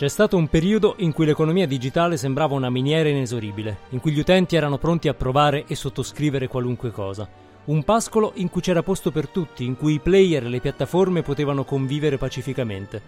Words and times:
C'è 0.00 0.08
stato 0.08 0.38
un 0.38 0.48
periodo 0.48 0.94
in 1.00 1.12
cui 1.12 1.26
l'economia 1.26 1.66
digitale 1.66 2.16
sembrava 2.16 2.54
una 2.54 2.70
miniera 2.70 3.10
inesoribile, 3.10 3.80
in 3.90 4.00
cui 4.00 4.12
gli 4.12 4.18
utenti 4.18 4.56
erano 4.56 4.78
pronti 4.78 5.08
a 5.08 5.14
provare 5.14 5.66
e 5.66 5.74
sottoscrivere 5.74 6.48
qualunque 6.48 6.90
cosa. 6.90 7.28
Un 7.70 7.84
pascolo 7.84 8.32
in 8.34 8.50
cui 8.50 8.62
c'era 8.62 8.82
posto 8.82 9.12
per 9.12 9.28
tutti, 9.28 9.64
in 9.64 9.76
cui 9.76 9.92
i 9.92 9.98
player 10.00 10.44
e 10.44 10.48
le 10.48 10.58
piattaforme 10.58 11.22
potevano 11.22 11.62
convivere 11.62 12.18
pacificamente. 12.18 13.00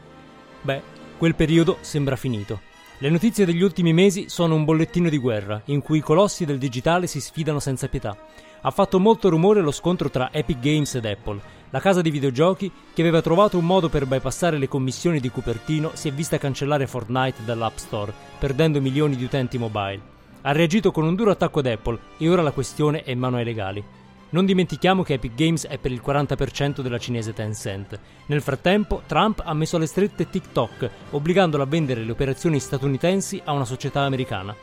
Beh, 0.60 0.80
quel 1.18 1.34
periodo 1.34 1.78
sembra 1.80 2.14
finito. 2.14 2.60
Le 2.98 3.10
notizie 3.10 3.44
degli 3.44 3.60
ultimi 3.60 3.92
mesi 3.92 4.28
sono 4.28 4.54
un 4.54 4.64
bollettino 4.64 5.08
di 5.08 5.18
guerra, 5.18 5.60
in 5.64 5.82
cui 5.82 5.98
i 5.98 6.02
colossi 6.02 6.44
del 6.44 6.58
digitale 6.58 7.08
si 7.08 7.20
sfidano 7.20 7.58
senza 7.58 7.88
pietà. 7.88 8.16
Ha 8.60 8.70
fatto 8.70 9.00
molto 9.00 9.28
rumore 9.28 9.60
lo 9.62 9.72
scontro 9.72 10.10
tra 10.10 10.32
Epic 10.32 10.60
Games 10.60 10.94
ed 10.94 11.06
Apple, 11.06 11.40
la 11.70 11.80
casa 11.80 12.00
di 12.00 12.10
videogiochi, 12.10 12.70
che 12.94 13.02
aveva 13.02 13.20
trovato 13.20 13.58
un 13.58 13.66
modo 13.66 13.88
per 13.88 14.06
bypassare 14.06 14.58
le 14.58 14.68
commissioni 14.68 15.18
di 15.18 15.28
Cupertino, 15.28 15.90
si 15.94 16.06
è 16.06 16.12
vista 16.12 16.38
cancellare 16.38 16.86
Fortnite 16.86 17.44
dall'App 17.44 17.78
Store, 17.78 18.12
perdendo 18.38 18.80
milioni 18.80 19.16
di 19.16 19.24
utenti 19.24 19.58
mobile. 19.58 20.00
Ha 20.42 20.52
reagito 20.52 20.92
con 20.92 21.02
un 21.02 21.16
duro 21.16 21.32
attacco 21.32 21.58
ad 21.58 21.66
Apple 21.66 21.98
e 22.18 22.30
ora 22.30 22.42
la 22.42 22.52
questione 22.52 23.02
è 23.02 23.10
in 23.10 23.18
mano 23.18 23.38
ai 23.38 23.44
legali. 23.44 23.84
Non 24.32 24.46
dimentichiamo 24.46 25.02
che 25.02 25.14
Epic 25.14 25.34
Games 25.34 25.66
è 25.66 25.76
per 25.76 25.92
il 25.92 26.02
40% 26.02 26.80
della 26.80 26.96
cinese 26.96 27.34
Tencent. 27.34 28.00
Nel 28.26 28.40
frattempo, 28.40 29.02
Trump 29.06 29.42
ha 29.44 29.52
messo 29.52 29.76
alle 29.76 29.84
strette 29.84 30.30
TikTok, 30.30 30.90
obbligandolo 31.10 31.62
a 31.62 31.66
vendere 31.66 32.02
le 32.02 32.12
operazioni 32.12 32.58
statunitensi 32.58 33.42
a 33.44 33.52
una 33.52 33.66
società 33.66 34.00
americana. 34.00 34.56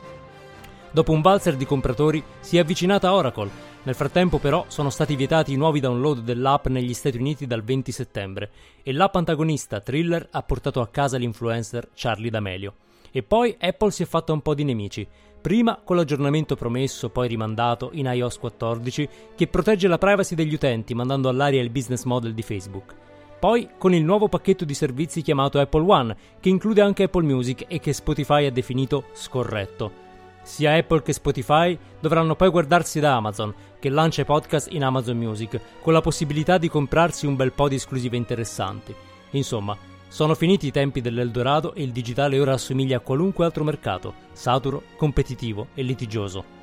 Dopo 0.90 1.12
un 1.12 1.20
valzer 1.20 1.54
di 1.54 1.66
compratori, 1.66 2.20
si 2.40 2.56
è 2.56 2.60
avvicinata 2.60 3.14
Oracle, 3.14 3.68
nel 3.84 3.94
frattempo 3.94 4.38
però 4.38 4.64
sono 4.66 4.90
stati 4.90 5.14
vietati 5.14 5.52
i 5.52 5.56
nuovi 5.56 5.78
download 5.78 6.22
dell'app 6.22 6.66
negli 6.66 6.92
Stati 6.92 7.16
Uniti 7.16 7.46
dal 7.46 7.62
20 7.62 7.92
settembre 7.92 8.50
e 8.82 8.92
l'app 8.92 9.14
antagonista 9.14 9.78
Thriller 9.78 10.26
ha 10.32 10.42
portato 10.42 10.80
a 10.80 10.88
casa 10.88 11.16
l'influencer 11.16 11.90
Charlie 11.94 12.30
D'Amelio. 12.30 12.74
E 13.12 13.22
poi 13.22 13.56
Apple 13.58 13.90
si 13.90 14.02
è 14.02 14.06
fatta 14.06 14.32
un 14.32 14.40
po' 14.40 14.54
di 14.54 14.64
nemici. 14.64 15.06
Prima 15.40 15.80
con 15.82 15.96
l'aggiornamento 15.96 16.54
promesso, 16.54 17.08
poi 17.08 17.26
rimandato 17.26 17.90
in 17.94 18.04
iOS 18.04 18.38
14, 18.38 19.08
che 19.34 19.46
protegge 19.46 19.88
la 19.88 19.96
privacy 19.96 20.34
degli 20.34 20.52
utenti 20.52 20.92
mandando 20.94 21.30
all'aria 21.30 21.62
il 21.62 21.70
business 21.70 22.04
model 22.04 22.34
di 22.34 22.42
Facebook. 22.42 22.94
Poi 23.38 23.70
con 23.78 23.94
il 23.94 24.04
nuovo 24.04 24.28
pacchetto 24.28 24.66
di 24.66 24.74
servizi 24.74 25.22
chiamato 25.22 25.58
Apple 25.58 25.90
One, 25.90 26.16
che 26.40 26.50
include 26.50 26.82
anche 26.82 27.04
Apple 27.04 27.24
Music 27.24 27.64
e 27.68 27.80
che 27.80 27.94
Spotify 27.94 28.44
ha 28.44 28.50
definito 28.50 29.04
scorretto. 29.14 30.08
Sia 30.42 30.74
Apple 30.74 31.00
che 31.00 31.14
Spotify 31.14 31.76
dovranno 32.00 32.36
poi 32.36 32.50
guardarsi 32.50 33.00
da 33.00 33.16
Amazon, 33.16 33.54
che 33.78 33.88
lancia 33.88 34.20
i 34.20 34.26
podcast 34.26 34.70
in 34.72 34.84
Amazon 34.84 35.16
Music, 35.16 35.58
con 35.80 35.94
la 35.94 36.02
possibilità 36.02 36.58
di 36.58 36.68
comprarsi 36.68 37.24
un 37.24 37.36
bel 37.36 37.52
po' 37.52 37.68
di 37.68 37.76
esclusive 37.76 38.14
interessanti. 38.14 38.94
Insomma, 39.30 39.74
sono 40.10 40.34
finiti 40.34 40.66
i 40.66 40.72
tempi 40.72 41.00
dell'Eldorado 41.00 41.72
e 41.72 41.84
il 41.84 41.92
digitale 41.92 42.40
ora 42.40 42.54
assomiglia 42.54 42.96
a 42.96 43.00
qualunque 43.00 43.44
altro 43.44 43.62
mercato, 43.62 44.14
saturo, 44.32 44.82
competitivo 44.96 45.68
e 45.72 45.82
litigioso. 45.82 46.58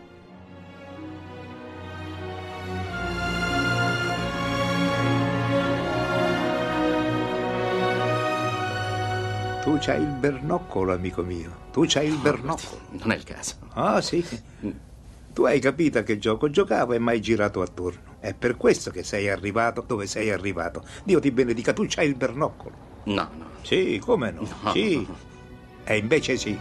Tu 9.64 9.78
c'hai 9.80 10.02
il 10.02 10.08
bernoccolo, 10.08 10.92
amico 10.92 11.23
mio. 11.23 11.70
Tu 11.72 11.86
c'hai 11.88 12.08
il 12.08 12.17
bernoccolo. 12.17 12.82
Non 12.92 13.11
è 13.11 13.16
il 13.16 13.23
caso. 13.23 13.56
Ah, 13.73 14.02
sì. 14.02 14.26
Tu 15.33 15.44
hai 15.44 15.61
capito 15.61 16.00
a 16.00 16.04
che 16.04 16.17
gioco 16.17 16.50
giocavo 16.50 16.92
e 16.92 17.00
mai 17.00 17.21
girato 17.21 17.61
attorno. 17.61 18.17
È 18.20 18.33
per 18.33 18.58
questo 18.58 18.92
che 18.92 19.04
sei 19.04 19.30
arrivato 19.30 19.83
dove 19.88 20.05
sei 20.05 20.32
arrivato. 20.32 20.83
Dio 21.05 21.21
ti 21.21 21.32
benedica, 21.32 21.71
tu 21.71 21.86
c'hai 21.88 22.08
il 22.08 22.16
bernoccolo. 22.16 22.95
No, 23.03 23.30
no. 23.37 23.45
Sì, 23.61 23.99
come 24.03 24.31
no? 24.31 24.47
No. 24.61 24.71
Sì. 24.71 25.05
E 25.83 25.97
invece 25.97 26.37
sì. 26.37 26.58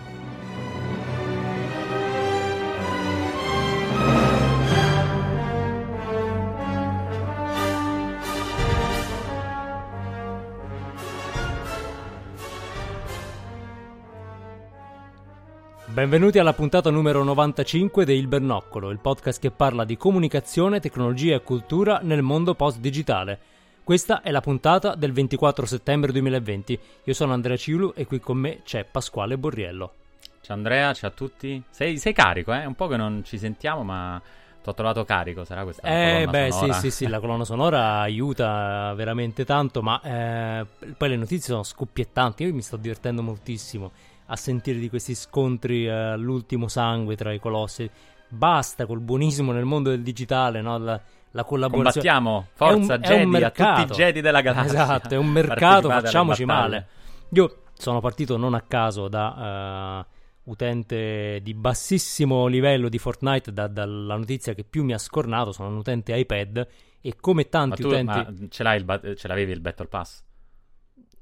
Benvenuti 15.96 16.38
alla 16.38 16.52
puntata 16.52 16.90
numero 16.90 17.24
95 17.24 18.04
di 18.04 18.12
Il 18.12 18.26
Bernoccolo, 18.26 18.90
il 18.90 18.98
podcast 18.98 19.40
che 19.40 19.50
parla 19.50 19.86
di 19.86 19.96
comunicazione, 19.96 20.78
tecnologia 20.78 21.36
e 21.36 21.42
cultura 21.42 22.00
nel 22.02 22.20
mondo 22.20 22.54
post-digitale. 22.54 23.38
Questa 23.86 24.20
è 24.20 24.32
la 24.32 24.40
puntata 24.40 24.96
del 24.96 25.12
24 25.12 25.64
settembre 25.64 26.10
2020. 26.10 26.76
Io 27.04 27.14
sono 27.14 27.32
Andrea 27.32 27.56
Ciulu 27.56 27.92
e 27.94 28.04
qui 28.04 28.18
con 28.18 28.36
me 28.36 28.62
c'è 28.64 28.82
Pasquale 28.82 29.38
Borriello. 29.38 29.92
Ciao 30.40 30.56
Andrea, 30.56 30.92
ciao 30.92 31.10
a 31.10 31.12
tutti. 31.12 31.62
Sei, 31.70 31.96
sei 31.96 32.12
carico, 32.12 32.52
eh? 32.52 32.64
Un 32.66 32.74
po' 32.74 32.88
che 32.88 32.96
non 32.96 33.22
ci 33.24 33.38
sentiamo, 33.38 33.84
ma 33.84 34.20
ti 34.60 34.68
ho 34.68 34.74
trovato 34.74 35.04
carico. 35.04 35.44
Sarà 35.44 35.62
questa 35.62 35.82
Eh 35.86 36.26
beh 36.28 36.50
sonora? 36.50 36.72
sì 36.72 36.90
sì 36.90 37.04
sì, 37.04 37.06
la 37.06 37.20
colonna 37.20 37.44
sonora 37.44 38.00
aiuta 38.00 38.92
veramente 38.94 39.44
tanto, 39.44 39.82
ma 39.82 40.00
eh, 40.02 40.66
poi 40.96 41.08
le 41.08 41.16
notizie 41.16 41.52
sono 41.52 41.62
scoppiettanti, 41.62 42.42
io 42.42 42.52
mi 42.52 42.62
sto 42.62 42.76
divertendo 42.76 43.22
moltissimo 43.22 43.92
a 44.26 44.34
sentire 44.34 44.80
di 44.80 44.88
questi 44.88 45.14
scontri 45.14 45.86
eh, 45.86 45.90
all'ultimo 45.92 46.66
sangue 46.66 47.14
tra 47.14 47.32
i 47.32 47.38
colossi. 47.38 47.88
Basta 48.28 48.84
col 48.84 48.98
buonismo 48.98 49.52
nel 49.52 49.64
mondo 49.64 49.90
del 49.90 50.02
digitale, 50.02 50.60
no? 50.60 50.76
La, 50.76 51.00
la 51.36 51.44
collaborazione. 51.44 52.08
Combattiamo, 52.08 52.46
È 52.56 52.72
un- 52.72 52.84
forza 52.86 52.94
è 52.94 53.22
un 53.22 53.30
Jedi, 53.30 53.44
a 53.44 53.50
tutti 53.50 53.80
i 53.92 53.94
Jedi 53.94 54.20
della 54.20 54.40
galassia. 54.42 54.82
Esatto, 54.82 55.14
è 55.14 55.16
un 55.16 55.28
mercato, 55.28 55.88
facciamoci 55.88 56.44
male. 56.44 56.86
Io 57.30 57.62
sono 57.74 58.00
partito 58.00 58.36
non 58.36 58.54
a 58.54 58.62
caso 58.62 59.06
da 59.08 60.04
eh, 60.08 60.14
utente 60.44 61.40
di 61.42 61.54
bassissimo 61.54 62.46
livello 62.46 62.88
di 62.88 62.98
Fortnite, 62.98 63.52
da- 63.52 63.66
dalla 63.68 64.16
notizia 64.16 64.54
che 64.54 64.64
più 64.64 64.82
mi 64.84 64.92
ha 64.92 64.98
scornato, 64.98 65.52
sono 65.52 65.68
un 65.68 65.76
utente 65.76 66.14
iPad 66.16 66.66
e 67.00 67.14
come 67.20 67.42
Ma 67.42 67.48
tanti 67.48 67.82
tu 67.82 67.88
utenti... 67.88 68.04
ma 68.06 68.26
ce, 68.48 68.62
l'hai 68.62 68.78
il 68.78 68.84
ba- 68.84 69.00
ce 69.14 69.28
l'avevi 69.28 69.52
il 69.52 69.60
Battle 69.60 69.86
Pass? 69.86 70.24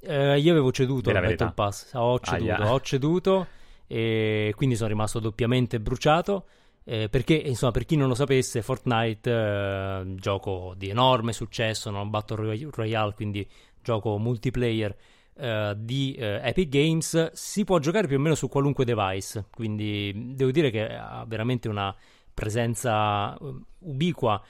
Eh, 0.00 0.38
io 0.38 0.50
avevo 0.52 0.70
ceduto 0.70 1.10
verità. 1.10 1.46
Battle 1.46 1.52
Pass, 1.64 1.90
ho 1.94 2.20
ceduto, 2.20 2.52
Aia. 2.52 2.72
ho 2.72 2.80
ceduto 2.80 3.46
e 3.86 4.52
quindi 4.56 4.76
sono 4.76 4.88
rimasto 4.88 5.18
doppiamente 5.18 5.80
bruciato. 5.80 6.44
Eh, 6.84 7.08
perché, 7.08 7.34
insomma, 7.34 7.72
per 7.72 7.84
chi 7.86 7.96
non 7.96 8.08
lo 8.08 8.14
sapesse, 8.14 8.62
Fortnite, 8.62 9.30
eh, 9.30 10.14
gioco 10.16 10.74
di 10.76 10.88
enorme 10.90 11.32
successo, 11.32 11.90
non 11.90 12.10
Battle 12.10 12.36
Roy- 12.36 12.68
Royale, 12.70 13.14
quindi 13.14 13.48
gioco 13.82 14.18
multiplayer 14.18 14.94
eh, 15.36 15.74
di 15.76 16.14
eh, 16.14 16.40
Epic 16.42 16.68
Games, 16.68 17.32
si 17.32 17.64
può 17.64 17.78
giocare 17.78 18.06
più 18.06 18.16
o 18.16 18.20
meno 18.20 18.34
su 18.34 18.48
qualunque 18.48 18.84
device. 18.84 19.46
Quindi 19.50 20.34
devo 20.34 20.50
dire 20.50 20.70
che 20.70 20.86
ha 20.94 21.24
veramente 21.26 21.68
una 21.68 21.94
presenza 22.32 23.34
eh, 23.36 23.54
ubiqua. 23.80 24.42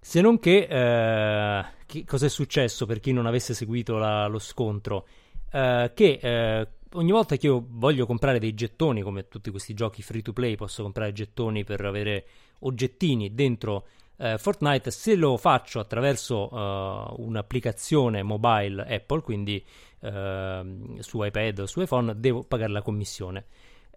Se 0.00 0.20
non 0.20 0.38
che, 0.38 0.66
eh, 0.70 1.64
che 1.86 2.04
cosa 2.04 2.26
è 2.26 2.28
successo 2.28 2.86
per 2.86 3.00
chi 3.00 3.12
non 3.12 3.26
avesse 3.26 3.54
seguito 3.54 3.96
la- 3.96 4.26
lo 4.26 4.38
scontro? 4.38 5.06
Che 5.50 6.68
ogni 6.92 7.10
volta 7.10 7.36
che 7.36 7.46
io 7.46 7.64
voglio 7.68 8.06
comprare 8.06 8.38
dei 8.38 8.54
gettoni, 8.54 9.02
come 9.02 9.28
tutti 9.28 9.50
questi 9.50 9.74
giochi 9.74 10.02
free 10.02 10.22
to 10.22 10.32
play, 10.32 10.56
posso 10.56 10.82
comprare 10.82 11.12
gettoni 11.12 11.64
per 11.64 11.84
avere 11.84 12.26
oggettini 12.60 13.34
dentro 13.34 13.86
eh, 14.16 14.38
Fortnite. 14.38 14.90
Se 14.90 15.14
lo 15.14 15.36
faccio 15.36 15.80
attraverso 15.80 16.50
eh, 16.50 17.14
un'applicazione 17.22 18.22
mobile 18.22 18.84
Apple, 18.86 19.22
quindi 19.22 19.64
ehm, 20.00 20.98
su 20.98 21.22
iPad 21.22 21.60
o 21.60 21.66
su 21.66 21.80
iPhone, 21.80 22.18
devo 22.18 22.42
pagare 22.44 22.72
la 22.72 22.82
commissione. 22.82 23.46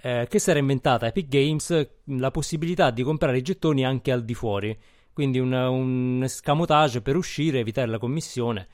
Eh, 0.03 0.27
che 0.29 0.41
era 0.43 0.57
inventata 0.57 1.05
Epic 1.05 1.27
Games 1.27 1.89
la 2.05 2.31
possibilità 2.31 2.89
di 2.89 3.03
comprare 3.03 3.37
i 3.37 3.43
gettoni 3.43 3.85
anche 3.85 4.11
al 4.11 4.23
di 4.25 4.33
fuori 4.33 4.75
quindi 5.13 5.39
un, 5.39 5.51
un 5.51 6.21
escamotage 6.23 7.01
per 7.01 7.15
uscire 7.15 7.57
e 7.57 7.61
evitare 7.61 7.87
la 7.87 7.97
commissione. 7.97 8.67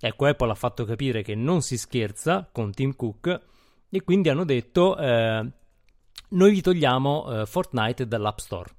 Ecco, 0.00 0.26
Apple 0.26 0.50
ha 0.50 0.54
fatto 0.54 0.84
capire 0.84 1.22
che 1.22 1.34
non 1.34 1.62
si 1.62 1.78
scherza 1.78 2.48
con 2.50 2.72
Tim 2.72 2.94
Cook 2.94 3.40
e 3.98 4.02
quindi 4.04 4.28
hanno 4.28 4.44
detto 4.44 4.96
eh, 4.96 5.46
noi 6.30 6.50
vi 6.52 6.60
togliamo 6.60 7.40
eh, 7.42 7.46
Fortnite 7.46 8.06
dall'App 8.08 8.38
Store. 8.38 8.70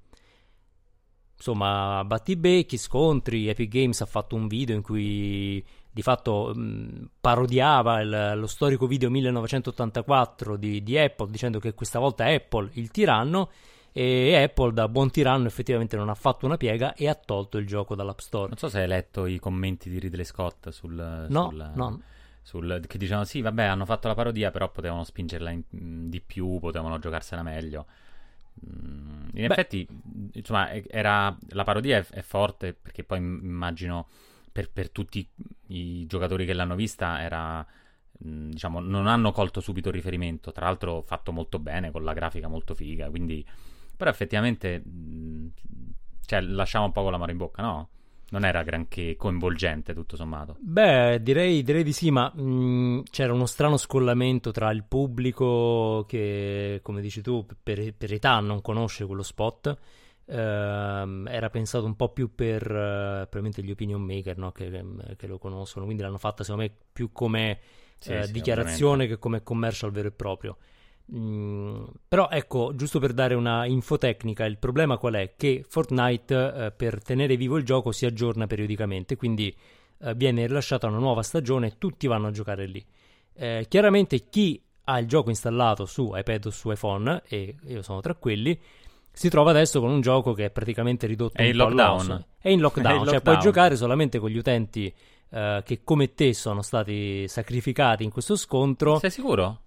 Insomma, 1.38 2.04
battibecchi, 2.06 2.78
scontri, 2.78 3.48
Epic 3.50 3.70
Games 3.70 4.02
ha 4.02 4.06
fatto 4.06 4.36
un 4.36 4.48
video 4.48 4.76
in 4.76 4.82
cui 4.82 5.64
di 5.92 6.02
fatto 6.02 6.52
mh, 6.56 7.10
parodiava 7.22 8.02
il- 8.02 8.34
lo 8.36 8.48
storico 8.48 8.88
video 8.88 9.10
1984 9.10 10.56
di, 10.58 10.82
di 10.84 10.98
Apple 10.98 11.30
dicendo 11.30 11.60
che 11.60 11.74
questa 11.74 12.00
volta 12.00 12.26
è 12.26 12.36
Apple 12.36 12.70
il 12.74 12.90
tiranno 12.90 13.50
e 13.92 14.36
Apple 14.36 14.74
da 14.74 14.90
buon 14.90 15.10
tiranno 15.10 15.48
effettivamente 15.48 15.96
non 15.96 16.10
ha 16.10 16.16
fatto 16.16 16.46
una 16.46 16.58
piega 16.58 16.94
e 16.96 17.08
ha 17.08 17.16
tolto 17.16 17.58
il 17.58 17.66
gioco 17.68 17.96
dall'App 17.96 18.20
Store. 18.20 18.48
Non 18.50 18.58
so 18.58 18.68
se 18.70 18.80
hai 18.82 18.88
letto 18.88 19.26
i 19.26 19.40
commenti 19.40 19.90
di 19.90 20.00
Ridley 20.00 20.26
Scott 20.26 20.70
sul, 20.70 21.26
No, 21.30 21.50
sul- 21.50 21.72
no. 21.76 22.02
Sul, 22.45 22.83
che 22.86 23.00
dicevano 23.00 23.25
sì, 23.25 23.42
vabbè, 23.42 23.63
hanno 23.63 23.86
fatto 23.86 24.07
la 24.07 24.13
parodia, 24.13 24.51
però 24.51 24.69
potevano 24.69 25.03
spingerla 25.03 25.50
in, 25.50 25.63
di 26.12 26.21
più, 26.21 26.59
potevano 26.59 27.00
giocarsela 27.00 27.42
meglio. 27.42 27.88
Mm, 28.63 29.30
in 29.33 29.47
Beh. 29.47 29.51
effetti, 29.51 29.88
insomma, 30.33 30.71
era, 30.71 31.36
la 31.50 31.63
parodia 31.63 31.97
è, 31.97 32.06
è, 32.06 32.21
forte 32.21 32.74
perché 32.74 33.03
poi 33.03 33.18
immagino 33.18 34.07
per, 34.51 34.69
per, 34.69 34.92
tutti 34.92 35.27
i 35.69 36.06
giocatori 36.06 36.45
che 36.45 36.53
l'hanno 36.53 36.75
vista 36.75 37.19
era, 37.19 37.65
diciamo, 38.12 38.80
non 38.80 39.07
hanno 39.07 39.31
colto 39.31 39.59
subito 39.59 39.89
il 39.89 39.95
riferimento. 39.95 40.51
Tra 40.51 40.65
l'altro, 40.65 41.01
fatto 41.01 41.31
molto 41.31 41.57
bene 41.57 41.89
con 41.89 42.03
la 42.03 42.13
grafica 42.13 42.47
molto 42.47 42.75
figa. 42.75 43.09
Quindi, 43.09 43.44
però, 43.97 44.12
effettivamente, 44.12 44.83
cioè, 46.27 46.42
lasciamo 46.42 46.86
un 46.86 46.92
po' 46.92 47.01
con 47.01 47.12
la 47.12 47.18
mano 47.18 47.31
in 47.31 47.38
bocca, 47.38 47.63
no? 47.63 47.89
Non 48.30 48.44
era 48.44 48.63
granché 48.63 49.16
coinvolgente 49.16 49.94
tutto 49.94 50.16
sommato. 50.16 50.57
Beh, 50.60 51.22
direi, 51.22 51.63
direi 51.63 51.83
di 51.83 51.94
sì, 51.94 52.10
ma 52.12 52.31
mh, 52.33 53.04
c'era 53.10 53.33
uno 53.33 53.45
strano 53.45 53.77
scollamento 53.77 54.51
tra 54.51 54.72
il 54.72 54.83
pubblico 54.83 56.06
che, 56.07 56.80
come 56.81 57.01
dici 57.01 57.22
tu, 57.22 57.45
per, 57.62 57.94
per 57.94 58.13
età 58.13 58.39
non 58.39 58.62
conosce 58.62 59.06
quello 59.06 59.24
spot. 59.24 59.77
Uh, 60.27 60.33
era 61.27 61.51
pensato 61.51 61.86
un 61.86 61.95
po' 61.95 62.10
più 62.10 62.33
per 62.33 62.63
uh, 62.63 63.30
probabilmente 63.30 63.62
gli 63.62 63.69
opinion 63.69 64.01
maker 64.01 64.39
no? 64.39 64.51
che, 64.51 64.83
che, 65.18 65.28
lo 65.28 65.38
conoscono, 65.38 65.86
quindi 65.86 66.01
l'hanno 66.01 66.18
fatta 66.18 66.44
secondo 66.44 66.63
me 66.66 66.75
più 66.92 67.12
come 67.12 67.60
sì, 68.00 68.12
uh, 68.12 68.24
sì, 68.24 68.31
dichiarazione 68.31 69.04
ovviamente. 69.04 69.13
che 69.13 69.19
come 69.19 69.44
commercial 69.44 69.92
vero 69.92 70.07
e 70.07 70.12
proprio. 70.12 70.57
Mm, 71.13 71.84
però 72.07 72.30
ecco, 72.30 72.74
giusto 72.75 73.00
per 73.00 73.13
dare 73.13 73.36
una 73.36 73.66
info 73.66 73.98
tecnica, 73.98 74.46
il 74.46 74.57
problema 74.57 74.98
qual 74.98 75.13
è? 75.13 75.34
Che 75.38 75.63
Fortnite 75.68 76.54
eh, 76.54 76.72
per 76.72 77.04
tenere 77.04 77.38
vivo 77.38 77.57
il 77.57 77.63
gioco 77.63 77.92
si 77.92 78.06
aggiorna 78.06 78.48
periodicamente, 78.48 79.16
quindi 79.16 79.56
eh, 80.00 80.16
viene 80.16 80.48
rilasciata 80.48 80.88
una 80.88 80.98
nuova 80.98 81.22
stagione 81.22 81.68
e 81.68 81.74
tutti 81.78 82.07
vanno 82.07 82.28
a 82.28 82.31
giocare 82.31 82.66
lì. 82.66 82.84
Eh, 83.34 83.66
chiaramente 83.69 84.30
chi 84.30 84.60
ha 84.86 85.00
il 85.00 85.07
gioco 85.07 85.30
installato 85.30 85.86
su 85.86 86.12
iPad 86.13 86.46
o 86.46 86.50
su 86.50 86.72
iPhone, 86.72 87.22
e 87.28 87.56
io 87.68 87.81
sono 87.81 88.02
tra 88.02 88.16
quelli, 88.16 88.60
si 89.12 89.30
trova 89.30 89.52
adesso 89.52 89.80
con 89.80 89.92
un 89.92 90.02
gioco 90.02 90.34
che 90.34 90.46
è 90.46 90.50
praticamente 90.50 91.07
ridotto 91.07 91.38
è 91.38 91.44
in 91.44 91.56
lockdown. 91.56 92.25
È 92.38 92.50
in 92.50 92.60
lockdown, 92.60 92.86
è 92.96 92.98
in 92.98 93.04
cioè 93.06 93.13
lockdown. 93.13 93.22
puoi 93.22 93.40
giocare 93.40 93.75
solamente 93.75 94.19
con 94.19 94.30
gli 94.30 94.38
utenti 94.38 94.94
uh, 95.30 95.63
che 95.63 95.81
come 95.84 96.13
te 96.13 96.34
sono 96.34 96.62
stati 96.62 97.28
sacrificati 97.28 98.04
in 98.04 98.12
questo 98.12 98.36
scontro. 98.36 99.00
Sei 99.00 99.12
sicuro? 99.12 99.62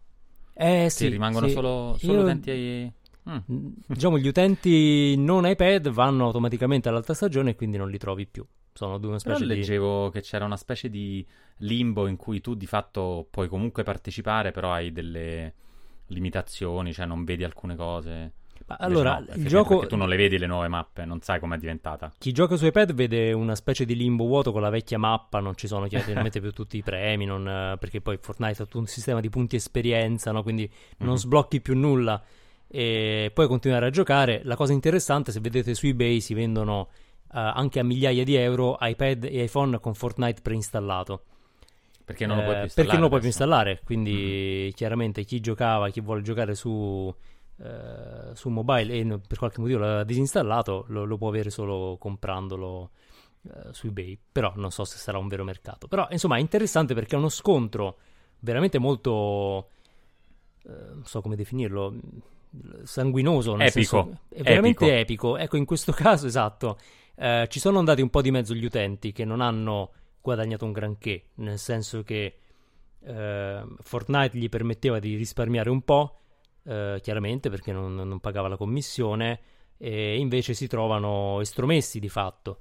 Eh 0.61 0.91
sì, 0.91 1.05
sì 1.05 1.09
rimangono 1.09 1.47
sì. 1.47 1.53
solo, 1.53 1.97
solo 1.99 2.15
Io... 2.15 2.23
utenti 2.23 2.51
ai... 2.51 2.93
Mm. 3.31 3.69
Diciamo 3.87 4.19
gli 4.19 4.27
utenti 4.27 5.15
non 5.17 5.47
iPad 5.47 5.91
vanno 5.91 6.25
automaticamente 6.25 6.89
all'altra 6.89 7.15
stagione 7.15 7.51
e 7.51 7.55
quindi 7.55 7.77
non 7.77 7.91
li 7.91 7.99
trovi 7.99 8.27
più. 8.27 8.45
Sono 8.73 8.99
due 8.99 9.19
specie 9.21 9.45
però 9.45 9.55
leggevo 9.55 10.11
che 10.11 10.21
c'era 10.21 10.45
una 10.45 10.57
specie 10.57 10.89
di 10.89 11.25
limbo 11.59 12.07
in 12.09 12.17
cui 12.17 12.41
tu 12.41 12.55
di 12.55 12.67
fatto 12.67 13.27
puoi 13.31 13.47
comunque 13.49 13.85
partecipare, 13.85 14.51
però 14.51 14.73
hai 14.73 14.91
delle 14.91 15.55
limitazioni, 16.07 16.93
cioè 16.93 17.07
non 17.07 17.23
vedi 17.25 17.45
alcune 17.45 17.77
cose. 17.77 18.33
Allora, 18.77 19.19
no, 19.19 19.35
il 19.35 19.47
gioco... 19.47 19.75
Perché 19.75 19.89
tu 19.89 19.97
non 19.97 20.09
le 20.09 20.17
vedi 20.17 20.39
le 20.39 20.47
nuove 20.47 20.69
mappe, 20.69 21.05
non 21.05 21.21
sai 21.21 21.41
com'è 21.41 21.57
diventata. 21.57 22.13
Chi 22.19 22.33
gioca 22.33 22.57
su 22.57 22.67
iPad 22.67 22.93
vede 22.93 23.33
una 23.33 23.55
specie 23.55 23.85
di 23.85 23.97
limbo 23.97 24.27
vuoto 24.27 24.53
con 24.53 24.61
la 24.61 24.71
vecchia 24.71 24.99
mappa, 24.99 25.41
non 25.41 25.57
ci 25.57 25.67
sono 25.67 25.87
chiaramente 25.89 26.41
più 26.41 26.53
tutti 26.53 26.77
i 26.77 26.83
premi, 26.83 27.25
non... 27.25 27.77
perché 27.79 28.01
poi 28.01 28.19
Fortnite 28.21 28.63
ha 28.63 28.65
tutto 28.65 28.79
un 28.79 28.87
sistema 28.87 29.21
di 29.21 29.31
punti 29.31 29.57
esperienza, 29.57 30.33
no? 30.33 30.43
quindi 30.43 30.71
non 30.99 31.09
mm-hmm. 31.09 31.19
sblocchi 31.19 31.61
più 31.61 31.77
nulla 31.77 32.23
e 32.69 33.31
puoi 33.33 33.47
continuare 33.49 33.87
a 33.87 33.91
giocare. 33.91 34.43
La 34.45 34.57
cosa 34.57 34.73
interessante, 34.73 35.33
se 35.33 35.41
vedete 35.41 35.75
su 35.75 35.87
eBay 35.87 36.21
si 36.21 36.35
vendono 36.35 36.81
uh, 36.81 36.87
anche 37.31 37.81
a 37.81 37.83
migliaia 37.83 38.25
di 38.25 38.35
euro 38.37 38.77
iPad 38.81 39.25
e 39.25 39.43
iPhone 39.45 39.81
con 39.81 39.95
Fortnite 39.95 40.43
preinstallato. 40.43 41.23
Perché 42.05 42.27
non 42.27 42.37
lo 42.37 42.43
puoi 42.43 42.55
più 42.55 42.65
installare? 42.65 42.73
Eh, 42.73 42.85
perché 42.85 42.93
non 42.93 43.03
lo 43.03 43.09
puoi 43.09 43.21
più 43.21 43.29
installare, 43.29 43.81
quindi 43.85 44.13
mm-hmm. 44.13 44.71
chiaramente 44.71 45.25
chi 45.25 45.41
giocava, 45.41 45.91
chi 45.91 46.01
vuole 46.01 46.23
giocare 46.23 46.55
su 46.55 47.15
eh, 47.61 48.35
su 48.35 48.49
mobile 48.49 48.95
e 48.95 49.21
per 49.27 49.39
qualche 49.39 49.61
motivo 49.61 49.79
l'ha 49.79 50.05
disinstallato, 50.05 50.85
lo, 50.89 51.05
lo 51.05 51.17
può 51.17 51.29
avere 51.29 51.51
solo 51.51 51.97
comprandolo 51.99 52.91
eh, 53.43 53.73
su 53.73 53.87
eBay. 53.87 54.19
Però 54.31 54.53
non 54.57 54.71
so 54.71 54.85
se 54.85 54.99
sarà 54.99 55.19
un 55.19 55.29
vero 55.29 55.45
mercato. 55.45 55.89
Però 55.89 56.07
insomma 56.11 56.37
è 56.37 56.41
interessante 56.41 56.95
perché 56.95 57.15
è 57.15 57.19
uno 57.19 57.29
scontro 57.29 57.99
veramente 58.41 58.79
molto... 58.79 59.71
Eh, 60.65 60.95
non 60.95 61.05
so 61.05 61.21
come 61.21 61.37
definirlo 61.37 61.95
sanguinoso, 62.83 63.55
nel 63.55 63.69
epico. 63.69 64.03
Senso, 64.05 64.21
è 64.29 64.43
veramente 64.43 64.85
epico. 64.87 65.37
epico. 65.37 65.37
Ecco, 65.37 65.57
in 65.57 65.65
questo 65.65 65.93
caso, 65.93 66.27
esatto, 66.27 66.79
eh, 67.15 67.47
ci 67.49 67.59
sono 67.61 67.79
andati 67.79 68.03
un 68.03 68.11
po' 68.11 68.23
di 68.23 68.31
mezzo 68.31 68.55
gli 68.55 68.65
utenti 68.65 69.13
che 69.13 69.25
non 69.25 69.41
hanno 69.41 69.93
guadagnato 70.21 70.65
un 70.65 70.73
granché, 70.73 71.31
nel 71.37 71.59
senso 71.59 72.03
che 72.03 72.39
eh, 73.01 73.65
Fortnite 73.81 74.37
gli 74.37 74.49
permetteva 74.49 74.99
di 74.99 75.15
risparmiare 75.17 75.71
un 75.71 75.83
po', 75.83 76.19
eh, 76.69 77.01
chiaramente 77.03 77.49
perché 77.49 77.73
non, 77.73 77.95
non, 77.95 78.21
pagava 78.21 78.47
la 78.49 78.59
commissione, 78.59 79.41
e 79.79 80.19
invece 80.19 80.53
si 80.53 80.67
trovano 80.67 81.41
estromessi 81.41 81.99
di 81.99 82.09
fatto. 82.11 82.61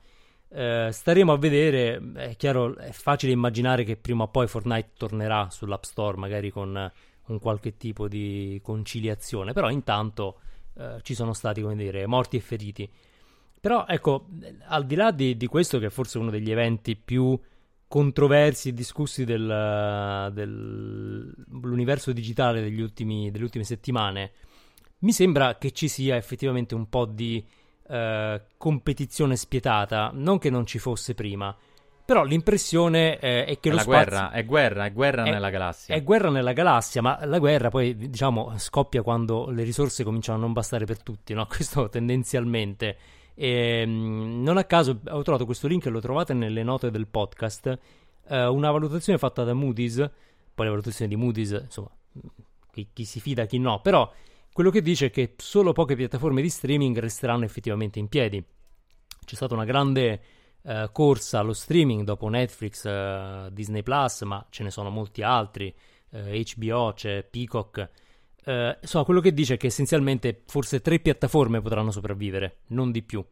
Eh, 0.49 0.89
staremo 0.91 1.33
a 1.33 1.37
vedere, 1.37 2.01
è 2.15 2.35
chiaro, 2.37 2.77
è 2.77 2.91
facile 2.91 3.33
immaginare 3.33 3.83
che 3.83 3.97
prima 3.97 4.23
o 4.23 4.27
poi 4.29 4.47
Fortnite 4.47 4.91
tornerà 4.95 5.49
sull'App 5.49 5.83
Store, 5.83 6.17
magari 6.17 6.51
con 6.51 6.91
un 7.25 7.39
qualche 7.39 7.75
tipo 7.75 8.07
di 8.07 8.59
conciliazione, 8.63 9.51
però 9.51 9.69
intanto 9.69 10.39
eh, 10.75 10.99
ci 11.01 11.13
sono 11.13 11.33
stati, 11.33 11.61
come 11.61 11.75
dire, 11.75 12.05
morti 12.07 12.37
e 12.37 12.39
feriti. 12.39 12.89
Però 13.59 13.85
ecco, 13.87 14.27
al 14.67 14.85
di 14.85 14.95
là 14.95 15.11
di, 15.11 15.35
di 15.35 15.47
questo, 15.47 15.79
che 15.79 15.87
è 15.87 15.89
forse 15.89 16.17
uno 16.17 16.29
degli 16.29 16.51
eventi 16.51 16.95
più 16.95 17.37
controversi 17.87 18.69
e 18.69 18.73
discussi 18.73 19.23
del, 19.23 20.29
dell'universo 20.33 22.11
digitale 22.11 22.61
degli 22.61 22.81
ultimi, 22.81 23.31
delle 23.31 23.45
ultime 23.45 23.63
settimane, 23.63 24.31
mi 24.99 25.11
sembra 25.11 25.57
che 25.57 25.71
ci 25.71 25.87
sia 25.87 26.15
effettivamente 26.15 26.75
un 26.75 26.89
po' 26.89 27.05
di 27.05 27.45
eh, 27.87 28.41
competizione 28.57 29.35
spietata, 29.35 30.11
non 30.13 30.37
che 30.37 30.49
non 30.49 30.65
ci 30.65 30.79
fosse 30.79 31.13
prima. 31.13 31.55
Però 32.07 32.23
l'impressione 32.23 33.19
eh, 33.19 33.43
è 33.43 33.59
che 33.59 33.69
è 33.69 33.73
lo 33.73 33.79
spazio... 33.79 33.91
guerra, 33.91 34.31
è 34.31 34.45
guerra, 34.45 34.85
è 34.85 34.93
guerra 34.93 35.23
è, 35.25 35.29
nella 35.29 35.49
galassia. 35.49 35.93
È 35.93 36.03
guerra 36.03 36.29
nella 36.29 36.53
galassia, 36.53 37.01
ma 37.01 37.19
la 37.25 37.37
guerra 37.37 37.69
poi, 37.69 37.95
diciamo, 37.97 38.53
scoppia 38.57 39.01
quando 39.01 39.49
le 39.49 39.63
risorse 39.63 40.05
cominciano 40.05 40.37
a 40.37 40.41
non 40.41 40.53
bastare 40.53 40.85
per 40.85 41.03
tutti, 41.03 41.33
no? 41.33 41.45
Questo 41.51 41.89
tendenzialmente. 41.89 42.97
E, 43.39 43.81
ehm, 43.81 44.41
non 44.41 44.57
a 44.57 44.63
caso 44.63 44.99
ho 45.09 45.21
trovato 45.21 45.45
questo 45.45 45.67
link, 45.67 45.85
lo 45.85 45.99
trovate 45.99 46.33
nelle 46.33 46.63
note 46.63 46.89
del 46.89 47.07
podcast, 47.07 47.79
eh, 48.29 48.45
una 48.47 48.71
valutazione 48.71 49.19
fatta 49.19 49.43
da 49.43 49.53
Moody's, 49.53 49.97
poi 50.55 50.65
la 50.65 50.71
valutazione 50.71 51.07
di 51.07 51.15
Moody's, 51.15 51.51
insomma, 51.51 51.91
chi, 52.71 52.87
chi 52.91 53.05
si 53.05 53.19
fida, 53.19 53.45
chi 53.45 53.59
no, 53.59 53.79
però 53.81 54.11
quello 54.51 54.71
che 54.71 54.81
dice 54.81 55.07
è 55.07 55.09
che 55.11 55.35
solo 55.37 55.71
poche 55.71 55.95
piattaforme 55.95 56.41
di 56.41 56.49
streaming 56.49 56.97
resteranno 56.97 57.45
effettivamente 57.45 57.99
in 57.99 58.07
piedi. 58.07 58.43
C'è 59.23 59.35
stata 59.35 59.53
una 59.53 59.65
grande 59.65 60.21
eh, 60.63 60.89
corsa 60.91 61.39
allo 61.39 61.53
streaming 61.53 62.03
dopo 62.03 62.27
Netflix, 62.27 62.85
eh, 62.85 63.49
Disney 63.51 63.83
Plus, 63.83 64.21
ma 64.23 64.43
ce 64.49 64.63
ne 64.63 64.71
sono 64.71 64.89
molti 64.89 65.21
altri, 65.21 65.71
HBO, 66.09 66.89
eh, 66.89 66.93
c'è 66.95 67.23
Peacock. 67.23 67.89
Uh, 68.47 68.77
insomma, 68.79 69.03
quello 69.03 69.19
che 69.19 69.33
dice 69.33 69.55
è 69.55 69.57
che 69.57 69.67
essenzialmente 69.67 70.43
forse 70.47 70.79
tre 70.79 70.99
piattaforme 70.99 71.59
potranno 71.59 71.91
sopravvivere, 71.91 72.59
non 72.67 72.91
di 72.91 73.01
più. 73.01 73.23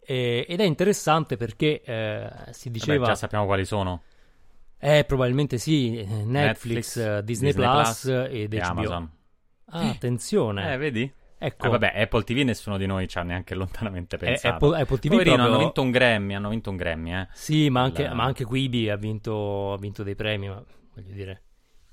E, 0.00 0.46
ed 0.48 0.60
è 0.60 0.62
interessante 0.62 1.36
perché 1.36 1.82
eh, 1.82 2.30
si 2.52 2.70
diceva. 2.70 2.98
Vabbè, 2.98 3.10
già 3.10 3.16
sappiamo 3.16 3.46
quali 3.46 3.64
sono. 3.64 4.02
Eh, 4.78 5.02
probabilmente 5.04 5.58
sì: 5.58 6.06
Netflix, 6.24 6.24
Netflix 6.24 7.18
Disney, 7.22 7.52
Disney, 7.52 7.52
Plus, 7.52 8.04
ed 8.04 8.54
e 8.54 8.58
HBO. 8.58 8.66
Amazon. 8.66 9.10
Ah, 9.70 9.88
attenzione. 9.88 10.72
Eh, 10.72 10.76
vedi? 10.76 11.12
Ecco. 11.36 11.66
Eh, 11.66 11.70
vabbè, 11.70 11.92
Apple 11.96 12.22
TV 12.22 12.36
nessuno 12.44 12.78
di 12.78 12.86
noi 12.86 13.08
ci 13.08 13.18
ha 13.18 13.22
neanche 13.24 13.56
lontanamente 13.56 14.14
eh, 14.14 14.18
pensato. 14.20 14.66
Apple, 14.66 14.80
Apple 14.80 14.98
TV 14.98 15.08
Poverino, 15.08 15.34
proprio... 15.34 15.54
hanno 15.54 15.64
vinto 15.64 15.82
un 15.82 15.90
Grammy, 15.90 16.34
hanno 16.34 16.48
vinto 16.48 16.70
un 16.70 16.76
Grammy, 16.76 17.12
eh. 17.12 17.28
Sì, 17.32 17.70
ma 17.70 17.82
anche, 17.82 18.04
La... 18.04 18.14
ma 18.14 18.22
anche 18.22 18.44
Quibi 18.44 18.88
ha 18.88 18.96
vinto, 18.96 19.72
ha 19.72 19.78
vinto 19.78 20.04
dei 20.04 20.14
premi, 20.14 20.48
ma 20.48 20.62
voglio 20.94 21.12
dire 21.12 21.42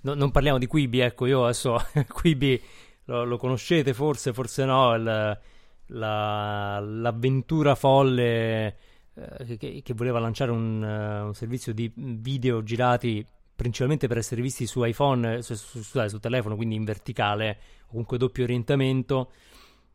no, 0.06 0.14
non 0.14 0.32
parliamo 0.32 0.58
di 0.58 0.68
Quibi, 0.68 1.00
ecco, 1.00 1.26
io 1.26 1.44
adesso 1.44 1.78
Quibi 2.08 2.62
lo, 3.06 3.26
lo 3.26 3.38
conoscete 3.38 3.94
forse, 3.94 4.34
forse 4.34 4.64
no, 4.66 4.94
il, 4.94 5.40
la, 5.88 6.80
l'avventura 6.80 7.76
folle 7.76 8.78
eh, 9.14 9.58
che, 9.58 9.82
che, 9.84 9.94
voleva 9.94 10.20
lanciare 10.20 10.52
un, 10.52 10.82
uh, 10.82 11.26
un, 11.26 11.34
servizio 11.34 11.74
di 11.74 11.92
video 11.96 12.64
girati 12.64 13.26
principalmente 13.56 14.08
per 14.08 14.18
essere 14.18 14.42
visti 14.42 14.68
su 14.68 14.84
iPhone, 14.84 15.42
su, 15.42 15.56
su, 15.56 15.82
su, 15.82 16.08
su 16.08 16.20
telefono, 16.20 16.56
quindi 16.56 16.76
in 16.76 16.84
verticale, 16.84 17.58
comunque 17.88 18.18
doppio 18.18 18.44
orientamento, 18.44 19.32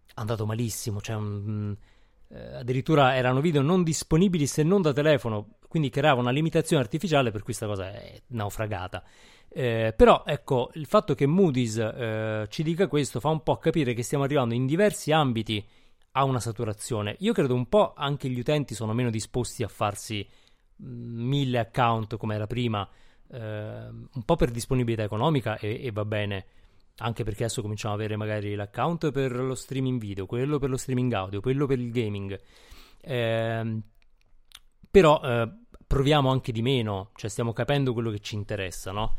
è 0.06 0.12
andato 0.14 0.46
malissimo, 0.46 1.00
cioè 1.00 1.16
eh, 2.32 2.54
addirittura 2.56 3.16
erano 3.16 3.40
video 3.40 3.60
non 3.60 3.82
disponibili 3.82 4.46
se 4.46 4.62
non 4.62 4.80
da 4.80 4.92
telefono, 4.94 5.58
quindi 5.68 5.90
creava 5.90 6.20
una 6.20 6.30
limitazione 6.30 6.82
artificiale 6.82 7.30
per 7.30 7.42
cui 7.42 7.54
questa 7.54 7.66
cosa 7.66 7.92
è 7.92 8.22
naufragata. 8.28 9.04
Eh, 9.52 9.92
però 9.96 10.22
ecco, 10.24 10.70
il 10.74 10.86
fatto 10.86 11.14
che 11.14 11.26
Moody's 11.26 11.76
eh, 11.76 12.46
ci 12.48 12.62
dica 12.62 12.86
questo 12.86 13.18
fa 13.18 13.30
un 13.30 13.42
po' 13.42 13.56
capire 13.56 13.94
che 13.94 14.04
stiamo 14.04 14.22
arrivando 14.22 14.54
in 14.54 14.64
diversi 14.64 15.10
ambiti 15.12 15.64
a 16.12 16.24
una 16.24 16.40
saturazione. 16.40 17.16
Io 17.20 17.32
credo 17.32 17.54
un 17.54 17.68
po' 17.68 17.92
anche 17.96 18.28
gli 18.28 18.38
utenti 18.38 18.74
sono 18.74 18.92
meno 18.92 19.10
disposti 19.10 19.62
a 19.62 19.68
farsi 19.68 20.26
mm, 20.82 21.26
mille 21.26 21.58
account 21.58 22.16
come 22.16 22.34
era 22.34 22.46
prima. 22.46 22.88
eh, 23.32 23.38
un 23.38 24.22
po' 24.24 24.36
per 24.36 24.50
disponibilità 24.50 25.02
economica 25.02 25.58
e, 25.58 25.84
e 25.84 25.90
va 25.92 26.04
bene, 26.04 26.46
anche 26.98 27.24
perché 27.24 27.44
adesso 27.44 27.62
cominciamo 27.62 27.94
ad 27.94 28.00
avere 28.00 28.16
magari 28.16 28.54
l'account 28.54 29.10
per 29.12 29.32
lo 29.34 29.54
streaming 29.54 30.00
video, 30.00 30.26
quello 30.26 30.58
per 30.58 30.70
lo 30.70 30.76
streaming 30.76 31.12
audio, 31.12 31.40
quello 31.40 31.66
per 31.66 31.78
il 31.78 31.90
gaming. 31.90 32.38
Eh, 33.00 33.80
però 34.90 35.20
eh, 35.22 35.48
proviamo 35.86 36.30
anche 36.30 36.52
di 36.52 36.62
meno, 36.62 37.10
cioè 37.14 37.30
stiamo 37.30 37.52
capendo 37.52 37.92
quello 37.92 38.10
che 38.10 38.20
ci 38.20 38.34
interessa, 38.34 38.92
no? 38.92 39.16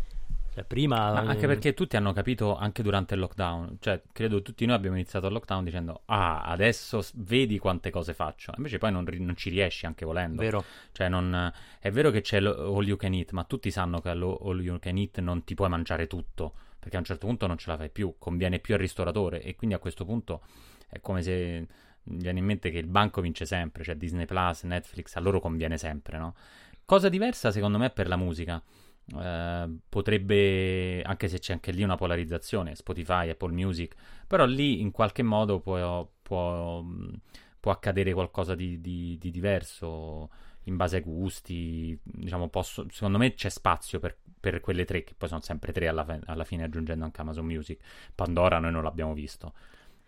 Cioè, 0.54 0.66
prima... 0.66 1.14
Ma 1.14 1.20
anche 1.22 1.48
perché 1.48 1.74
tutti 1.74 1.96
hanno 1.96 2.12
capito 2.12 2.58
anche 2.58 2.84
durante 2.84 3.14
il 3.14 3.22
lockdown, 3.22 3.78
cioè 3.80 4.02
credo 4.12 4.42
tutti 4.42 4.66
noi 4.66 4.76
abbiamo 4.76 4.98
iniziato 4.98 5.28
il 5.28 5.34
lockdown 5.34 5.64
dicendo 5.64 6.02
ah 6.06 6.42
adesso 6.42 7.02
vedi 7.16 7.58
quante 7.58 7.90
cose 7.90 8.14
faccio, 8.14 8.52
invece 8.58 8.78
poi 8.78 8.92
non, 8.92 9.06
non 9.20 9.36
ci 9.38 9.50
riesci 9.50 9.86
anche 9.86 10.06
volendo. 10.06 10.42
Vero. 10.42 10.64
Cioè 10.92 11.08
non, 11.08 11.54
è 11.80 11.90
vero 11.92 12.12
che 12.12 12.20
c'è 12.20 12.44
all 12.44 12.86
you 12.86 12.98
can 12.98 13.14
eat, 13.14 13.32
ma 13.32 13.46
tutti 13.46 13.72
sanno 13.72 14.02
che 14.02 14.10
all 14.10 14.62
you 14.62 14.78
can 14.78 14.98
eat 14.98 15.20
non 15.20 15.46
ti 15.46 15.56
puoi 15.56 15.70
mangiare 15.70 16.08
tutto, 16.08 16.54
perché 16.78 16.98
a 16.98 17.00
un 17.00 17.06
certo 17.06 17.28
punto 17.28 17.48
non 17.48 17.58
ce 17.58 17.70
la 17.70 17.78
fai 17.78 17.90
più, 17.90 18.16
conviene 18.18 18.60
più 18.60 18.74
al 18.74 18.82
ristoratore 18.82 19.42
e 19.42 19.56
quindi 19.56 19.76
a 19.76 19.80
questo 19.80 20.04
punto 20.04 20.42
è 20.90 21.00
come 21.00 21.22
se 21.22 21.66
mi 22.04 22.18
viene 22.18 22.40
in 22.40 22.46
mente 22.46 22.72
che 22.72 22.80
il 22.80 22.88
banco 22.88 23.22
vince 23.22 23.46
sempre, 23.46 23.86
cioè 23.86 23.96
Disney 23.96 24.26
Plus, 24.26 24.64
Netflix, 24.64 25.16
a 25.16 25.22
loro 25.22 25.40
conviene 25.40 25.78
sempre, 25.78 26.18
no? 26.18 26.36
Cosa 26.84 27.08
diversa 27.08 27.52
secondo 27.52 27.78
me 27.78 27.90
per 27.90 28.10
la 28.10 28.18
musica 28.18 28.62
eh, 29.20 29.70
potrebbe, 29.90 31.02
anche 31.02 31.28
se 31.28 31.40
c'è 31.40 31.54
anche 31.54 31.72
lì 31.72 31.84
una 31.84 31.96
polarizzazione, 31.96 32.76
Spotify, 32.76 33.30
Apple 33.30 33.52
Music, 33.52 33.96
però 34.28 34.46
lì 34.46 34.80
in 34.82 34.92
qualche 34.92 35.24
modo 35.24 35.60
può, 35.60 36.08
può, 36.22 36.84
può 37.60 37.72
accadere 37.72 38.14
qualcosa 38.14 38.56
di, 38.56 38.80
di, 38.80 39.18
di, 39.20 39.32
diverso 39.32 40.30
in 40.66 40.76
base 40.76 40.98
ai 40.98 41.02
gusti. 41.04 41.98
Diciamo, 42.02 42.50
posso, 42.50 42.86
secondo 42.92 43.18
me 43.18 43.34
c'è 43.34 43.50
spazio 43.50 44.00
per, 44.00 44.18
per, 44.40 44.60
quelle 44.60 44.86
tre, 44.86 45.04
che 45.04 45.14
poi 45.18 45.28
sono 45.28 45.42
sempre 45.42 45.72
tre 45.74 45.88
alla, 45.88 46.06
alla 46.26 46.44
fine, 46.44 46.64
aggiungendo 46.64 47.04
anche 47.04 47.22
Amazon 47.22 47.46
Music. 47.46 47.82
Pandora 48.16 48.60
noi 48.60 48.72
non 48.72 48.84
l'abbiamo 48.84 49.14
visto. 49.14 49.54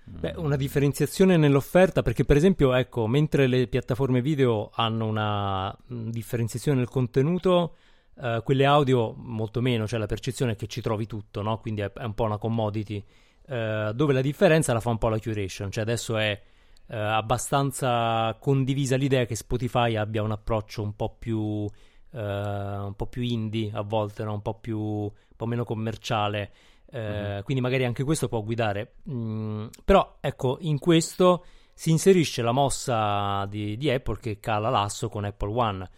Beh, 0.05 0.33
una 0.35 0.57
differenziazione 0.57 1.37
nell'offerta 1.37 2.01
perché 2.01 2.25
per 2.25 2.35
esempio, 2.35 2.73
ecco, 2.73 3.07
mentre 3.07 3.47
le 3.47 3.67
piattaforme 3.67 4.21
video 4.21 4.69
hanno 4.73 5.07
una 5.07 5.75
differenziazione 5.87 6.79
nel 6.79 6.89
contenuto, 6.89 7.75
Uh, 8.15 8.43
quelle 8.43 8.65
audio 8.65 9.13
molto 9.17 9.59
meno, 9.59 9.87
cioè 9.87 9.97
la 9.97 10.05
percezione 10.05 10.51
è 10.51 10.55
che 10.55 10.67
ci 10.67 10.81
trovi 10.81 11.07
tutto, 11.07 11.41
no? 11.41 11.57
quindi 11.57 11.81
è, 11.81 11.91
è, 11.91 12.03
un 12.03 12.13
po' 12.13 12.25
una 12.25 12.37
commodity, 12.37 13.03
uh, 13.47 13.91
dove 13.91 14.13
la 14.13 14.21
differenza 14.21 14.71
la 14.71 14.79
fa 14.79 14.91
un 14.91 14.99
po' 14.99 15.09
la 15.09 15.17
curation, 15.17 15.71
cioè 15.71 15.83
adesso 15.83 16.17
è 16.17 16.39
uh, 16.87 16.93
abbastanza 16.93 18.37
condivisa 18.39 18.97
l'idea 18.97 19.25
che 19.25 19.35
Spotify 19.35 19.95
abbia 19.95 20.21
un 20.21 20.31
approccio 20.31 20.83
un 20.83 20.95
po' 20.95 21.15
più, 21.17 21.67
un 22.15 22.93
po 22.95 23.07
più 23.07 23.23
indie 23.23 23.71
a 23.73 23.81
volte, 23.81 24.23
no? 24.23 24.33
un, 24.33 24.41
po 24.43 24.59
più, 24.59 24.79
un 24.79 25.11
po' 25.35 25.47
meno 25.47 25.63
commerciale, 25.63 26.51
mm-hmm. 26.95 27.41
quindi 27.41 27.63
magari 27.63 27.85
anche 27.85 28.03
questo 28.03 28.27
può 28.27 28.43
guidare. 28.43 28.97
Mm, 29.09 29.69
però 29.83 30.17
ecco, 30.21 30.57
in 30.61 30.77
questo 30.77 31.43
si 31.73 31.89
inserisce 31.89 32.43
la 32.43 32.51
mossa 32.51 33.47
di, 33.47 33.75
di 33.77 33.89
Apple 33.89 34.19
che 34.19 34.39
cala 34.39 34.69
l'asso 34.69 35.09
con 35.09 35.25
Apple 35.25 35.51
One 35.51 35.89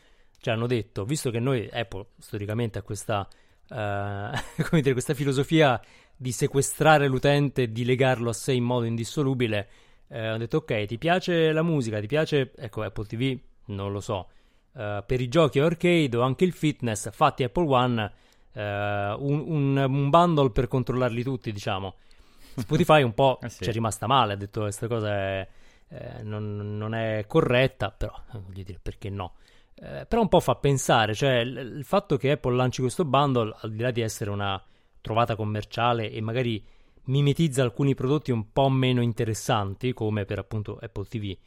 cioè 0.46 0.54
hanno 0.54 0.68
detto, 0.68 1.06
visto 1.06 1.32
che 1.32 1.40
noi, 1.40 1.68
Apple 1.74 2.06
storicamente 2.20 2.78
ha 2.78 2.84
questa, 2.84 3.28
uh, 3.68 3.74
come 4.70 4.82
dire, 4.82 4.92
questa 4.92 5.16
filosofia 5.16 5.82
di 6.16 6.32
sequestrare 6.32 7.08
l'utente 7.08 7.64
e 7.64 7.72
di 7.72 7.84
legarlo 7.84 8.30
a 8.30 8.34
sé 8.34 8.54
in 8.54 8.64
modo 8.64 8.86
indissolubile, 8.86 9.68
eh, 10.08 10.20
hanno 10.20 10.38
detto 10.38 10.58
ok, 10.58 10.86
ti 10.86 11.00
piace 11.00 11.52
la 11.52 11.64
musica, 11.64 12.00
ti 12.00 12.06
piace, 12.06 12.52
ecco 12.56 12.84
Apple 12.84 13.06
TV, 13.08 13.36
non 13.70 13.92
lo 13.92 14.00
so, 14.00 14.30
uh, 14.74 15.04
per 15.04 15.20
i 15.20 15.30
giochi 15.30 15.58
arcade 15.58 16.16
o 16.16 16.22
anche 16.22 16.44
il 16.44 16.54
fitness, 16.54 17.10
fatti 17.10 17.42
Apple 17.42 17.68
One, 17.68 18.14
uh, 18.54 18.60
un, 18.60 19.44
un, 19.48 19.78
un, 19.78 20.10
bundle 20.12 20.52
per 20.52 20.68
controllarli 20.68 21.24
tutti, 21.24 21.52
diciamo. 21.52 21.96
Spotify 22.56 23.02
un 23.02 23.16
po' 23.16 23.40
eh 23.42 23.50
sì. 23.50 23.64
ci 23.64 23.72
è 23.72 23.74
rimasta 23.74 24.06
male, 24.06 24.34
ha 24.34 24.38
detto 24.38 24.62
questa 24.62 24.86
cosa 24.86 25.12
è, 25.12 25.48
eh, 25.88 26.22
non, 26.22 26.78
non, 26.78 26.94
è 26.94 27.26
corretta, 27.28 27.90
però 27.90 28.14
voglio 28.32 28.62
dire 28.62 28.80
perché 28.80 29.10
no. 29.10 29.34
Eh, 29.78 30.06
però 30.06 30.22
un 30.22 30.30
po' 30.30 30.40
fa 30.40 30.56
pensare, 30.56 31.14
cioè 31.14 31.44
l- 31.44 31.78
il 31.78 31.84
fatto 31.84 32.16
che 32.18 32.32
Apple 32.32 32.56
lanci 32.56 32.82
questo 32.82 33.04
bundle, 33.04 33.54
al 33.60 33.72
di 33.72 33.82
là 33.82 33.92
di 33.92 34.02
essere 34.02 34.30
una 34.30 34.62
trovata 35.02 35.36
commerciale 35.36 36.10
e 36.10 36.22
magari 36.22 36.64
mimetizza 37.06 37.62
alcuni 37.62 37.94
prodotti 37.94 38.32
un 38.32 38.52
po' 38.52 38.70
meno 38.70 39.02
interessanti, 39.02 39.94
come 39.94 40.26
per 40.26 40.40
appunto 40.40 40.80
Apple 40.82 41.06
TV, 41.06 41.38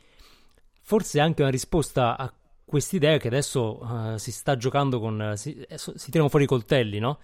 forse 0.83 1.19
è 1.19 1.23
anche 1.23 1.43
una 1.43 1.51
risposta 1.51 2.17
a 2.19 2.33
quest'idea 2.65 3.17
che 3.17 3.29
adesso 3.29 3.83
uh, 3.83 4.17
si 4.19 4.31
sta 4.31 4.57
giocando 4.57 5.01
con... 5.01 5.31
Uh, 5.33 5.37
si, 5.37 5.59
eh, 5.63 5.79
si, 5.79 6.11
tirano 6.11 6.29
fuori 6.29 6.45
i 6.45 6.49
coltelli, 6.49 6.99
no? 6.99 7.19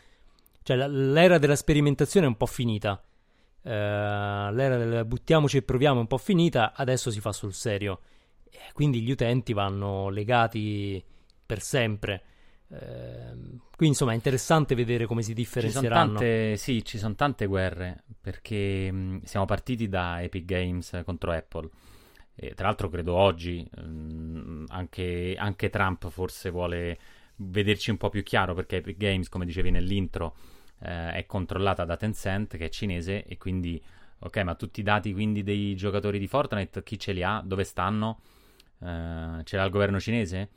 Cioè 0.62 0.76
l- 0.76 1.12
l'era 1.12 1.36
della 1.36 1.54
sperimentazione 1.54 2.24
è 2.26 2.28
un 2.30 2.36
po' 2.36 2.46
finita. 2.46 3.02
Uh, 3.60 3.68
l'era 3.68 4.76
del 4.78 5.04
buttiamoci 5.04 5.58
e 5.58 5.62
proviamo 5.62 5.98
è 5.98 6.00
un 6.00 6.06
po' 6.06 6.18
finita, 6.18 6.72
adesso 6.74 7.10
si 7.10 7.20
fa 7.20 7.32
sul 7.32 7.52
serio 7.52 8.00
quindi 8.72 9.02
gli 9.02 9.10
utenti 9.10 9.52
vanno 9.52 10.08
legati 10.08 11.02
per 11.44 11.60
sempre. 11.60 12.22
Eh, 12.68 13.32
quindi 13.76 13.88
insomma 13.88 14.12
è 14.12 14.14
interessante 14.14 14.74
vedere 14.74 15.06
come 15.06 15.22
si 15.22 15.34
differenzieranno. 15.34 16.18
Ci 16.18 16.24
tante, 16.24 16.56
sì, 16.56 16.84
ci 16.84 16.98
sono 16.98 17.14
tante 17.14 17.46
guerre 17.46 18.04
perché 18.20 18.90
mh, 18.90 19.22
siamo 19.24 19.46
partiti 19.46 19.88
da 19.88 20.22
Epic 20.22 20.44
Games 20.44 21.02
contro 21.04 21.32
Apple. 21.32 21.68
E, 22.36 22.54
tra 22.54 22.66
l'altro 22.66 22.88
credo 22.88 23.14
oggi 23.14 23.64
mh, 23.64 24.64
anche, 24.68 25.34
anche, 25.38 25.70
Trump 25.70 26.08
forse 26.08 26.50
vuole 26.50 26.98
vederci 27.36 27.90
un 27.90 27.96
po' 27.96 28.08
più 28.08 28.22
chiaro 28.22 28.54
perché 28.54 28.76
Epic 28.76 28.96
Games, 28.96 29.28
come 29.28 29.44
dicevi 29.44 29.70
nell'intro, 29.70 30.36
eh, 30.80 31.12
è 31.12 31.26
controllata 31.26 31.84
da 31.84 31.96
Tencent 31.96 32.56
che 32.56 32.66
è 32.66 32.68
cinese 32.68 33.24
e 33.24 33.36
quindi 33.36 33.80
ok 34.18 34.36
ma 34.38 34.54
tutti 34.54 34.80
i 34.80 34.82
dati 34.82 35.12
quindi 35.12 35.42
dei 35.42 35.76
giocatori 35.76 36.18
di 36.18 36.26
Fortnite 36.26 36.82
chi 36.82 36.98
ce 36.98 37.12
li 37.12 37.22
ha, 37.22 37.42
dove 37.44 37.64
stanno? 37.64 38.20
Uh, 38.84 39.42
ce 39.44 39.56
l'ha 39.56 39.64
il 39.64 39.70
governo 39.70 39.98
cinese? 39.98 40.50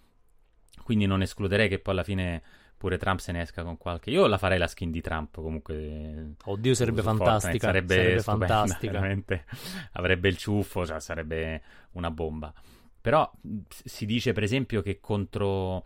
Quindi 0.84 1.06
non 1.06 1.22
escluderei 1.22 1.70
che 1.70 1.80
poi 1.80 1.94
alla 1.94 2.04
fine 2.04 2.42
pure 2.78 2.98
Trump 2.98 3.20
se 3.20 3.32
ne 3.32 3.42
esca 3.42 3.64
con 3.64 3.78
qualche. 3.78 4.10
Io 4.10 4.28
la 4.28 4.38
farei 4.38 4.58
la 4.58 4.68
skin 4.68 4.92
di 4.92 5.02
Trump 5.02 5.36
comunque. 5.36 6.36
Oddio, 6.44 6.74
sarebbe 6.74 7.02
fantastica. 7.02 7.68
Sarebbe, 7.68 7.96
sarebbe 7.96 8.22
fantastica. 8.22 8.92
Veramente. 8.92 9.46
Avrebbe 9.94 10.28
il 10.28 10.38
ciuffo, 10.38 10.86
cioè 10.86 11.00
sarebbe 11.00 11.62
una 11.92 12.12
bomba. 12.12 12.54
Però 13.00 13.30
si 13.68 14.06
dice 14.06 14.34
per 14.34 14.44
esempio 14.44 14.82
che 14.82 15.00
contro. 15.00 15.84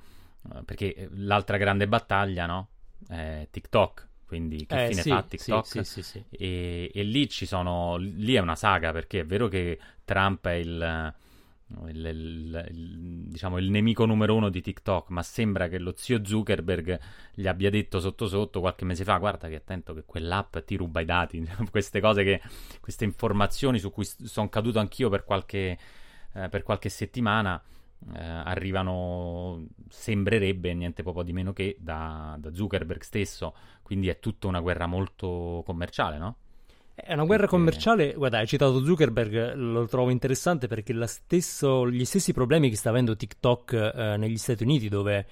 Eh, 0.54 0.64
perché 0.64 1.08
l'altra 1.14 1.58
grande 1.58 1.88
battaglia, 1.88 2.46
no? 2.46 2.70
È 3.08 3.48
TikTok. 3.50 4.10
Quindi 4.26 4.66
che 4.66 4.86
eh, 4.86 4.88
fine 4.88 5.02
sì, 5.02 5.10
fa 5.10 5.24
TikTok? 5.24 5.66
Sì, 5.66 5.84
sì, 5.84 6.02
sì, 6.02 6.24
e, 6.30 6.90
e, 6.94 7.04
lì 7.04 7.30
ci 7.30 7.46
sono. 7.46 7.98
Lì 7.98 8.34
è 8.34 8.40
una 8.40 8.56
saga 8.56 8.92
perché 8.92 9.22
è 9.22 9.26
vero 9.26 9.48
che 9.48 9.78
Trump 10.06 10.48
è 10.48 10.54
il 10.54 11.14
il, 11.88 12.06
il, 12.06 12.68
il, 12.72 12.98
diciamo, 13.30 13.58
il 13.58 13.70
nemico 13.70 14.06
numero 14.06 14.36
uno 14.36 14.50
di 14.50 14.62
TikTok, 14.62 15.10
ma 15.10 15.24
sembra 15.24 15.68
che 15.68 15.80
lo 15.80 15.94
zio 15.96 16.24
Zuckerberg 16.24 17.00
gli 17.34 17.48
abbia 17.48 17.70
detto 17.70 18.00
sotto 18.00 18.28
sotto 18.28 18.60
qualche 18.60 18.86
mese 18.86 19.04
fa: 19.04 19.18
Guarda 19.18 19.48
che 19.48 19.56
attento 19.56 19.94
che 19.94 20.04
quell'app 20.06 20.58
ti 20.60 20.76
ruba 20.76 21.02
i 21.02 21.06
dati. 21.06 21.48
queste 21.72 22.00
cose 22.00 22.24
che, 22.24 22.42
queste 22.80 23.06
informazioni 23.06 23.80
su 23.80 23.92
cui 23.92 24.06
sono 24.06 24.50
caduto 24.50 24.80
anch'io 24.80 25.10
per 25.10 25.24
qualche, 25.24 25.78
eh, 26.34 26.50
per 26.50 26.64
qualche 26.64 26.90
settimana. 26.90 27.62
Eh, 28.16 28.20
arrivano, 28.20 29.68
sembrerebbe 29.88 30.74
niente 30.74 31.04
poco 31.04 31.22
di 31.22 31.34
meno 31.34 31.54
che 31.54 31.78
da, 31.80 32.36
da 32.40 32.52
Zuckerberg 32.52 33.02
stesso, 33.02 33.54
quindi 33.84 34.08
è 34.08 34.18
tutta 34.20 34.48
una 34.48 34.60
guerra 34.60 34.88
molto 34.88 35.62
commerciale, 35.64 36.18
no? 36.18 36.36
È 36.94 37.14
una 37.14 37.24
guerra 37.24 37.48
commerciale, 37.48 38.14
guarda, 38.14 38.40
hai 38.40 38.48
citato 38.48 38.84
Zuckerberg, 38.84 39.54
lo 39.56 39.88
trovo 39.88 40.10
interessante 40.10 40.68
perché 40.68 40.94
stesso, 41.08 41.90
gli 41.90 42.06
stessi 42.06 42.34
problemi 42.34 42.70
che 42.70 42.76
sta 42.76 42.90
avendo 42.90 43.16
TikTok 43.16 43.74
eh, 43.74 44.18
negli 44.18 44.38
Stati 44.38 44.64
Uniti, 44.64 44.90
dove 44.90 45.26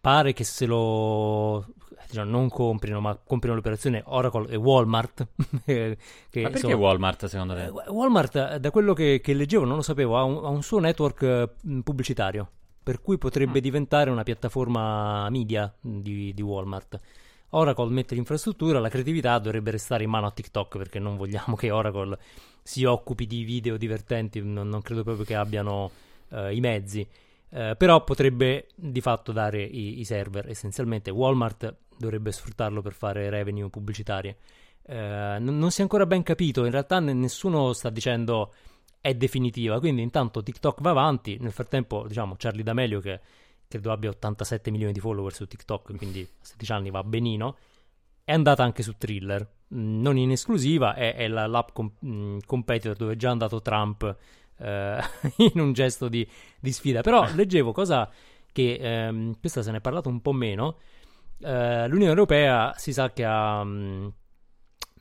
pare 0.00 0.32
che 0.32 0.42
se 0.42 0.66
lo 0.66 1.64
diciamo, 2.08 2.30
non 2.30 2.48
comprino, 2.48 3.00
ma 3.00 3.16
comprino 3.16 3.54
l'operazione 3.54 4.02
Oracle 4.06 4.48
e 4.48 4.56
Walmart. 4.56 5.26
che, 5.64 5.96
ma 5.96 5.96
perché 6.30 6.50
insomma, 6.50 6.76
Walmart 6.76 7.26
secondo 7.26 7.54
te? 7.54 7.64
Eh, 7.64 7.90
Walmart, 7.90 8.36
eh, 8.36 8.60
da 8.60 8.70
quello 8.70 8.92
che, 8.92 9.20
che 9.22 9.34
leggevo, 9.34 9.64
non 9.64 9.76
lo 9.76 9.82
sapevo, 9.82 10.18
ha 10.18 10.24
un, 10.24 10.44
ha 10.44 10.48
un 10.48 10.62
suo 10.62 10.78
network 10.78 11.22
eh, 11.22 11.48
pubblicitario, 11.82 12.50
per 12.82 13.00
cui 13.00 13.18
potrebbe 13.18 13.58
mm. 13.58 13.62
diventare 13.62 14.10
una 14.10 14.22
piattaforma 14.22 15.28
media 15.30 15.72
di, 15.80 16.32
di 16.34 16.42
Walmart. 16.42 16.98
Oracle 17.54 17.90
mette 17.90 18.14
l'infrastruttura, 18.14 18.78
la 18.78 18.88
creatività 18.88 19.38
dovrebbe 19.38 19.72
restare 19.72 20.04
in 20.04 20.10
mano 20.10 20.26
a 20.26 20.30
TikTok 20.30 20.78
perché 20.78 20.98
non 20.98 21.16
vogliamo 21.16 21.56
che 21.56 21.70
Oracle 21.70 22.18
si 22.62 22.84
occupi 22.84 23.26
di 23.26 23.44
video 23.44 23.76
divertenti, 23.76 24.40
non, 24.40 24.68
non 24.68 24.82
credo 24.82 25.02
proprio 25.02 25.24
che 25.24 25.34
abbiano 25.34 25.90
uh, 26.28 26.48
i 26.48 26.60
mezzi. 26.60 27.06
Uh, 27.50 27.76
però 27.76 28.02
potrebbe 28.02 28.68
di 28.74 29.02
fatto 29.02 29.32
dare 29.32 29.62
i, 29.62 30.00
i, 30.00 30.04
server 30.04 30.48
essenzialmente. 30.48 31.10
Walmart 31.10 31.74
dovrebbe 31.98 32.32
sfruttarlo 32.32 32.80
per 32.80 32.94
fare 32.94 33.28
revenue 33.28 33.68
pubblicitarie. 33.68 34.36
Uh, 34.84 34.92
non, 35.38 35.58
non, 35.58 35.70
si 35.70 35.80
è 35.80 35.82
ancora 35.82 36.06
ben 36.06 36.22
capito, 36.22 36.64
in 36.64 36.70
realtà 36.70 37.00
n- 37.00 37.18
nessuno 37.18 37.74
sta 37.74 37.90
dicendo 37.90 38.54
è 39.00 39.14
definitiva, 39.14 39.78
quindi 39.80 40.00
intanto 40.00 40.42
TikTok 40.42 40.80
va 40.80 40.90
avanti, 40.90 41.36
nel 41.40 41.52
frattempo 41.52 42.06
diciamo 42.06 42.36
Charlie 42.38 42.62
D'Amelio 42.62 43.00
che 43.00 43.20
credo 43.72 43.92
abbia 43.92 44.10
87 44.10 44.70
milioni 44.70 44.92
di 44.92 45.00
follower 45.00 45.32
su 45.32 45.46
TikTok, 45.46 45.96
quindi 45.96 46.20
a 46.20 46.44
16 46.44 46.72
anni 46.72 46.90
va 46.90 47.02
benino, 47.02 47.56
è 48.24 48.32
andata 48.32 48.62
anche 48.62 48.82
su 48.82 48.96
Thriller, 48.98 49.46
mm, 49.74 50.00
non 50.00 50.18
in 50.18 50.30
esclusiva, 50.30 50.94
è, 50.94 51.14
è 51.14 51.26
la, 51.28 51.46
l'app 51.46 51.68
com- 51.72 51.92
mm, 52.04 52.38
competitor 52.44 52.96
dove 52.96 53.14
è 53.14 53.16
già 53.16 53.30
andato 53.30 53.62
Trump 53.62 54.16
eh, 54.58 55.00
in 55.52 55.60
un 55.60 55.72
gesto 55.72 56.08
di, 56.08 56.28
di, 56.60 56.72
sfida. 56.72 57.00
Però 57.00 57.26
leggevo 57.34 57.72
cosa 57.72 58.10
che, 58.52 58.74
ehm, 58.74 59.38
questa 59.40 59.62
se 59.62 59.70
ne 59.70 59.78
è 59.78 59.80
parlato 59.80 60.08
un 60.08 60.20
po' 60.20 60.32
meno, 60.32 60.78
eh, 61.40 61.88
l'Unione 61.88 62.10
Europea 62.10 62.74
si 62.76 62.92
sa 62.92 63.12
che 63.12 63.24
ha... 63.24 63.60
Um, 63.60 64.12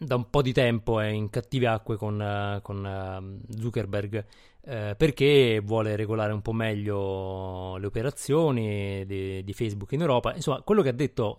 da 0.04 0.16
un 0.16 0.30
po' 0.32 0.42
di 0.42 0.52
tempo 0.52 1.00
è 1.00 1.08
in 1.08 1.30
cattive 1.30 1.68
acque 1.68 1.96
con, 1.96 2.20
uh, 2.20 2.60
con 2.62 2.84
uh, 2.84 3.56
Zuckerberg 3.56 4.26
uh, 4.62 4.96
perché 4.98 5.62
vuole 5.64 5.96
regolare 5.96 6.34
un 6.34 6.42
po' 6.42 6.54
meglio 6.54 7.78
le 7.78 7.86
operazioni 7.86 9.06
di, 9.06 9.44
di 9.44 9.54
Facebook 9.54 9.92
in 9.92 10.02
Europa. 10.02 10.34
Insomma, 10.34 10.62
quello 10.62 10.82
che 10.82 10.90
ha 10.90 10.94
detto 10.94 11.38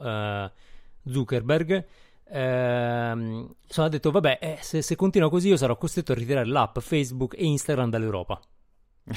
Zuckerberg 1.05 1.87
ehm, 2.29 3.55
insomma, 3.67 3.87
ha 3.87 3.91
detto 3.91 4.11
vabbè 4.13 4.39
eh, 4.41 4.59
se, 4.61 4.81
se 4.81 4.95
continua 4.95 5.29
così 5.29 5.49
io 5.49 5.57
sarò 5.57 5.77
costretto 5.77 6.13
a 6.13 6.15
ritirare 6.15 6.47
l'app 6.47 6.79
Facebook 6.79 7.35
e 7.37 7.45
Instagram 7.45 7.91
dall'Europa. 7.91 8.41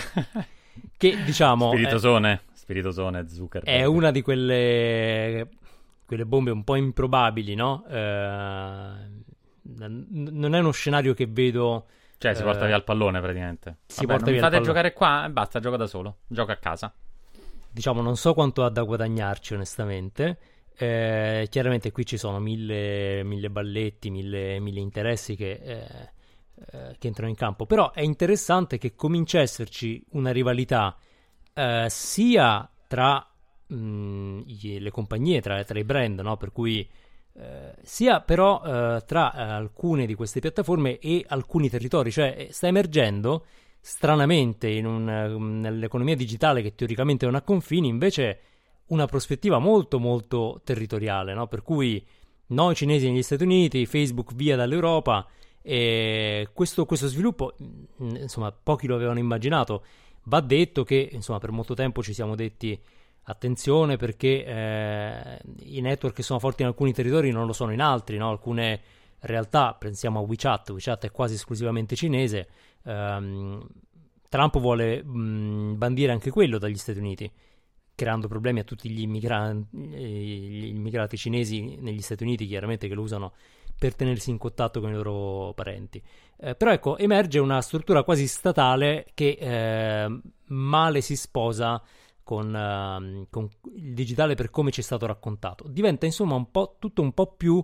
che 0.98 1.24
diciamo... 1.24 1.70
Spiritosone, 1.70 2.42
spiritosone 2.52 3.30
Zuckerberg. 3.30 3.78
È 3.78 3.86
una 3.86 4.10
di 4.10 4.24
quelle 4.24 5.48
quelle 6.06 6.26
bombe 6.26 6.52
un 6.52 6.64
po' 6.64 6.76
improbabili, 6.76 7.56
no? 7.56 7.84
Eh, 7.88 9.24
non 9.74 10.56
è 10.56 10.60
uno 10.60 10.72
scenario 10.72 11.14
che 11.14 11.28
vedo. 11.28 11.88
Cioè, 12.18 12.34
si 12.34 12.44
porta 12.44 12.64
eh, 12.64 12.68
via 12.68 12.76
il 12.78 12.84
pallone 12.84 13.20
praticamente. 13.20 13.78
Si 13.88 14.06
Vabbè, 14.06 14.18
porta 14.18 14.32
via 14.32 14.42
fate 14.42 14.62
giocare 14.62 14.94
qua 14.94 15.26
e 15.26 15.30
basta, 15.30 15.60
gioca 15.60 15.78
da 15.78 15.88
solo. 15.88 16.18
Gioca 16.28 16.54
a 16.54 16.58
casa. 16.58 16.94
Diciamo, 17.72 18.02
non 18.02 18.16
so 18.16 18.34
quanto 18.34 18.64
ha 18.64 18.70
da 18.70 18.84
guadagnarci, 18.84 19.54
onestamente. 19.54 20.38
Eh, 20.78 21.48
chiaramente 21.50 21.92
qui 21.92 22.06
ci 22.06 22.18
sono 22.18 22.40
mille, 22.40 23.24
mille 23.24 23.50
balletti, 23.50 24.10
mille, 24.10 24.60
mille 24.60 24.80
interessi 24.80 25.36
che, 25.36 25.52
eh, 25.52 26.10
eh, 26.72 26.96
che, 26.98 27.08
entrano 27.08 27.30
in 27.30 27.36
campo. 27.36 27.66
Però 27.66 27.92
è 27.92 28.02
interessante 28.02 28.78
che 28.78 28.96
cominci 28.96 29.38
a 29.38 29.42
esserci 29.42 30.04
una 30.12 30.32
rivalità 30.32 30.96
eh, 31.54 31.88
sia 31.90 32.70
tra 32.88 33.26
mh, 33.68 33.76
mm, 33.76 34.42
le 34.80 34.92
compagnie, 34.92 35.42
tra, 35.42 35.64
tra, 35.64 35.80
i 35.80 35.84
brand, 35.84 36.20
no? 36.20 36.38
per 36.38 36.52
cui 36.52 36.88
eh, 37.38 37.74
sia 37.82 38.22
però 38.22 38.62
eh, 38.64 39.04
tra 39.06 39.34
eh, 39.34 39.42
alcune 39.42 40.06
di 40.06 40.14
queste 40.16 40.40
piattaforme 40.40 41.00
e 41.00 41.26
alcuni 41.28 41.70
territori, 41.70 42.10
cioè 42.10 42.34
eh, 42.38 42.54
sta 42.54 42.68
emergendo 42.68 43.46
stranamente 43.82 44.80
un, 44.80 45.04
mm, 45.38 45.60
nell'economia 45.60 46.16
digitale 46.16 46.62
che 46.62 46.76
teoricamente 46.76 47.26
non 47.26 47.36
ha 47.36 47.42
confini, 47.42 47.90
invece 47.90 48.40
una 48.88 49.06
prospettiva 49.06 49.60
molto 49.60 50.00
molto 50.00 50.62
territoriale, 50.64 51.34
no? 51.34 51.48
per 51.48 51.62
cui 51.62 52.04
noi 52.48 52.74
cinesi 52.74 53.10
negli 53.10 53.24
Stati 53.24 53.44
Uniti, 53.44 53.86
Facebook 53.86 54.34
via 54.34 54.56
dall'Europa 54.56 55.28
e 55.62 56.50
questo, 56.54 56.86
questo 56.86 57.08
sviluppo, 57.08 57.54
mm, 57.62 58.16
insomma, 58.16 58.52
pochi 58.52 58.88
lo 58.88 58.96
avevano 58.96 59.20
immaginato. 59.20 59.84
Va 60.28 60.40
detto 60.40 60.84
che, 60.84 61.10
insomma, 61.12 61.40
per 61.40 61.52
molto 61.52 61.74
tempo 61.74 62.02
ci 62.02 62.14
siamo 62.14 62.36
detti 62.36 62.80
attenzione 63.26 63.98
perché 63.98 64.46
eh, 64.46 65.40
i 65.60 65.82
network 65.82 66.16
che 66.16 66.24
sono 66.24 66.40
forti 66.40 66.62
in 66.62 66.68
alcuni 66.68 66.94
territori 66.94 67.32
non 67.32 67.46
lo 67.46 67.54
sono 67.54 67.72
in 67.72 67.82
altri, 67.82 68.18
no? 68.18 68.30
alcune 68.30 68.82
realtà, 69.20 69.74
pensiamo 69.74 70.20
a 70.20 70.24
WeChat, 70.24 70.70
WeChat 70.70 71.06
è 71.06 71.12
quasi 71.12 71.36
esclusivamente 71.36 71.96
cinese, 71.96 72.48
um, 72.84 73.66
Trump 74.30 74.60
vuole 74.60 75.04
mh, 75.04 75.78
bandire 75.78 76.12
anche 76.12 76.30
quello 76.30 76.58
dagli 76.58 76.78
Stati 76.78 77.00
Uniti, 77.00 77.32
creando 77.96 78.28
problemi 78.28 78.60
a 78.60 78.64
tutti 78.64 78.90
gli, 78.90 79.02
immigra- 79.02 79.54
gli 79.54 80.66
immigrati 80.66 81.18
cinesi 81.18 81.78
negli 81.80 82.02
Stati 82.02 82.24
Uniti, 82.24 82.46
chiaramente 82.46 82.88
che 82.88 82.94
lo 82.94 83.02
usano 83.02 83.34
per 83.78 83.96
tenersi 83.96 84.30
in 84.30 84.38
contatto 84.38 84.80
con 84.80 84.92
i 84.92 84.94
loro 84.94 85.54
parenti. 85.54 86.02
Eh, 86.38 86.56
però 86.56 86.72
ecco, 86.72 86.98
emerge 86.98 87.40
una 87.40 87.62
struttura 87.62 88.04
quasi 88.04 88.28
statale 88.28 89.08
che 89.14 89.38
eh, 89.40 90.20
male 90.48 91.02
si 91.02 91.16
sposa 91.16 91.82
con, 92.26 92.48
uh, 92.54 93.28
con, 93.30 93.48
il 93.76 93.94
digitale 93.94 94.34
per 94.34 94.50
come 94.50 94.72
ci 94.72 94.82
è 94.82 94.84
stato 94.84 95.06
raccontato. 95.06 95.66
Diventa 95.70 96.06
insomma 96.06 96.36
un 96.36 96.50
po' 96.52 96.76
tutto 96.80 97.02
un 97.02 97.14
po' 97.14 97.28
più 97.28 97.64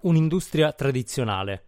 un'industria 0.00 0.72
tradizionale. 0.72 1.64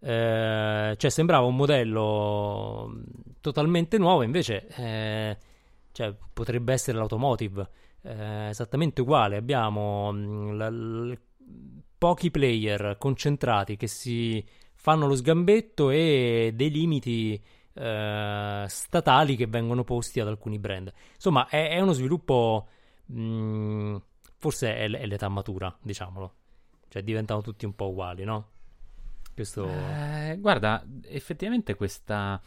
Eh, 0.00 0.94
cioè 0.98 1.10
sembrava 1.10 1.46
un 1.46 1.54
modello 1.54 2.92
totalmente 3.40 3.98
nuovo, 3.98 4.22
invece 4.22 4.66
eh, 4.76 5.38
cioè, 5.92 6.14
potrebbe 6.32 6.72
essere 6.72 6.98
l'automotive. 6.98 7.68
Eh, 8.02 8.48
esattamente 8.48 9.00
uguale. 9.00 9.36
Abbiamo 9.36 10.12
la, 10.52 10.68
la, 10.68 11.16
pochi 11.96 12.32
player 12.32 12.96
concentrati 12.98 13.76
che 13.76 13.86
si 13.86 14.44
fanno 14.74 15.06
lo 15.06 15.14
sgambetto 15.14 15.90
e 15.90 16.50
dei 16.52 16.70
limiti 16.70 17.40
eh, 17.74 18.64
statali 18.68 19.36
che 19.36 19.46
vengono 19.46 19.84
posti 19.84 20.20
ad 20.20 20.28
alcuni 20.28 20.58
brand. 20.58 20.92
Insomma, 21.14 21.48
è, 21.48 21.70
è 21.70 21.80
uno 21.80 21.92
sviluppo. 21.92 22.68
Mh, 23.06 23.20
mm, 23.20 23.96
forse 24.36 24.76
è, 24.76 24.90
è, 24.90 25.06
l'età 25.06 25.28
matura, 25.28 25.76
diciamolo. 25.80 26.34
Cioè, 26.88 27.02
diventano 27.02 27.40
tutti 27.40 27.64
un 27.64 27.74
po' 27.74 27.88
uguali, 27.90 28.24
no? 28.24 28.48
Questo... 29.34 29.66
Eh, 29.66 30.36
guarda, 30.38 30.84
effettivamente 31.04 31.74
questa 31.74 32.40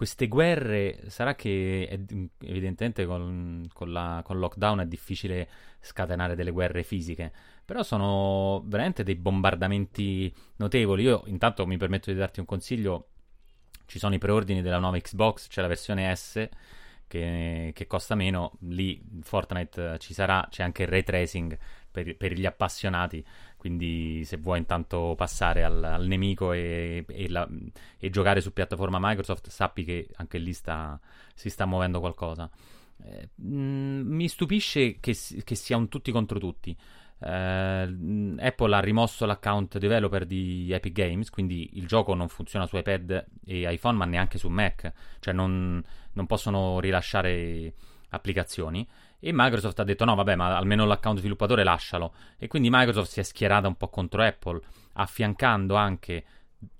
queste 0.00 0.28
guerre 0.28 1.10
sarà 1.10 1.34
che 1.34 1.86
è, 1.86 2.00
evidentemente 2.46 3.04
con, 3.04 3.68
con, 3.70 3.92
la, 3.92 4.22
con 4.24 4.38
lockdown 4.38 4.78
è 4.78 4.86
difficile 4.86 5.46
scatenare 5.78 6.34
delle 6.34 6.52
guerre 6.52 6.84
fisiche, 6.84 7.30
però 7.66 7.82
sono 7.82 8.62
veramente 8.64 9.02
dei 9.02 9.16
bombardamenti 9.16 10.34
notevoli. 10.56 11.02
Io 11.02 11.24
intanto 11.26 11.66
mi 11.66 11.76
permetto 11.76 12.10
di 12.10 12.16
darti 12.16 12.40
un 12.40 12.46
consiglio, 12.46 13.08
ci 13.90 13.98
sono 13.98 14.14
i 14.14 14.18
preordini 14.18 14.62
della 14.62 14.78
nuova 14.78 15.00
Xbox, 15.00 15.48
c'è 15.48 15.60
la 15.60 15.66
versione 15.66 16.14
S 16.14 16.48
che, 17.08 17.72
che, 17.74 17.86
costa 17.88 18.14
meno, 18.14 18.52
lì 18.60 19.02
Fortnite 19.22 19.98
ci 19.98 20.14
sarà, 20.14 20.46
c'è 20.48 20.62
anche 20.62 20.84
il 20.84 20.88
ray 20.88 21.02
tracing 21.02 21.58
per, 21.90 22.16
per 22.16 22.32
gli 22.32 22.46
appassionati, 22.46 23.24
quindi 23.56 24.22
se 24.24 24.36
vuoi 24.36 24.58
intanto 24.58 25.14
passare 25.16 25.64
al, 25.64 25.82
al 25.82 26.06
nemico 26.06 26.52
e, 26.52 27.04
e, 27.08 27.28
la, 27.28 27.48
e, 27.98 28.10
giocare 28.10 28.40
su 28.40 28.52
piattaforma 28.52 28.98
Microsoft, 29.00 29.48
sappi 29.48 29.82
che 29.82 30.08
anche 30.14 30.38
lì 30.38 30.52
sta, 30.52 31.00
si 31.34 31.50
sta 31.50 31.66
muovendo 31.66 31.98
qualcosa. 31.98 32.48
Eh, 33.02 33.30
mh, 33.34 33.56
mm, 33.56 34.14
mi 34.14 34.28
stupisce 34.28 35.00
che, 35.00 35.16
che 35.42 35.54
sia 35.56 35.84
tutti 35.88 36.12
contro 36.12 36.38
tutti. 36.38 36.76
Uh, 37.20 38.34
Apple 38.38 38.74
ha 38.74 38.80
rimosso 38.80 39.26
l'account 39.26 39.76
developer 39.76 40.24
di 40.24 40.70
Epic 40.72 40.92
Games, 40.92 41.28
quindi 41.30 41.70
il 41.74 41.86
gioco 41.86 42.14
non 42.14 42.28
funziona 42.28 42.66
su 42.66 42.76
iPad 42.76 43.26
e 43.44 43.70
iPhone, 43.70 43.98
ma 43.98 44.06
neanche 44.06 44.38
su 44.38 44.48
Mac, 44.48 44.90
cioè 45.20 45.34
non, 45.34 45.82
non 46.12 46.26
possono 46.26 46.80
rilasciare 46.80 47.74
applicazioni. 48.10 48.88
E 49.18 49.30
Microsoft 49.34 49.78
ha 49.80 49.84
detto: 49.84 50.04
no, 50.04 50.14
vabbè, 50.14 50.34
ma 50.34 50.56
almeno 50.56 50.86
l'account 50.86 51.18
sviluppatore 51.18 51.62
lascialo. 51.62 52.14
E 52.38 52.48
quindi 52.48 52.68
Microsoft 52.70 53.10
si 53.10 53.20
è 53.20 53.22
schierata 53.22 53.68
un 53.68 53.76
po' 53.76 53.88
contro 53.88 54.22
Apple, 54.22 54.60
affiancando 54.94 55.74
anche 55.74 56.24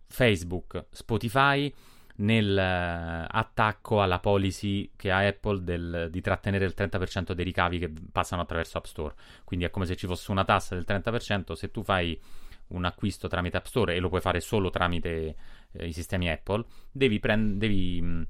Facebook, 0.07 0.87
Spotify 0.91 1.73
nell'attacco 2.21 3.97
uh, 3.97 3.99
alla 3.99 4.19
policy 4.19 4.91
che 4.97 5.11
ha 5.11 5.27
Apple 5.27 5.63
del, 5.63 6.09
di 6.11 6.21
trattenere 6.21 6.65
il 6.65 6.75
30% 6.77 7.33
dei 7.33 7.45
ricavi 7.45 7.79
che 7.79 7.93
passano 8.13 8.43
attraverso 8.43 8.79
App 8.79 8.85
Store. 8.85 9.15
Quindi 9.45 9.65
è 9.65 9.71
come 9.71 9.87
se 9.87 9.97
ci 9.97 10.07
fosse 10.07 10.31
una 10.31 10.45
tassa 10.45 10.75
del 10.75 10.85
30%. 10.87 11.53
Se 11.53 11.71
tu 11.71 11.83
fai 11.83 12.19
un 12.69 12.85
acquisto 12.85 13.29
tramite 13.29 13.57
App 13.57 13.67
Store 13.67 13.95
e 13.95 14.01
lo 14.01 14.09
puoi 14.09 14.21
fare 14.21 14.41
solo 14.41 14.71
tramite 14.71 15.37
eh, 15.73 15.87
i 15.87 15.93
sistemi 15.93 16.31
Apple, 16.31 16.65
devi, 16.91 17.19
prend- 17.19 17.59
devi 17.59 18.01
mh, 18.01 18.27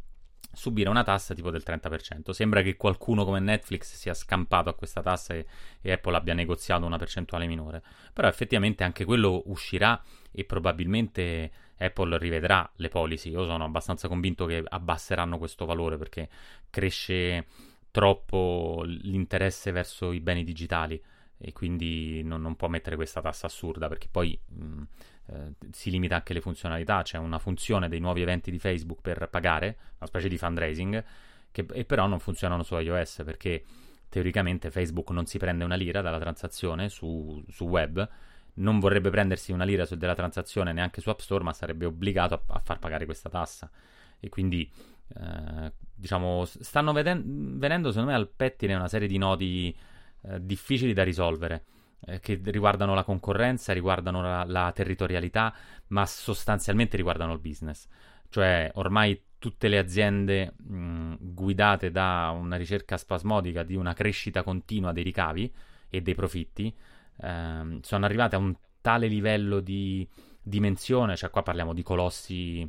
subire 0.53 0.89
una 0.89 1.03
tassa 1.03 1.35
tipo 1.35 1.51
del 1.51 1.63
30%. 1.67 2.31
Sembra 2.31 2.63
che 2.63 2.77
qualcuno 2.77 3.25
come 3.25 3.41
Netflix 3.41 3.95
sia 3.95 4.15
scampato 4.15 4.69
a 4.69 4.75
questa 4.75 5.03
tassa 5.03 5.35
e, 5.35 5.47
e 5.81 5.93
Apple 5.93 6.17
abbia 6.17 6.35
negoziato 6.35 6.87
una 6.87 6.97
percentuale 6.97 7.47
minore. 7.47 7.83
Però 8.13 8.29
effettivamente 8.29 8.85
anche 8.85 9.05
quello 9.05 9.43
uscirà 9.47 10.01
e 10.31 10.45
probabilmente 10.45 11.51
Apple 11.81 12.19
rivedrà 12.19 12.71
le 12.77 12.89
policy. 12.89 13.31
Io 13.31 13.45
sono 13.45 13.65
abbastanza 13.65 14.07
convinto 14.07 14.45
che 14.45 14.63
abbasseranno 14.67 15.39
questo 15.39 15.65
valore 15.65 15.97
perché 15.97 16.29
cresce 16.69 17.47
troppo 17.91 18.83
l'interesse 18.85 19.73
verso 19.73 20.13
i 20.13 20.21
beni 20.21 20.45
digitali 20.45 21.03
e 21.39 21.53
quindi 21.53 22.23
non, 22.23 22.43
non 22.43 22.55
può 22.55 22.69
mettere 22.69 22.97
questa 22.97 23.23
tassa 23.23 23.47
assurda 23.47 23.89
perché 23.89 24.09
poi 24.11 24.39
mh, 24.47 24.83
eh, 25.27 25.55
si 25.73 25.91
limita 25.91 26.17
anche 26.17 26.35
le 26.35 26.43
funzionalità. 26.43 27.03
C'è 27.03 27.17
una 27.17 27.39
funzione 27.39 27.89
dei 27.89 27.99
nuovi 28.01 28.21
eventi 28.21 28.51
di 28.51 28.59
Facebook 28.59 29.01
per 29.01 29.27
pagare, 29.31 29.77
una 29.97 30.07
specie 30.07 30.29
di 30.29 30.37
fundraising, 30.37 31.05
che 31.51 31.65
però 31.65 32.07
non 32.07 32.21
funzionano 32.21 32.63
su 32.63 32.77
iOS 32.77 33.23
perché 33.25 33.65
teoricamente 34.11 34.71
Facebook 34.71 35.11
non 35.11 35.25
si 35.25 35.39
prende 35.39 35.65
una 35.65 35.77
lira 35.77 36.03
dalla 36.03 36.19
transazione 36.19 36.91
su, 36.91 37.43
su 37.49 37.65
web 37.65 38.09
non 38.55 38.79
vorrebbe 38.79 39.11
prendersi 39.11 39.53
una 39.53 39.65
lira 39.65 39.87
della 39.91 40.15
transazione 40.15 40.73
neanche 40.73 41.01
su 41.01 41.11
App 41.11 41.21
Store, 41.21 41.45
ma 41.45 41.53
sarebbe 41.53 41.87
obbligato 41.87 42.35
a, 42.35 42.43
a 42.55 42.61
far 42.61 42.79
pagare 42.79 43.05
questa 43.05 43.29
tassa. 43.29 43.71
E 44.19 44.29
quindi 44.29 44.71
eh, 45.19 45.73
diciamo, 45.95 46.45
stanno 46.45 46.93
veden- 46.93 47.59
venendo 47.59 47.91
secondo 47.91 48.11
me 48.11 48.17
al 48.17 48.29
pettine 48.29 48.75
una 48.75 48.89
serie 48.89 49.09
di 49.09 49.19
nodi 49.19 49.77
eh, 50.23 50.45
difficili 50.45 50.93
da 50.93 51.03
risolvere 51.03 51.65
eh, 52.07 52.21
che 52.21 52.41
riguardano 52.45 52.95
la 52.95 53.05
concorrenza, 53.05 53.73
riguardano 53.73 54.23
la, 54.23 54.45
la, 54.45 54.73
territorialità, 54.73 55.55
ma 55.89 56.07
sostanzialmente 56.07 56.97
riguardano 56.97 57.33
il 57.33 57.41
business. 57.41 57.89
Cioè, 58.29 58.71
ormai 58.75 59.21
tutte 59.39 59.69
le 59.69 59.79
aziende 59.79 60.55
mh, 60.57 61.15
guidate 61.19 61.91
da 61.91 62.31
una 62.39 62.57
ricerca 62.57 62.97
spasmodica 62.97 63.63
di 63.63 63.75
una 63.75 63.95
crescita 63.95 64.43
continua 64.43 64.93
dei 64.93 65.03
ricavi 65.03 65.53
e 65.89 66.01
dei 66.03 66.15
profitti 66.15 66.73
ehm, 67.21 67.81
sono 67.81 68.05
arrivate 68.05 68.37
a 68.37 68.39
un 68.39 68.55
tale 68.81 69.07
livello 69.07 69.61
di 69.61 70.09
dimensione, 70.43 71.17
cioè 71.17 71.31
qua 71.31 71.43
parliamo 71.43 71.75
di 71.75 71.83
colossi 71.83 72.69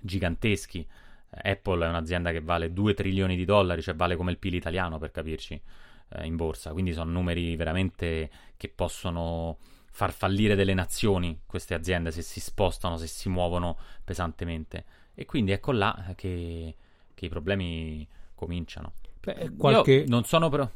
giganteschi. 0.00 0.86
Apple 1.30 1.86
è 1.86 1.88
un'azienda 1.88 2.32
che 2.32 2.40
vale 2.40 2.72
2 2.72 2.94
trilioni 2.94 3.36
di 3.36 3.44
dollari, 3.44 3.82
cioè 3.82 3.94
vale 3.94 4.16
come 4.16 4.32
il 4.32 4.38
PIL 4.38 4.54
italiano 4.54 4.98
per 4.98 5.12
capirci 5.12 5.60
eh, 6.14 6.26
in 6.26 6.36
borsa, 6.36 6.72
quindi 6.72 6.92
sono 6.92 7.10
numeri 7.10 7.54
veramente 7.56 8.30
che 8.56 8.68
possono 8.68 9.58
far 9.92 10.12
fallire 10.12 10.54
delle 10.54 10.74
nazioni 10.74 11.40
queste 11.46 11.74
aziende 11.74 12.10
se 12.10 12.22
si 12.22 12.40
spostano, 12.40 12.96
se 12.96 13.06
si 13.06 13.28
muovono 13.28 13.76
pesantemente. 14.04 14.84
E 15.14 15.24
quindi 15.24 15.52
ecco 15.52 15.72
là 15.72 16.12
che, 16.16 16.74
che 17.14 17.26
i 17.26 17.28
problemi 17.28 18.06
cominciano. 18.34 18.94
Beh, 19.20 19.52
qualche... 19.56 19.92
Io 19.92 20.04
non 20.08 20.24
sono, 20.24 20.48
pre... 20.48 20.70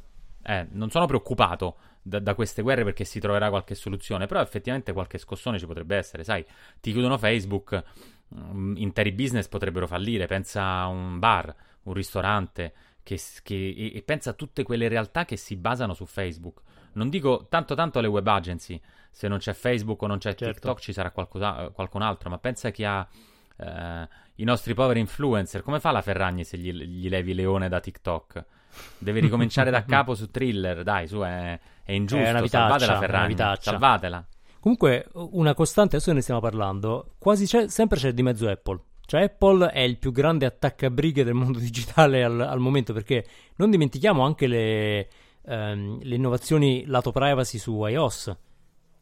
eh, 0.45 0.67
non 0.71 0.91
sono 0.91 1.07
preoccupato 1.07 1.77
da, 2.03 2.19
da, 2.19 2.35
queste 2.35 2.63
guerre 2.63 2.85
perché 2.85 3.05
si 3.05 3.19
troverà 3.19 3.49
qualche 3.49 3.75
soluzione, 3.75 4.27
però 4.27 4.41
effettivamente 4.41 4.93
qualche 4.93 5.19
scossone 5.19 5.59
ci 5.59 5.67
potrebbe 5.67 5.97
essere, 5.97 6.23
sai, 6.23 6.45
ti 6.81 6.93
chiudono 6.93 7.17
Facebook, 7.17 7.83
um, 8.29 8.75
interi 8.77 9.13
business 9.13 9.49
potrebbero 9.49 9.87
fallire, 9.87 10.27
pensa 10.27 10.63
a 10.63 10.87
un 10.87 11.19
bar, 11.19 11.55
un 11.85 11.95
ristorante, 11.95 12.75
che, 13.03 13.19
che, 13.43 13.75
e, 13.77 13.97
e, 13.97 14.03
pensa 14.03 14.31
a 14.31 14.33
tutte 14.35 14.63
quelle 14.63 14.89
realtà 14.89 15.25
che 15.25 15.37
si 15.37 15.57
basano 15.57 15.95
su 15.95 16.05
Facebook. 16.05 16.61
Non 16.95 17.09
dico 17.09 17.47
tanto 17.49 17.75
tanto 17.75 17.99
alle 17.99 18.09
web 18.09 18.27
agency, 18.27 18.81
se 19.11 19.29
non 19.29 19.39
c'è 19.39 19.53
Facebook 19.53 20.03
o 20.03 20.07
non 20.07 20.19
c'è 20.19 20.35
certo. 20.35 20.53
TikTok 20.53 20.81
ci 20.81 20.93
sarà 20.93 21.11
qualcun 21.11 22.03
altro, 22.03 22.31
ma 22.31 22.39
pensa 22.39 22.71
chi 22.71 22.85
ha 22.85 23.07
eh, 23.57 24.09
i 24.37 24.45
nostri 24.45 24.75
poveri 24.75 25.01
influencer. 25.01 25.63
Come 25.63 25.81
fa 25.81 25.91
la 25.91 26.03
Ferragni 26.03 26.45
se 26.45 26.59
gli, 26.59 26.73
gli 26.73 27.09
levi 27.09 27.35
Leone 27.35 27.69
da 27.69 27.81
TikTok? 27.81 28.45
Deve 28.99 29.21
ricominciare 29.21 29.71
da 29.71 29.85
capo 29.85 30.15
su 30.15 30.31
thriller, 30.31 30.83
dai, 30.83 31.07
su, 31.07 31.19
è, 31.21 31.59
è 31.83 31.93
ingiusto. 31.93 32.25
È 32.25 32.31
una 32.31 32.41
vitaccia, 32.41 32.79
salvatela 32.79 32.99
Ferragni, 32.99 33.57
salvatela. 33.61 34.27
Comunque, 34.61 35.09
una 35.13 35.53
costante, 35.55 35.97
adesso 35.97 36.13
ne 36.13 36.23
stiamo 36.23 36.41
parlando, 36.41 37.15
quasi 37.19 37.45
c'è, 37.45 37.69
sempre 37.69 37.99
c'è 37.99 38.13
di 38.13 38.23
mezzo 38.23 38.49
Apple. 38.49 38.81
Cioè 39.07 39.25
Apple 39.25 39.71
è 39.71 39.81
il 39.81 39.99
più 39.99 40.11
grande 40.11 40.47
attaccabrighe 40.47 41.25
del 41.25 41.35
mondo 41.35 41.59
digitale 41.59 42.25
al, 42.25 42.41
al 42.41 42.59
momento 42.59 42.93
perché 42.93 43.27
non 43.57 43.71
dimentichiamo 43.71 44.25
anche 44.25 44.47
le, 44.47 45.09
ehm, 45.45 45.99
le, 46.03 46.15
innovazioni 46.15 46.85
lato 46.87 47.13
privacy 47.13 47.59
su 47.59 47.85
iOS 47.85 48.35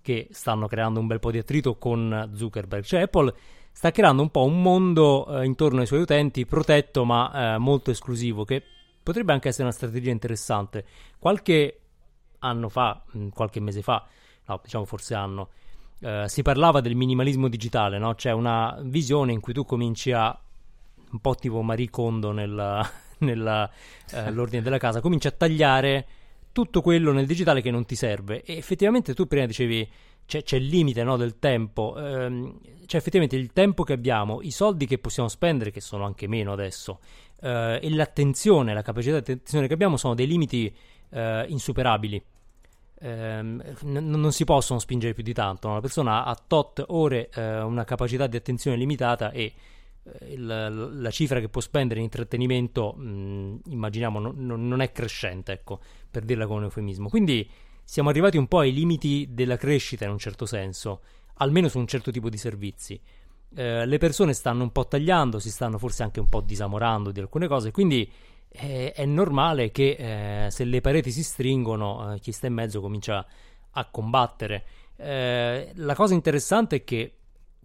che 0.02 0.26
stanno 0.32 0.66
creando 0.66 0.98
un 0.98 1.06
bel 1.06 1.20
po' 1.20 1.30
di 1.30 1.38
attrito 1.38 1.76
con 1.76 2.32
Zuckerberg. 2.35 2.82
Cioè 2.82 3.02
Apple 3.02 3.32
sta 3.70 3.92
creando 3.92 4.22
un 4.22 4.30
po' 4.30 4.44
un 4.44 4.61
mondo 4.61 5.40
eh, 5.40 5.44
intorno 5.44 5.80
ai 5.80 5.87
suoi 5.87 6.00
utenti 6.00 6.44
protetto 6.44 7.04
ma 7.04 7.54
eh, 7.54 7.58
molto 7.58 7.92
esclusivo 7.92 8.44
che 8.44 8.64
potrebbe 9.03 9.33
anche 9.33 9.49
essere 9.49 9.65
una 9.65 9.73
strategia 9.73 10.11
interessante. 10.11 10.85
Qualche 11.19 11.81
anno 12.41 12.69
fa, 12.69 13.03
mm, 13.17 13.29
qualche 13.29 13.61
mese 13.61 13.83
fa, 13.83 14.07
no 14.47 14.61
diciamo 14.62 14.85
forse 14.85 15.15
anno, 15.15 15.49
eh, 16.01 16.25
si 16.29 16.43
parlava 16.43 16.81
del 16.81 16.95
minimalismo 16.95 17.49
digitale, 17.49 17.99
no? 17.99 18.15
C'è 18.15 18.33
una 18.33 18.79
visione 18.83 19.33
in 19.33 19.41
cui 19.41 19.53
tu 19.53 19.65
cominci 19.65 20.12
a, 20.12 20.37
un 21.11 21.21
po' 21.21 21.35
tipo 21.35 21.62
Marie 21.62 21.91
Kondo 21.91 22.33
nell'ordine 22.33 22.88
eh, 24.11 24.62
della 24.62 24.79
casa, 24.79 25.01
cominci 25.01 25.27
a 25.27 25.33
tagliare 25.33 26.07
tutto 26.53 26.83
quello 26.83 27.12
nel 27.12 27.27
digitale 27.27 27.62
che 27.62 27.71
non 27.71 27.85
ti 27.85 27.95
serve. 27.95 28.43
E 28.43 28.57
effettivamente 28.57 29.15
tu 29.15 29.27
prima 29.27 29.47
dicevi 29.47 29.88
c'è, 30.27 30.43
c'è 30.43 30.57
il 30.57 30.67
limite 30.67 31.03
no, 31.03 31.17
del 31.17 31.38
tempo, 31.38 31.97
ehm, 31.97 32.59
cioè 32.87 33.01
effettivamente 33.01 33.37
il 33.37 33.53
tempo 33.53 33.85
che 33.85 33.93
abbiamo, 33.93 34.41
i 34.43 34.51
soldi 34.51 34.87
che 34.87 34.99
possiamo 34.99 35.29
spendere, 35.29 35.71
che 35.71 35.81
sono 35.81 36.05
anche 36.05 36.27
meno 36.27 36.53
adesso, 36.53 37.01
eh, 37.42 37.81
e 37.83 37.90
l'attenzione, 37.90 38.72
la 38.72 38.83
capacità 38.83 39.20
di 39.20 39.33
attenzione 39.33 39.66
che 39.66 39.74
abbiamo 39.74 39.96
sono 39.96 40.14
dei 40.14 40.26
limiti 40.26 40.74
eh, 41.11 41.44
insuperabili 41.48 42.22
ehm, 43.02 43.62
n- 43.83 44.11
non 44.11 44.33
si 44.33 44.44
possono 44.44 44.78
spingere 44.78 45.12
più 45.12 45.22
di 45.22 45.33
tanto. 45.33 45.72
La 45.72 45.81
persona 45.81 46.24
ha 46.24 46.35
tot 46.35 46.83
ore 46.88 47.28
eh, 47.35 47.61
una 47.61 47.85
capacità 47.85 48.26
di 48.26 48.37
attenzione 48.37 48.76
limitata 48.76 49.31
e 49.33 49.52
eh, 50.05 50.33
il, 50.33 50.90
la 51.00 51.11
cifra 51.11 51.40
che 51.40 51.48
può 51.48 51.61
spendere 51.61 51.98
in 51.98 52.07
intrattenimento, 52.07 52.92
mh, 52.92 53.61
immaginiamo, 53.66 54.18
no, 54.20 54.33
no, 54.35 54.57
non 54.57 54.81
è 54.81 54.92
crescente, 54.92 55.52
ecco, 55.52 55.81
per 56.11 56.24
dirla 56.24 56.46
con 56.46 56.59
un 56.59 56.64
eufemismo. 56.64 57.09
Quindi 57.09 57.48
siamo 57.85 58.09
arrivati 58.09 58.37
un 58.37 58.46
po' 58.46 58.61
ai 58.61 58.72
limiti 58.72 59.28
della 59.31 59.57
crescita 59.57 60.05
in 60.05 60.12
un 60.12 60.18
certo 60.18 60.46
senso, 60.46 61.00
almeno 61.35 61.68
su 61.68 61.78
un 61.78 61.87
certo 61.87 62.11
tipo 62.11 62.28
di 62.31 62.38
servizi. 62.38 63.00
Eh, 63.55 63.85
le 63.85 63.99
persone 63.99 64.33
stanno 64.33 64.62
un 64.62 64.73
po' 64.73 64.87
tagliando, 64.87 65.38
si 65.38 65.51
stanno 65.51 65.79
forse 65.79 66.03
anche 66.03 66.21
un 66.21 66.29
po' 66.29 66.41
disamorando 66.41 67.11
di 67.11 67.21
alcune 67.21 67.49
cose, 67.49 67.71
quindi 67.71 68.11
eh, 68.49 68.93
è 68.93 69.05
normale 69.05 69.71
che 69.71 70.45
eh, 70.47 70.51
se 70.51 70.65
le 70.65 70.81
pareti 70.81 71.11
si 71.11 71.23
stringono, 71.23 72.15
eh, 72.15 72.19
chi 72.19 72.33
sta 72.33 72.47
in 72.47 72.55
mezzo 72.55 72.81
comincia 72.81 73.27
a 73.73 73.85
combattere. 73.87 74.65
Eh, 74.97 75.73
la 75.75 75.95
cosa 75.95 76.15
interessante 76.15 76.77
è 76.77 76.85
che 76.85 77.17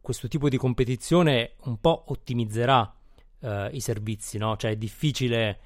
questo 0.02 0.28
tipo 0.28 0.50
di 0.50 0.58
competizione 0.58 1.54
un 1.64 1.80
po' 1.80 2.06
ottimizzerà 2.08 2.94
eh, 3.40 3.70
i 3.72 3.80
servizi, 3.80 4.38
no? 4.38 4.56
Cioè 4.58 4.72
è 4.72 4.78
difficile 4.78 5.60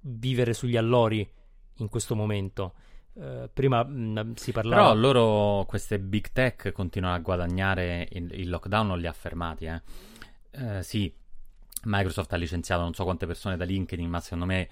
vivere 0.00 0.52
sugli 0.52 0.76
allori 0.76 1.28
in 1.78 1.88
questo 1.88 2.14
momento. 2.14 2.74
Uh, 3.18 3.50
prima 3.52 3.82
mh, 3.82 4.20
mm, 4.20 4.32
si 4.34 4.52
parlava. 4.52 4.82
Però 4.82 4.94
loro, 4.94 5.64
queste 5.66 5.98
big 5.98 6.30
tech, 6.32 6.70
continuano 6.72 7.16
a 7.16 7.18
guadagnare. 7.18 8.08
Il, 8.12 8.32
il 8.32 8.48
lockdown 8.48 8.86
non 8.86 8.98
li 8.98 9.06
ha 9.06 9.12
fermati. 9.12 9.64
Eh. 9.64 9.82
Uh, 10.52 10.82
sì, 10.82 11.12
Microsoft 11.84 12.32
ha 12.32 12.36
licenziato 12.36 12.82
non 12.82 12.94
so 12.94 13.04
quante 13.04 13.26
persone 13.26 13.56
da 13.56 13.64
LinkedIn, 13.64 14.08
ma 14.08 14.20
secondo 14.20 14.44
me 14.44 14.68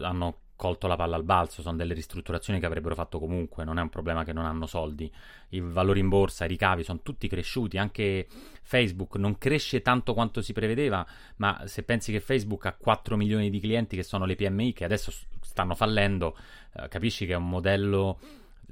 hanno 0.00 0.38
colto 0.60 0.86
la 0.86 0.96
palla 0.96 1.16
al 1.16 1.24
balzo, 1.24 1.62
sono 1.62 1.78
delle 1.78 1.94
ristrutturazioni 1.94 2.60
che 2.60 2.66
avrebbero 2.66 2.94
fatto 2.94 3.18
comunque, 3.18 3.64
non 3.64 3.78
è 3.78 3.80
un 3.80 3.88
problema 3.88 4.24
che 4.24 4.34
non 4.34 4.44
hanno 4.44 4.66
soldi. 4.66 5.10
I 5.48 5.60
valori 5.60 6.00
in 6.00 6.10
borsa, 6.10 6.44
i 6.44 6.48
ricavi 6.48 6.84
sono 6.84 7.00
tutti 7.02 7.28
cresciuti, 7.28 7.78
anche 7.78 8.26
Facebook 8.60 9.16
non 9.16 9.38
cresce 9.38 9.80
tanto 9.80 10.12
quanto 10.12 10.42
si 10.42 10.52
prevedeva, 10.52 11.06
ma 11.36 11.62
se 11.64 11.82
pensi 11.82 12.12
che 12.12 12.20
Facebook 12.20 12.66
ha 12.66 12.74
4 12.74 13.16
milioni 13.16 13.48
di 13.48 13.58
clienti 13.58 13.96
che 13.96 14.02
sono 14.02 14.26
le 14.26 14.36
PMI 14.36 14.74
che 14.74 14.84
adesso 14.84 15.10
stanno 15.40 15.74
fallendo, 15.74 16.36
eh, 16.74 16.88
capisci 16.88 17.24
che 17.24 17.32
è 17.32 17.36
un 17.36 17.48
modello 17.48 18.18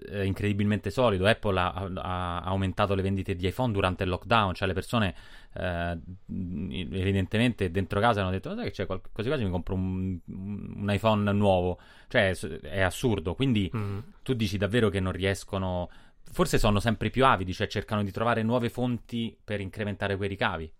eh, 0.08 0.24
incredibilmente 0.24 0.90
solido. 0.90 1.26
Apple 1.26 1.58
ha, 1.58 1.72
ha, 1.72 2.40
aumentato 2.40 2.94
le 2.94 3.02
vendite 3.02 3.34
di 3.34 3.46
iPhone 3.46 3.72
durante 3.72 4.04
il 4.04 4.11
lockdown, 4.11 4.54
cioè 4.54 4.68
le 4.68 4.74
persone 4.74 5.14
eh, 5.54 5.98
evidentemente 6.28 7.70
dentro 7.70 8.00
casa 8.00 8.20
hanno 8.20 8.30
detto: 8.30 8.54
Sai 8.54 8.64
che 8.64 8.70
c'è 8.70 8.87
qualcosa 8.87 9.28
quasi 9.28 9.44
mi 9.44 9.50
compro 9.50 9.74
un, 9.74 10.18
un, 10.26 10.87
iPhone 10.88 11.30
nuovo. 11.32 11.78
Cioè 12.08 12.34
è 12.62 12.80
assurdo. 12.80 13.34
Quindi 13.34 13.70
mm. 13.74 13.98
tu 14.22 14.34
dici 14.34 14.56
davvero 14.56 14.88
che 14.88 15.00
non 15.00 15.12
riescono. 15.12 15.90
Forse 16.30 16.58
sono 16.58 16.78
sempre 16.78 17.08
più 17.08 17.24
avidi, 17.24 17.54
cioè 17.54 17.66
cercano 17.68 18.02
di 18.02 18.11
trovare 18.11 18.42
nuove 18.42 18.68
fonti 18.68 19.37
per 19.42 19.61
incrementare 19.61 20.16
quei 20.16 20.28
ricavi. 20.28 20.70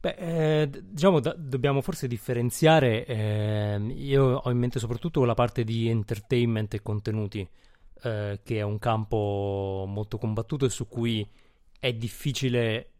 Beh, 0.00 0.14
eh, 0.62 0.70
diciamo, 0.82 1.20
da, 1.20 1.34
dobbiamo 1.36 1.80
forse 1.80 2.06
differenziare. 2.06 3.04
Eh, 3.04 3.78
io 3.94 4.24
ho 4.36 4.50
in 4.50 4.58
mente 4.58 4.78
soprattutto 4.78 5.24
la 5.24 5.34
parte 5.34 5.64
di 5.64 5.88
entertainment 5.88 6.74
e 6.74 6.82
contenuti 6.82 7.46
eh, 8.02 8.40
che 8.42 8.58
è 8.58 8.62
un 8.62 8.78
campo 8.78 9.84
molto 9.86 10.18
combattuto 10.18 10.64
e 10.64 10.70
su 10.70 10.86
cui 10.86 11.26
è 11.78 11.92
difficile 11.92 12.90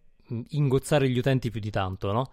ingozzare 0.51 1.09
gli 1.09 1.19
utenti 1.19 1.51
più 1.51 1.61
di 1.61 1.71
tanto, 1.71 2.13
no? 2.13 2.33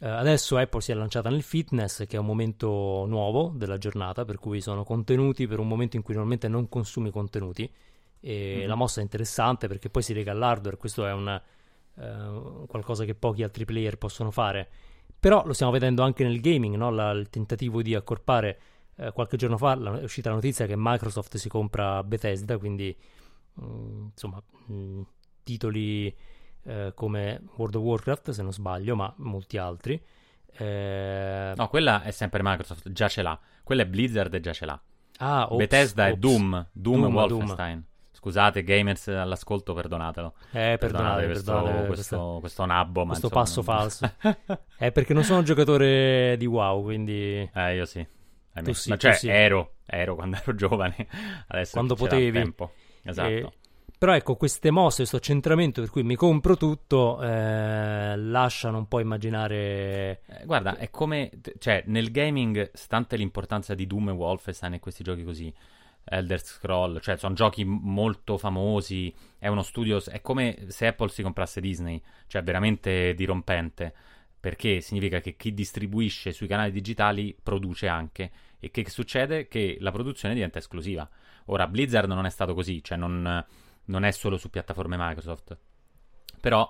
Uh, 0.00 0.06
adesso 0.06 0.56
Apple 0.56 0.80
si 0.80 0.90
è 0.90 0.94
lanciata 0.94 1.30
nel 1.30 1.42
fitness, 1.42 2.06
che 2.06 2.16
è 2.16 2.18
un 2.18 2.26
momento 2.26 3.04
nuovo 3.06 3.52
della 3.54 3.78
giornata, 3.78 4.24
per 4.24 4.38
cui 4.38 4.60
sono 4.60 4.82
contenuti 4.82 5.46
per 5.46 5.60
un 5.60 5.68
momento 5.68 5.94
in 5.96 6.02
cui 6.02 6.14
normalmente 6.14 6.48
non 6.48 6.68
consumi 6.68 7.10
contenuti. 7.10 7.70
E 8.18 8.54
mm-hmm. 8.56 8.68
la 8.68 8.74
mossa 8.74 9.00
è 9.00 9.02
interessante 9.02 9.68
perché 9.68 9.90
poi 9.90 10.02
si 10.02 10.12
lega 10.12 10.32
all'hardware, 10.32 10.76
questo 10.76 11.06
è 11.06 11.12
un, 11.12 11.40
uh, 11.94 12.66
qualcosa 12.66 13.04
che 13.04 13.14
pochi 13.14 13.44
altri 13.44 13.64
player 13.64 13.96
possono 13.96 14.32
fare. 14.32 14.68
Però 15.20 15.46
lo 15.46 15.52
stiamo 15.52 15.70
vedendo 15.70 16.02
anche 16.02 16.24
nel 16.24 16.40
gaming, 16.40 16.74
no? 16.74 16.90
la, 16.90 17.12
il 17.12 17.30
tentativo 17.30 17.80
di 17.80 17.94
accorpare 17.94 18.58
eh, 18.96 19.12
qualche 19.12 19.36
giorno 19.36 19.56
fa 19.56 19.72
è 19.72 20.02
uscita 20.02 20.28
la 20.28 20.36
notizia 20.36 20.66
che 20.66 20.74
Microsoft 20.76 21.36
si 21.36 21.48
compra 21.48 22.02
Bethesda, 22.02 22.58
quindi 22.58 22.94
mh, 23.54 23.64
mm, 23.64 24.04
insomma 24.12 24.42
mh, 24.66 24.74
mm, 24.74 25.02
titoli 25.42 26.14
eh, 26.64 26.92
come 26.94 27.42
World 27.56 27.74
of 27.74 27.82
Warcraft, 27.82 28.30
se 28.30 28.42
non 28.42 28.52
sbaglio, 28.52 28.94
ma 28.94 29.12
molti 29.18 29.58
altri. 29.58 30.00
Eh... 30.54 31.52
No, 31.56 31.68
quella 31.68 32.02
è 32.02 32.10
sempre 32.10 32.40
Microsoft, 32.42 32.90
già 32.90 33.08
ce 33.08 33.22
l'ha. 33.22 33.38
Quella 33.62 33.82
è 33.82 33.86
Blizzard 33.86 34.32
e 34.34 34.40
già 34.40 34.52
ce 34.52 34.66
l'ha. 34.66 34.80
Ah, 35.18 35.46
ops, 35.46 35.56
Bethesda 35.56 36.04
ops. 36.04 36.12
è 36.12 36.16
Doom, 36.16 36.66
Doom, 36.72 37.00
Doom 37.00 37.14
Wolfenstein. 37.14 37.72
Doom. 37.72 37.90
Scusate, 38.12 38.62
gamers 38.62 39.08
all'ascolto, 39.08 39.74
perdonatelo. 39.74 40.34
Eh, 40.52 40.76
perdonate, 40.78 41.24
questo, 41.24 41.52
perdonate 41.52 41.86
questo, 41.86 41.86
questo, 41.86 42.36
questo 42.38 42.64
nabbo. 42.66 43.04
questo 43.04 43.28
ma 43.28 43.34
passo 43.34 43.60
insomma, 43.60 43.78
falso. 43.78 44.12
È 44.78 44.92
perché 44.92 45.12
non 45.12 45.24
sono 45.24 45.38
un 45.38 45.44
giocatore 45.44 46.36
di 46.38 46.46
WoW, 46.46 46.84
quindi... 46.84 47.50
Eh, 47.52 47.74
io 47.74 47.84
sì. 47.84 48.06
Tu 48.62 48.72
sì, 48.72 48.88
Ma 48.90 48.96
tu 48.96 49.06
cioè, 49.06 49.14
sì. 49.14 49.28
ero, 49.28 49.76
ero 49.86 50.14
quando 50.14 50.36
ero 50.36 50.54
giovane. 50.56 51.06
Adesso 51.46 51.72
Quando 51.72 51.94
potevi. 51.94 52.32
tempo. 52.32 52.72
Esatto. 53.02 53.28
Eh, 53.28 53.52
però 54.02 54.16
ecco, 54.16 54.34
queste 54.34 54.72
mosse, 54.72 54.96
questo 54.96 55.18
accentramento 55.18 55.80
per 55.80 55.88
cui 55.88 56.02
mi 56.02 56.16
compro 56.16 56.56
tutto, 56.56 57.22
eh, 57.22 58.16
lasciano 58.16 58.78
un 58.78 58.88
po' 58.88 58.98
immaginare... 58.98 60.22
Eh, 60.26 60.44
guarda, 60.44 60.76
è 60.76 60.90
come, 60.90 61.30
cioè, 61.58 61.84
nel 61.86 62.10
gaming, 62.10 62.72
stante 62.72 63.16
l'importanza 63.16 63.76
di 63.76 63.86
Doom 63.86 64.08
e 64.08 64.12
Wolfenstein 64.12 64.74
e 64.74 64.80
questi 64.80 65.04
giochi 65.04 65.22
così, 65.22 65.54
Elder 66.02 66.42
Scroll, 66.42 66.98
cioè, 66.98 67.16
sono 67.16 67.34
giochi 67.34 67.64
molto 67.64 68.38
famosi, 68.38 69.14
è 69.38 69.46
uno 69.46 69.62
studio, 69.62 70.02
è 70.04 70.20
come 70.20 70.64
se 70.66 70.88
Apple 70.88 71.08
si 71.08 71.22
comprasse 71.22 71.60
Disney, 71.60 72.02
cioè, 72.26 72.42
veramente 72.42 73.14
dirompente, 73.14 73.94
perché 74.42 74.80
significa 74.80 75.20
che 75.20 75.36
chi 75.36 75.54
distribuisce 75.54 76.32
sui 76.32 76.48
canali 76.48 76.72
digitali 76.72 77.32
produce 77.40 77.86
anche, 77.86 78.32
e 78.58 78.72
che 78.72 78.90
succede? 78.90 79.46
Che 79.46 79.76
la 79.78 79.92
produzione 79.92 80.34
diventa 80.34 80.58
esclusiva. 80.58 81.08
Ora, 81.44 81.68
Blizzard 81.68 82.08
non 82.08 82.26
è 82.26 82.28
stato 82.28 82.52
così, 82.52 82.82
cioè, 82.82 82.98
non, 82.98 83.46
non 83.84 84.04
è 84.04 84.10
solo 84.10 84.36
su 84.36 84.50
piattaforme 84.50 84.96
Microsoft, 84.98 85.56
però 86.40 86.68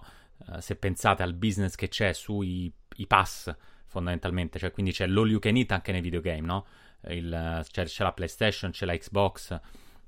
eh, 0.50 0.60
se 0.60 0.76
pensate 0.76 1.22
al 1.22 1.32
business 1.32 1.74
che 1.74 1.88
c'è 1.88 2.12
sui 2.12 2.70
pass 3.06 3.56
fondamentalmente, 3.86 4.58
cioè 4.58 4.70
quindi 4.70 4.92
c'è 4.92 5.06
l'all 5.06 5.30
you 5.30 5.38
can 5.38 5.56
eat 5.56 5.72
anche 5.72 5.92
nei 5.92 6.02
videogame, 6.02 6.42
no? 6.42 6.66
Il, 7.08 7.64
c'è, 7.70 7.86
c'è 7.86 8.04
la 8.04 8.12
PlayStation, 8.12 8.70
c'è 8.70 8.84
la 8.84 8.94
Xbox, 8.94 9.58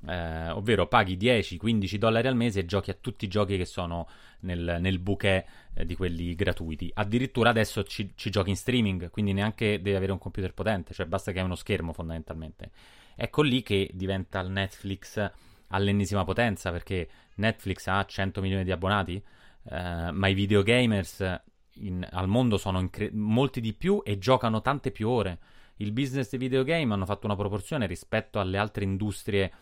eh, 0.06 0.50
ovvero 0.50 0.86
paghi 0.86 1.16
10-15 1.16 1.96
dollari 1.96 2.28
al 2.28 2.36
mese 2.36 2.60
e 2.60 2.64
giochi 2.64 2.90
a 2.90 2.96
tutti 3.00 3.24
i 3.24 3.28
giochi 3.28 3.56
che 3.56 3.64
sono 3.64 4.08
nel, 4.40 4.78
nel 4.80 4.98
bouquet 4.98 5.44
eh, 5.74 5.84
di 5.84 5.96
quelli 5.96 6.34
gratuiti. 6.34 6.90
Addirittura 6.94 7.50
adesso 7.50 7.82
ci, 7.84 8.12
ci 8.14 8.30
giochi 8.30 8.50
in 8.50 8.56
streaming, 8.56 9.10
quindi 9.10 9.32
neanche 9.32 9.80
devi 9.80 9.96
avere 9.96 10.12
un 10.12 10.18
computer 10.18 10.52
potente, 10.52 10.94
cioè 10.94 11.06
basta 11.06 11.32
che 11.32 11.38
hai 11.38 11.44
uno 11.44 11.54
schermo 11.54 11.92
fondamentalmente. 11.92 12.70
Ecco 13.16 13.42
lì 13.42 13.62
che 13.62 13.90
diventa 13.92 14.40
il 14.40 14.50
Netflix 14.50 15.30
all'ennesima 15.68 16.24
potenza, 16.24 16.70
perché 16.70 17.08
Netflix 17.36 17.86
ha 17.86 18.04
100 18.04 18.40
milioni 18.40 18.64
di 18.64 18.72
abbonati, 18.72 19.22
eh, 19.70 20.10
ma 20.10 20.28
i 20.28 20.34
videogamers 20.34 21.40
in- 21.76 22.06
al 22.10 22.28
mondo 22.28 22.56
sono 22.56 22.78
incre- 22.80 23.10
molti 23.12 23.60
di 23.60 23.72
più 23.72 24.02
e 24.04 24.18
giocano 24.18 24.60
tante 24.60 24.90
più 24.90 25.08
ore. 25.08 25.38
Il 25.76 25.92
business 25.92 26.30
dei 26.30 26.38
videogame 26.38 26.92
hanno 26.92 27.06
fatto 27.06 27.26
una 27.26 27.34
proporzione 27.34 27.86
rispetto 27.86 28.38
alle 28.38 28.58
altre 28.58 28.84
industrie 28.84 29.52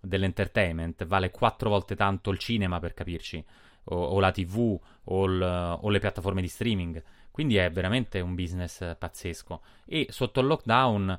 dell'entertainment, 0.00 1.04
vale 1.06 1.30
quattro 1.30 1.70
volte 1.70 1.94
tanto 1.96 2.30
il 2.30 2.38
cinema 2.38 2.78
per 2.80 2.94
capirci, 2.94 3.44
o, 3.84 3.96
o 3.96 4.20
la 4.20 4.30
TV, 4.32 4.80
o, 5.04 5.24
il- 5.26 5.78
o 5.82 5.88
le 5.88 5.98
piattaforme 5.98 6.40
di 6.40 6.48
streaming. 6.48 7.02
Quindi 7.30 7.56
è 7.56 7.70
veramente 7.70 8.20
un 8.20 8.34
business 8.34 8.96
pazzesco. 8.98 9.60
E 9.86 10.06
sotto 10.10 10.40
il 10.40 10.46
lockdown 10.46 11.18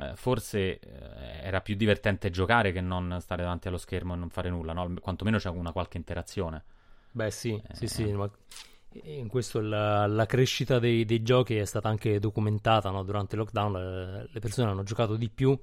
eh, 0.00 0.12
forse 0.16 0.78
eh, 0.78 0.80
era 1.42 1.60
più 1.60 1.74
divertente 1.74 2.30
giocare 2.30 2.72
che 2.72 2.80
non 2.80 3.18
stare 3.20 3.42
davanti 3.42 3.68
allo 3.68 3.78
schermo 3.78 4.14
e 4.14 4.16
non 4.16 4.30
fare 4.30 4.50
nulla, 4.50 4.72
no? 4.72 4.94
Quantomeno 5.00 5.38
c'è 5.38 5.48
una 5.48 5.72
qualche 5.72 5.96
interazione. 5.96 6.64
Beh 7.10 7.30
sì, 7.30 7.60
sì, 7.70 7.88
Eh. 7.88 7.88
sì, 7.88 8.12
ma 8.12 8.30
in 9.04 9.28
questo 9.28 9.60
la, 9.60 10.06
la 10.06 10.26
crescita 10.26 10.78
dei, 10.78 11.04
dei 11.04 11.22
giochi 11.22 11.56
è 11.56 11.64
stata 11.64 11.88
anche 11.88 12.18
documentata, 12.18 12.90
no? 12.90 13.02
Durante 13.02 13.34
il 13.34 13.40
lockdown 13.40 13.72
le, 13.72 14.28
le 14.30 14.40
persone 14.40 14.70
hanno 14.70 14.82
giocato 14.84 15.16
di 15.16 15.28
più, 15.30 15.58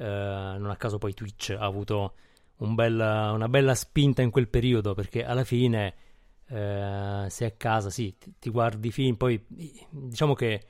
eh, 0.00 0.56
non 0.58 0.70
a 0.70 0.76
caso 0.76 0.96
poi 0.98 1.12
Twitch 1.12 1.50
ha 1.50 1.64
avuto 1.64 2.14
un 2.58 2.74
bella- 2.74 3.32
una 3.32 3.48
bella 3.48 3.74
spinta 3.74 4.22
in 4.22 4.30
quel 4.30 4.48
periodo 4.48 4.94
perché 4.94 5.24
alla 5.24 5.44
fine 5.44 5.94
eh, 6.48 7.26
sei 7.28 7.46
a 7.48 7.50
casa, 7.52 7.90
sì, 7.90 8.16
ti, 8.18 8.32
ti 8.38 8.50
guardi 8.50 8.88
i 8.88 8.92
film, 8.92 9.16
poi 9.16 9.44
diciamo 9.90 10.34
che 10.34 10.62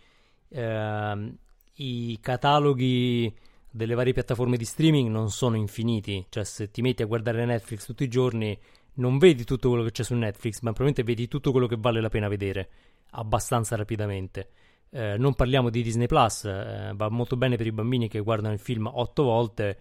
ehm, 0.49 1.37
i 1.75 2.19
cataloghi 2.21 3.33
delle 3.71 3.95
varie 3.95 4.12
piattaforme 4.12 4.57
di 4.57 4.64
streaming 4.64 5.09
non 5.09 5.31
sono 5.31 5.57
infiniti, 5.57 6.27
cioè 6.29 6.45
se 6.45 6.71
ti 6.71 6.83
metti 6.83 7.03
a 7.03 7.07
guardare 7.07 7.45
Netflix 7.45 7.87
tutti 7.87 8.03
i 8.05 8.09
giorni 8.09 8.59
non 8.95 9.19
vedi 9.19 9.45
tutto 9.45 9.69
quello 9.69 9.85
che 9.85 9.93
c'è 9.93 10.03
su 10.03 10.14
Netflix, 10.14 10.55
ma 10.62 10.73
probabilmente 10.73 11.05
vedi 11.05 11.29
tutto 11.29 11.53
quello 11.53 11.66
che 11.69 11.77
vale 11.79 12.01
la 12.01 12.09
pena 12.09 12.29
vedere 12.29 12.69
abbastanza 13.11 13.77
rapidamente. 13.77 14.51
Eh, 14.92 15.16
non 15.16 15.35
parliamo 15.35 15.70
di 15.70 15.83
Disney 15.83 16.07
Plus, 16.07 16.44
eh, 16.44 16.92
va 16.94 17.09
molto 17.09 17.37
bene 17.37 17.57
per 17.57 17.66
i 17.66 17.72
bambini 17.72 18.09
che 18.09 18.20
guardano 18.20 18.55
il 18.55 18.61
film 18.61 18.90
otto 18.92 19.22
volte. 19.22 19.79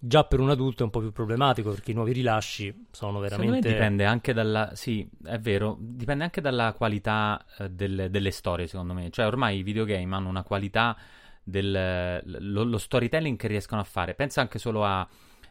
Già 0.00 0.24
per 0.24 0.38
un 0.38 0.50
adulto 0.50 0.82
è 0.82 0.84
un 0.84 0.90
po' 0.90 1.00
più 1.00 1.10
problematico 1.10 1.70
perché 1.70 1.90
i 1.90 1.94
nuovi 1.94 2.12
rilasci 2.12 2.86
sono 2.92 3.18
veramente. 3.18 3.68
dipende 3.68 4.04
anche 4.04 4.32
dalla. 4.32 4.70
Sì, 4.74 5.08
è 5.24 5.38
vero, 5.38 5.76
dipende 5.80 6.24
anche 6.24 6.40
dalla 6.40 6.72
qualità 6.72 7.44
eh, 7.58 7.70
delle, 7.70 8.10
delle 8.10 8.30
storie, 8.30 8.66
secondo 8.66 8.94
me. 8.94 9.10
Cioè, 9.10 9.26
ormai 9.26 9.58
i 9.58 9.62
videogame 9.62 10.14
hanno 10.14 10.28
una 10.28 10.42
qualità 10.42 10.96
del 11.42 12.20
lo, 12.24 12.62
lo 12.62 12.78
storytelling 12.78 13.36
che 13.36 13.48
riescono 13.48 13.80
a 13.80 13.84
fare. 13.84 14.14
Pensa 14.14 14.40
anche 14.40 14.58
solo 14.58 14.84
a 14.84 15.08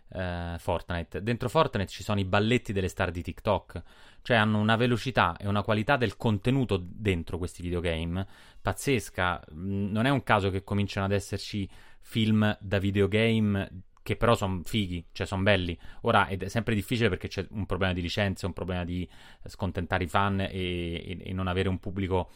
eh, 0.10 0.56
Fortnite. 0.58 1.22
Dentro 1.22 1.50
Fortnite 1.50 1.90
ci 1.90 2.04
sono 2.04 2.20
i 2.20 2.26
balletti 2.26 2.74
delle 2.74 2.88
star 2.88 3.12
di 3.12 3.22
TikTok. 3.22 3.82
Cioè, 4.28 4.36
hanno 4.36 4.60
una 4.60 4.76
velocità 4.76 5.38
e 5.38 5.48
una 5.48 5.62
qualità 5.62 5.96
del 5.96 6.18
contenuto 6.18 6.78
dentro 6.86 7.38
questi 7.38 7.62
videogame 7.62 8.28
pazzesca. 8.62 9.42
Mm, 9.54 9.90
Non 9.90 10.06
è 10.06 10.10
un 10.10 10.22
caso 10.24 10.50
che 10.50 10.66
cominciano 10.66 11.06
ad 11.06 11.14
esserci 11.14 11.66
film 12.02 12.58
da 12.60 12.78
videogame 12.78 13.84
che 14.04 14.18
però 14.18 14.36
sono 14.36 14.60
fighi, 14.66 15.06
cioè 15.14 15.26
sono 15.26 15.44
belli. 15.44 15.80
Ora 16.02 16.28
è 16.28 16.50
sempre 16.50 16.76
difficile 16.76 17.08
perché 17.08 17.30
c'è 17.30 17.48
un 17.52 17.66
problema 17.66 17.94
di 17.94 18.02
licenze, 18.02 18.46
un 18.46 18.52
problema 18.52 18.84
di 18.84 19.08
scontentare 19.46 20.04
i 20.04 20.08
fan 20.08 20.42
e, 20.42 20.50
e- 20.52 21.18
e 21.24 21.32
non 21.32 21.48
avere 21.48 21.70
un 21.70 21.80
pubblico 21.80 22.30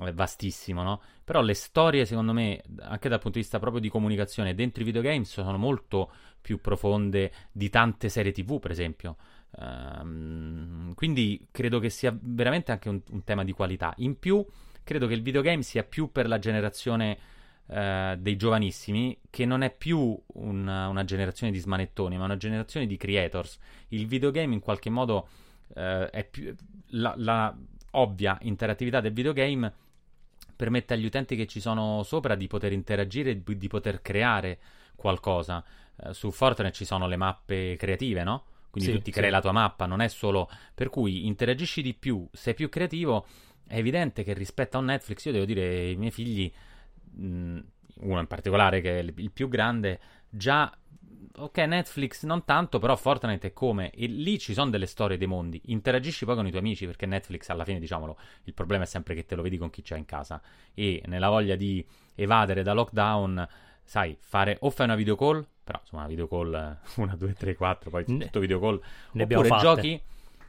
eh, 0.00 0.12
vastissimo, 0.12 0.82
no? 0.82 1.00
Però 1.24 1.40
le 1.40 1.54
storie, 1.54 2.04
secondo 2.04 2.32
me, 2.34 2.62
anche 2.80 3.08
dal 3.08 3.20
punto 3.20 3.38
di 3.38 3.42
vista 3.44 3.58
proprio 3.58 3.80
di 3.80 3.88
comunicazione 3.88 4.54
dentro 4.54 4.82
i 4.82 4.84
videogames, 4.84 5.30
sono 5.30 5.56
molto 5.56 6.10
più 6.40 6.60
profonde 6.60 7.32
di 7.52 7.68
tante 7.70 8.08
serie 8.08 8.32
TV, 8.32 8.58
per 8.58 8.70
esempio. 8.70 9.16
Ehm, 9.58 10.94
quindi 10.94 11.46
credo 11.50 11.78
che 11.78 11.90
sia 11.90 12.16
veramente 12.20 12.72
anche 12.72 12.88
un, 12.88 13.00
un 13.10 13.24
tema 13.24 13.44
di 13.44 13.52
qualità. 13.52 13.92
In 13.98 14.18
più, 14.18 14.44
credo 14.82 15.06
che 15.06 15.14
il 15.14 15.22
videogame 15.22 15.62
sia 15.62 15.84
più 15.84 16.10
per 16.12 16.28
la 16.28 16.38
generazione 16.38 17.18
eh, 17.68 18.16
dei 18.18 18.36
giovanissimi, 18.36 19.18
che 19.30 19.44
non 19.44 19.62
è 19.62 19.74
più 19.74 20.20
una, 20.34 20.88
una 20.88 21.04
generazione 21.04 21.52
di 21.52 21.58
smanettoni, 21.58 22.16
ma 22.16 22.24
una 22.24 22.36
generazione 22.36 22.86
di 22.86 22.96
creators. 22.96 23.58
Il 23.88 24.06
videogame 24.06 24.54
in 24.54 24.60
qualche 24.60 24.90
modo 24.90 25.28
eh, 25.74 26.08
è 26.10 26.24
più 26.24 26.54
la, 26.92 27.14
la 27.16 27.56
ovvia 27.92 28.38
interattività 28.42 29.00
del 29.00 29.12
videogame 29.12 29.72
permette 30.56 30.94
agli 30.94 31.04
utenti 31.04 31.36
che 31.36 31.46
ci 31.46 31.60
sono 31.60 32.02
sopra 32.02 32.34
di 32.34 32.46
poter 32.46 32.72
interagire, 32.72 33.42
di 33.42 33.56
di 33.56 33.68
poter 33.68 34.02
creare 34.02 34.58
qualcosa. 34.96 35.64
Eh, 35.96 36.12
su 36.12 36.30
Fortnite 36.30 36.72
ci 36.72 36.84
sono 36.84 37.06
le 37.06 37.16
mappe 37.16 37.76
creative, 37.76 38.24
no? 38.24 38.44
Quindi 38.70 38.90
Sì, 38.90 38.92
tu 38.92 39.00
ti 39.00 39.10
crei 39.10 39.30
sì. 39.30 39.30
la 39.30 39.40
tua 39.40 39.52
mappa, 39.52 39.86
non 39.86 40.00
è 40.00 40.08
solo 40.08 40.48
per 40.74 40.88
cui 40.90 41.26
interagisci 41.26 41.82
di 41.82 41.94
più, 41.94 42.26
sei 42.32 42.54
più 42.54 42.68
creativo. 42.68 43.26
È 43.66 43.76
evidente 43.76 44.22
che 44.24 44.32
rispetto 44.34 44.76
a 44.76 44.80
un 44.80 44.86
Netflix, 44.86 45.24
io 45.26 45.32
devo 45.32 45.44
dire, 45.44 45.90
i 45.90 45.96
miei 45.96 46.10
figli, 46.10 46.50
mh, 47.12 47.58
uno 48.00 48.20
in 48.20 48.26
particolare 48.26 48.80
che 48.80 48.98
è 48.98 49.02
il 49.02 49.12
il 49.16 49.30
più 49.32 49.48
grande, 49.48 49.98
già 50.28 50.72
ok, 51.36 51.56
Netflix 51.58 52.24
non 52.24 52.44
tanto, 52.44 52.78
però 52.78 52.96
Fortnite 52.96 53.48
è 53.48 53.52
come. 53.52 53.90
E 53.90 54.06
lì 54.06 54.38
ci 54.38 54.54
sono 54.54 54.70
delle 54.70 54.86
storie 54.86 55.16
dei 55.16 55.26
mondi. 55.26 55.60
Interagisci 55.66 56.24
poi 56.24 56.34
con 56.34 56.46
i 56.46 56.50
tuoi 56.50 56.62
amici, 56.62 56.86
perché 56.86 57.06
Netflix 57.06 57.48
alla 57.48 57.64
fine, 57.64 57.78
diciamolo, 57.78 58.18
il 58.44 58.54
problema 58.54 58.84
è 58.84 58.86
sempre 58.86 59.14
che 59.14 59.24
te 59.24 59.34
lo 59.34 59.42
vedi 59.42 59.56
con 59.56 59.70
chi 59.70 59.82
c'è 59.82 59.96
in 59.96 60.04
casa. 60.04 60.40
E 60.74 61.02
nella 61.06 61.28
voglia 61.28 61.54
di 61.56 61.84
evadere 62.14 62.62
da 62.62 62.72
lockdown, 62.72 63.46
sai, 63.84 64.16
fare 64.20 64.56
o 64.60 64.70
fai 64.70 64.86
una 64.86 64.96
video 64.96 65.16
call, 65.16 65.46
però 65.68 65.80
insomma 65.82 66.06
video 66.06 66.26
call 66.26 66.78
1, 66.96 67.16
2, 67.16 67.32
3, 67.34 67.54
4, 67.54 67.90
poi 67.90 68.04
Ne- 68.06 68.24
tutto 68.24 68.40
video 68.40 68.58
call. 68.58 68.80
ne 69.12 69.24
Oppure 69.24 69.48
giochi, 69.58 70.02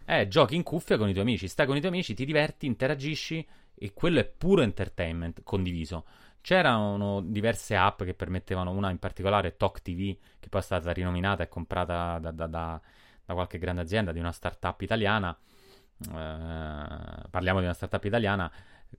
eh, 0.06 0.28
giochi 0.30 0.56
in 0.56 0.64
cuffia 0.64 0.98
con 0.98 1.10
i 1.10 1.12
tuoi 1.12 1.26
amici, 1.26 1.50
stai 1.50 1.66
con 1.66 1.76
i 1.76 1.82
tuoi 1.82 1.92
amici, 1.92 2.14
ti 2.14 2.24
diverti, 2.24 2.66
interagisci 2.68 3.46
e 3.76 3.92
quello 3.94 4.20
è 4.20 4.26
puro 4.26 4.62
entertainment 4.62 5.44
condiviso. 5.44 6.06
C'erano 6.40 7.20
diverse 7.22 7.76
app 7.76 8.04
che 8.04 8.14
permettevano, 8.14 8.72
una 8.72 8.90
in 8.92 8.98
particolare, 8.98 9.58
Talk 9.58 9.82
TV, 9.82 10.16
che 10.40 10.48
poi 10.48 10.62
è 10.62 10.64
stata 10.64 10.94
rinominata 10.94 11.44
e 11.44 11.50
comprata 11.50 12.18
da, 12.18 12.32
da- 12.32 12.48
da- 12.48 12.82
da 13.26 13.34
qualche 13.34 13.58
grande 13.58 13.82
azienda, 13.82 14.14
di 14.14 14.20
una 14.20 14.32
startup 14.32 14.80
italiana. 14.80 15.38
Eh, 16.02 17.28
parliamo 17.30 17.60
di 17.60 17.66
una 17.66 17.74
startup 17.74 18.04
italiana 18.06 18.50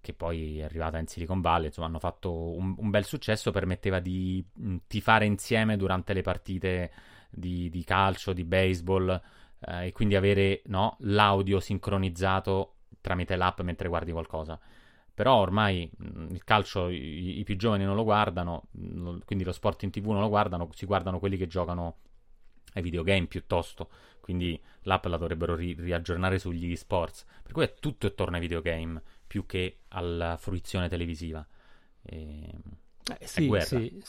che 0.00 0.14
poi 0.14 0.59
è 0.59 0.62
arrivata 0.62 0.98
in 0.98 1.07
Silicon 1.07 1.40
Valley, 1.40 1.66
insomma 1.66 1.87
hanno 1.87 1.98
fatto 1.98 2.33
un, 2.33 2.74
un 2.76 2.90
bel 2.90 3.05
successo, 3.05 3.50
permetteva 3.50 3.98
di 3.98 4.44
mh, 4.53 4.76
tifare 4.87 5.26
insieme 5.26 5.76
durante 5.76 6.12
le 6.12 6.22
partite 6.22 6.92
di, 7.31 7.68
di 7.70 7.85
calcio, 7.85 8.33
di 8.33 8.44
baseball 8.44 9.20
eh, 9.61 9.87
e 9.87 9.92
quindi 9.92 10.16
avere 10.16 10.62
no, 10.66 10.96
l'audio 11.00 11.61
sincronizzato 11.61 12.74
tramite 13.00 13.37
l'app 13.37 13.61
mentre 13.61 13.88
guardi 13.88 14.12
qualcosa. 14.12 14.59
Però 15.12 15.35
ormai 15.35 15.90
mh, 15.94 16.26
il 16.31 16.44
calcio 16.44 16.88
i, 16.88 17.40
i 17.40 17.44
più 17.44 17.57
giovani 17.57 17.85
non 17.85 17.96
lo 17.96 18.05
guardano, 18.05 18.68
mh, 18.70 19.18
quindi 19.24 19.44
lo 19.44 19.53
sport 19.53 19.83
in 19.83 19.90
tv 19.90 20.11
non 20.11 20.20
lo 20.20 20.29
guardano, 20.29 20.68
si 20.72 20.87
guardano 20.87 21.18
quelli 21.18 21.37
che 21.37 21.46
giocano 21.46 21.96
ai 22.74 22.83
videogame 22.83 23.26
piuttosto. 23.26 23.90
Quindi 24.20 24.61
l'app 24.83 25.07
la 25.07 25.16
dovrebbero 25.16 25.57
ri- 25.57 25.76
riaggiornare 25.79 26.38
sugli 26.38 26.74
sports. 26.76 27.26
Per 27.42 27.53
cui 27.53 27.64
è 27.64 27.74
tutto 27.74 28.07
attorno 28.07 28.37
ai 28.37 28.40
videogame 28.40 29.03
più 29.30 29.46
che 29.46 29.82
alla 29.90 30.36
fruizione 30.36 30.88
televisiva. 30.88 31.46
E... 32.02 32.50
Eh, 33.16 33.26
sì, 33.28 33.48
è 33.54 33.60
sì, 33.60 34.02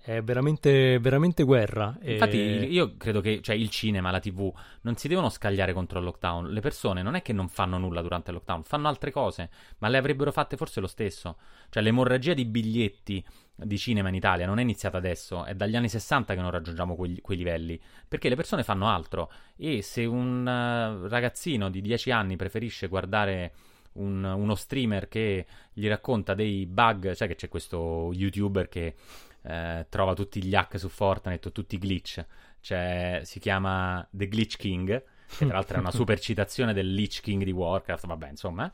è 0.00 0.22
veramente, 0.22 1.00
veramente 1.00 1.42
guerra. 1.42 1.98
Infatti, 2.02 2.36
io 2.36 2.96
credo 2.96 3.20
che 3.20 3.40
cioè, 3.42 3.56
il 3.56 3.68
cinema, 3.68 4.12
la 4.12 4.20
TV 4.20 4.48
non 4.82 4.94
si 4.94 5.08
devono 5.08 5.28
scagliare 5.28 5.72
contro 5.72 5.98
il 5.98 6.04
lockdown. 6.04 6.50
Le 6.50 6.60
persone 6.60 7.02
non 7.02 7.16
è 7.16 7.22
che 7.22 7.32
non 7.32 7.48
fanno 7.48 7.78
nulla 7.78 8.00
durante 8.00 8.30
il 8.30 8.36
lockdown, 8.36 8.62
fanno 8.62 8.86
altre 8.86 9.10
cose, 9.10 9.50
ma 9.78 9.88
le 9.88 9.98
avrebbero 9.98 10.30
fatte 10.30 10.56
forse 10.56 10.78
lo 10.78 10.86
stesso. 10.86 11.36
Cioè, 11.68 11.82
l'emorragia 11.82 12.32
di 12.32 12.44
biglietti 12.44 13.24
di 13.56 13.76
cinema 13.76 14.08
in 14.08 14.14
Italia 14.14 14.46
non 14.46 14.60
è 14.60 14.62
iniziata 14.62 14.98
adesso, 14.98 15.44
è 15.44 15.54
dagli 15.56 15.74
anni 15.74 15.88
60 15.88 16.32
che 16.32 16.40
non 16.40 16.52
raggiungiamo 16.52 16.94
quei, 16.94 17.20
quei 17.20 17.36
livelli. 17.36 17.80
Perché 18.06 18.28
le 18.28 18.36
persone 18.36 18.62
fanno 18.62 18.86
altro. 18.86 19.32
E 19.56 19.82
se 19.82 20.04
un 20.04 20.46
uh, 20.46 21.08
ragazzino 21.08 21.68
di 21.68 21.80
10 21.80 22.12
anni 22.12 22.36
preferisce 22.36 22.86
guardare. 22.86 23.52
Un, 24.00 24.24
uno 24.24 24.54
streamer 24.54 25.08
che 25.08 25.46
gli 25.72 25.86
racconta 25.88 26.34
dei 26.34 26.66
bug, 26.66 27.14
cioè 27.14 27.28
che 27.28 27.34
c'è 27.34 27.48
questo 27.48 28.10
youtuber 28.12 28.68
che 28.68 28.94
eh, 29.42 29.86
trova 29.88 30.14
tutti 30.14 30.42
gli 30.42 30.54
hack 30.54 30.78
su 30.78 30.88
Fortnite 30.88 31.48
o 31.48 31.52
tutti 31.52 31.74
i 31.74 31.78
glitch. 31.78 32.24
Cioè, 32.60 33.20
si 33.24 33.40
chiama 33.40 34.06
The 34.10 34.28
Glitch 34.28 34.56
King, 34.56 35.02
che 35.38 35.46
tra 35.46 35.54
l'altro 35.54 35.76
è 35.76 35.80
una 35.80 35.90
super 35.92 36.20
citazione 36.20 36.72
del 36.72 36.92
Lich 36.92 37.20
King 37.20 37.42
di 37.42 37.50
Warcraft, 37.50 38.06
vabbè, 38.06 38.28
insomma. 38.28 38.70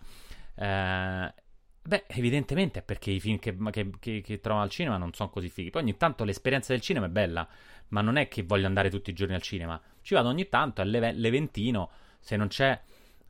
Eh, 0.54 1.34
beh, 1.82 2.04
evidentemente 2.08 2.80
è 2.80 2.82
perché 2.82 3.10
i 3.12 3.20
film 3.20 3.38
che, 3.38 3.56
che, 3.70 3.90
che, 3.98 4.20
che 4.22 4.40
trovano 4.40 4.64
al 4.64 4.70
cinema 4.70 4.96
non 4.96 5.12
sono 5.12 5.30
così 5.30 5.48
fighi. 5.48 5.70
Poi 5.70 5.82
ogni 5.82 5.96
tanto 5.96 6.24
l'esperienza 6.24 6.72
del 6.72 6.82
cinema 6.82 7.06
è 7.06 7.10
bella, 7.10 7.46
ma 7.88 8.00
non 8.00 8.16
è 8.16 8.28
che 8.28 8.42
voglio 8.42 8.66
andare 8.66 8.90
tutti 8.90 9.10
i 9.10 9.14
giorni 9.14 9.34
al 9.34 9.42
cinema. 9.42 9.80
Ci 10.02 10.14
vado 10.14 10.28
ogni 10.28 10.48
tanto, 10.48 10.82
è 10.82 10.84
l'eventino, 10.84 11.90
se 12.18 12.36
non 12.36 12.48
c'è... 12.48 12.80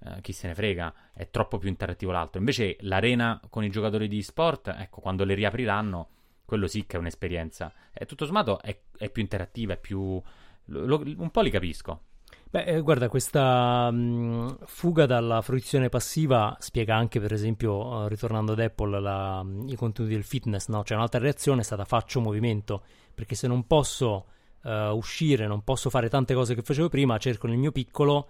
Uh, 0.06 0.20
chi 0.20 0.32
se 0.32 0.46
ne 0.46 0.54
frega, 0.54 0.94
è 1.12 1.30
troppo 1.30 1.58
più 1.58 1.68
interattivo 1.68 2.12
l'altro. 2.12 2.38
Invece 2.38 2.76
l'arena 2.80 3.40
con 3.50 3.64
i 3.64 3.70
giocatori 3.70 4.06
di 4.06 4.22
sport, 4.22 4.68
ecco, 4.68 5.00
quando 5.00 5.24
le 5.24 5.34
riapriranno, 5.34 6.08
quello 6.44 6.68
sì 6.68 6.86
che 6.86 6.96
è 6.96 7.00
un'esperienza. 7.00 7.72
E 7.92 8.06
tutto 8.06 8.24
sommato 8.24 8.60
è, 8.60 8.78
è 8.96 9.10
più 9.10 9.22
interattiva, 9.22 9.74
è 9.74 9.78
più... 9.78 10.20
Lo, 10.66 11.02
un 11.16 11.30
po' 11.30 11.40
li 11.40 11.50
capisco. 11.50 12.02
Beh, 12.48 12.64
eh, 12.64 12.80
guarda, 12.80 13.08
questa 13.08 13.90
mh, 13.90 13.96
mm, 13.96 14.48
fuga 14.64 15.06
dalla 15.06 15.42
fruizione 15.42 15.88
passiva 15.88 16.56
spiega 16.60 16.94
anche, 16.94 17.20
per 17.20 17.32
esempio, 17.32 17.74
uh, 17.74 18.06
ritornando 18.06 18.52
ad 18.52 18.60
Apple, 18.60 19.00
la, 19.00 19.44
i 19.66 19.74
contenuti 19.74 20.14
del 20.14 20.24
fitness, 20.24 20.68
no? 20.68 20.84
Cioè, 20.84 20.96
un'altra 20.96 21.18
reazione 21.20 21.60
è 21.60 21.64
stata 21.64 21.84
faccio 21.84 22.20
movimento, 22.20 22.84
perché 23.14 23.34
se 23.34 23.48
non 23.48 23.66
posso 23.66 24.26
uh, 24.62 24.70
uscire, 24.94 25.46
non 25.46 25.64
posso 25.64 25.90
fare 25.90 26.08
tante 26.08 26.34
cose 26.34 26.54
che 26.54 26.62
facevo 26.62 26.88
prima, 26.88 27.18
cerco 27.18 27.46
nel 27.48 27.58
mio 27.58 27.72
piccolo 27.72 28.28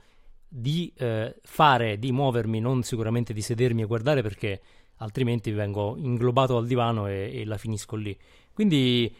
di 0.58 0.92
uh, 0.98 1.34
fare, 1.42 1.98
di 1.98 2.12
muovermi, 2.12 2.60
non 2.60 2.82
sicuramente 2.82 3.32
di 3.32 3.42
sedermi 3.42 3.82
a 3.82 3.86
guardare, 3.86 4.22
perché 4.22 4.60
altrimenti 4.96 5.50
vengo 5.50 5.96
inglobato 5.98 6.56
al 6.56 6.66
divano 6.66 7.06
e, 7.08 7.30
e 7.34 7.44
la 7.44 7.58
finisco 7.58 7.96
lì. 7.96 8.16
Quindi 8.52 9.14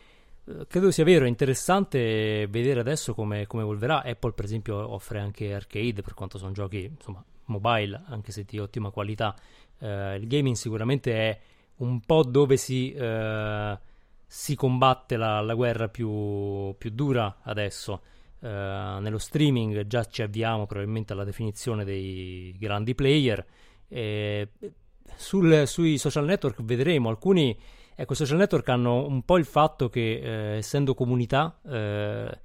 eh, 0.47 0.67
credo 0.67 0.91
sia 0.91 1.05
vero, 1.05 1.27
è 1.27 1.29
interessante 1.29 2.47
vedere 2.49 2.81
adesso 2.81 3.13
come, 3.15 3.47
come, 3.47 3.63
evolverà. 3.63 4.03
Apple, 4.03 4.33
per 4.33 4.45
esempio, 4.45 4.77
offre 4.77 5.19
anche 5.19 5.53
arcade, 5.53 6.03
per 6.03 6.15
quanto 6.15 6.39
sono 6.39 6.53
giochi 6.53 6.85
insomma, 6.85 7.23
mobile, 7.47 8.03
anche 8.07 8.33
se 8.33 8.45
di 8.45 8.59
ottima 8.59 8.91
qualità. 8.91 9.35
Eh, 9.79 10.17
il 10.17 10.27
gaming 10.27 10.57
sicuramente 10.57 11.13
è 11.13 11.39
un 11.77 12.01
po' 12.01 12.23
dove 12.25 12.57
si, 12.57 12.93
eh, 12.93 13.79
si 14.27 14.55
combatte 14.55 15.17
la, 15.17 15.41
la 15.41 15.55
guerra 15.55 15.89
più, 15.89 16.75
più, 16.79 16.91
dura 16.91 17.41
adesso. 17.43 18.01
Eh, 18.47 19.01
nello 19.01 19.19
streaming 19.19 19.87
già 19.87 20.05
ci 20.05 20.23
avviamo 20.23 20.67
probabilmente 20.67 21.13
alla 21.13 21.25
definizione 21.25 21.85
dei 21.85 22.55
grandi 22.59 22.95
player. 22.95 23.45
E 23.89 24.51
sul, 25.17 25.67
sui 25.67 25.99
social 25.99 26.25
network 26.25 26.63
vedremo 26.63 27.09
alcuni. 27.09 27.59
Ecco, 27.95 28.13
i 28.13 28.17
social 28.17 28.37
network 28.37 28.69
hanno 28.69 29.07
un 29.07 29.25
po' 29.25 29.39
il 29.39 29.47
fatto 29.47 29.89
che, 29.89 30.21
eh, 30.21 30.57
essendo 30.59 30.95
comunità, 30.95 31.59
eh, 31.67 32.41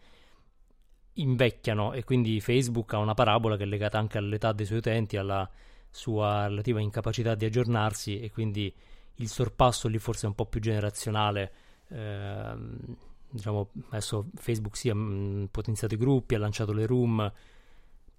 invecchiano 1.13 1.93
e 1.93 2.03
quindi 2.03 2.39
Facebook 2.39 2.93
ha 2.93 2.97
una 2.97 3.13
parabola 3.13 3.57
che 3.57 3.63
è 3.63 3.65
legata 3.67 3.99
anche 3.99 4.17
all'età 4.17 4.53
dei 4.53 4.65
suoi 4.65 4.79
utenti, 4.79 5.17
alla 5.17 5.47
sua 5.89 6.47
relativa 6.47 6.79
incapacità 6.79 7.35
di 7.35 7.45
aggiornarsi 7.45 8.21
e 8.21 8.31
quindi 8.31 8.73
il 9.15 9.27
sorpasso 9.27 9.87
lì 9.89 9.97
forse 9.99 10.25
è 10.25 10.29
un 10.29 10.35
po' 10.35 10.45
più 10.45 10.61
generazionale. 10.61 11.51
Eh, 11.89 12.55
diciamo, 13.31 13.69
adesso 13.89 14.27
Facebook 14.35 14.77
sì, 14.77 14.89
ha 14.89 14.95
mm, 14.95 15.45
potenziato 15.45 15.93
i 15.93 15.97
gruppi, 15.97 16.35
ha 16.35 16.39
lanciato 16.39 16.73
le 16.73 16.85
room, 16.85 17.31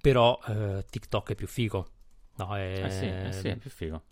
però 0.00 0.38
eh, 0.46 0.84
TikTok 0.88 1.30
è 1.30 1.34
più 1.34 1.46
figo. 1.46 1.86
No, 2.36 2.56
è, 2.56 2.82
eh 2.84 2.90
sì, 2.90 3.06
eh 3.06 3.32
sì, 3.32 3.48
è 3.48 3.56
più 3.56 3.70
figo 3.70 4.02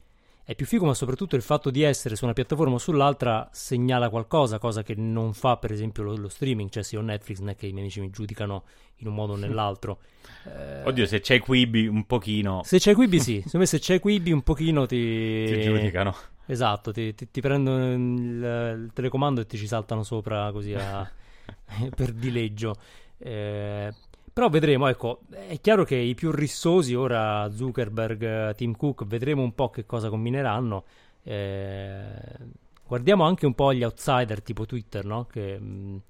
è 0.50 0.56
più 0.56 0.66
figo, 0.66 0.84
ma 0.84 0.94
soprattutto 0.94 1.36
il 1.36 1.42
fatto 1.42 1.70
di 1.70 1.82
essere 1.82 2.16
su 2.16 2.24
una 2.24 2.32
piattaforma 2.32 2.74
o 2.74 2.78
sull'altra 2.78 3.48
segnala 3.52 4.08
qualcosa, 4.08 4.58
cosa 4.58 4.82
che 4.82 4.96
non 4.96 5.32
fa 5.32 5.58
per 5.58 5.70
esempio 5.70 6.02
lo, 6.02 6.16
lo 6.16 6.28
streaming, 6.28 6.70
cioè 6.70 6.82
se 6.82 6.96
ho 6.96 7.00
Netflix 7.02 7.38
non 7.38 7.50
è 7.50 7.54
che 7.54 7.66
i 7.66 7.70
miei 7.70 7.82
amici 7.82 8.00
mi 8.00 8.10
giudicano 8.10 8.64
in 8.96 9.06
un 9.06 9.14
modo 9.14 9.34
o 9.34 9.36
nell'altro. 9.36 10.00
Eh... 10.42 10.84
Oddio, 10.84 11.06
se 11.06 11.20
c'è 11.20 11.38
Quibi 11.38 11.86
un 11.86 12.06
pochino... 12.06 12.62
Se 12.64 12.78
c'è 12.78 12.94
Quibi 12.94 13.20
sì, 13.20 13.36
secondo 13.36 13.58
me 13.58 13.66
se 13.66 13.78
c'è 13.78 14.00
Quibi 14.00 14.32
un 14.32 14.42
pochino 14.42 14.86
ti... 14.86 15.44
Ti 15.44 15.60
giudicano. 15.60 16.14
Esatto, 16.50 16.90
ti, 16.90 17.14
ti, 17.14 17.30
ti 17.30 17.40
prendono 17.40 17.92
il, 17.92 18.42
il, 18.82 18.90
telecomando 18.92 19.40
e 19.40 19.46
ti 19.46 19.56
ci 19.56 19.68
saltano 19.68 20.02
sopra 20.02 20.50
così 20.50 20.74
a... 20.74 21.08
per 21.94 22.12
dileggio. 22.12 22.74
Eh, 23.18 23.94
però 24.32 24.48
vedremo, 24.48 24.88
ecco, 24.88 25.20
è 25.30 25.60
chiaro 25.60 25.84
che 25.84 25.94
i 25.94 26.14
più 26.14 26.32
rissosi, 26.32 26.94
ora 26.96 27.48
Zuckerberg, 27.52 28.54
Tim 28.56 28.74
Cook, 28.76 29.04
vedremo 29.04 29.42
un 29.42 29.54
po' 29.54 29.70
che 29.70 29.86
cosa 29.86 30.08
combineranno. 30.08 30.84
Eh, 31.22 32.08
guardiamo 32.84 33.22
anche 33.24 33.46
un 33.46 33.54
po' 33.54 33.72
gli 33.72 33.84
outsider 33.84 34.42
tipo 34.42 34.66
Twitter, 34.66 35.04
no? 35.04 35.26
Che 35.26 35.56
mh, 35.56 36.02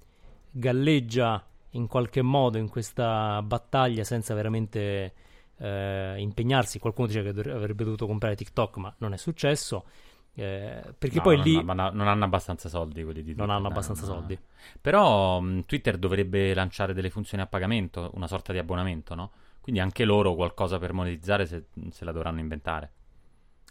galleggia 0.49 1.45
in 1.71 1.85
qualche 1.85 2.23
modo 2.23 2.57
in 2.57 2.67
questa 2.67 3.43
battaglia 3.43 4.03
senza 4.03 4.33
veramente 4.33 5.13
eh, 5.57 6.15
impegnarsi. 6.17 6.79
Qualcuno 6.79 7.05
dice 7.05 7.21
che 7.21 7.29
avrebbe 7.29 7.83
dovuto 7.83 8.07
comprare 8.07 8.35
TikTok, 8.35 8.77
ma 8.77 8.93
non 8.97 9.13
è 9.13 9.17
successo. 9.17 9.85
Eh, 10.33 10.93
perché 10.97 11.17
no, 11.17 11.21
poi 11.23 11.35
non, 11.35 11.45
lì 11.45 11.61
ma 11.61 11.73
non 11.73 12.07
hanno 12.07 12.23
abbastanza 12.23 12.69
soldi 12.69 13.03
quelli 13.03 13.19
di 13.19 13.33
Twitter. 13.33 13.45
Non 13.45 13.55
hanno 13.55 13.67
abbastanza 13.67 14.05
no, 14.05 14.13
soldi. 14.13 14.39
Però 14.79 15.39
mh, 15.39 15.65
Twitter 15.65 15.97
dovrebbe 15.97 16.53
lanciare 16.53 16.93
delle 16.93 17.09
funzioni 17.09 17.43
a 17.43 17.47
pagamento, 17.47 18.11
una 18.13 18.27
sorta 18.27 18.53
di 18.53 18.59
abbonamento, 18.59 19.13
no? 19.15 19.31
Quindi 19.59 19.81
anche 19.81 20.05
loro 20.05 20.33
qualcosa 20.33 20.79
per 20.79 20.93
monetizzare 20.93 21.45
se, 21.45 21.65
se 21.91 22.05
la 22.05 22.11
dovranno 22.11 22.39
inventare. 22.39 22.91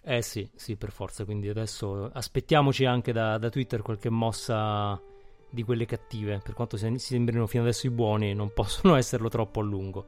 Eh 0.02 0.22
sì, 0.22 0.48
sì, 0.54 0.76
per 0.76 0.92
forza. 0.92 1.24
Quindi 1.24 1.48
adesso 1.48 2.10
aspettiamoci 2.12 2.84
anche 2.84 3.12
da, 3.12 3.38
da 3.38 3.48
Twitter 3.48 3.82
qualche 3.82 4.10
mossa 4.10 5.00
di 5.50 5.62
quelle 5.62 5.86
cattive. 5.86 6.40
Per 6.42 6.54
quanto 6.54 6.76
si 6.76 6.96
sembrino 6.98 7.46
fino 7.46 7.62
adesso 7.62 7.86
i 7.86 7.90
buoni, 7.90 8.34
non 8.34 8.52
possono 8.52 8.94
esserlo 8.96 9.28
troppo 9.28 9.60
a 9.60 9.64
lungo. 9.64 10.06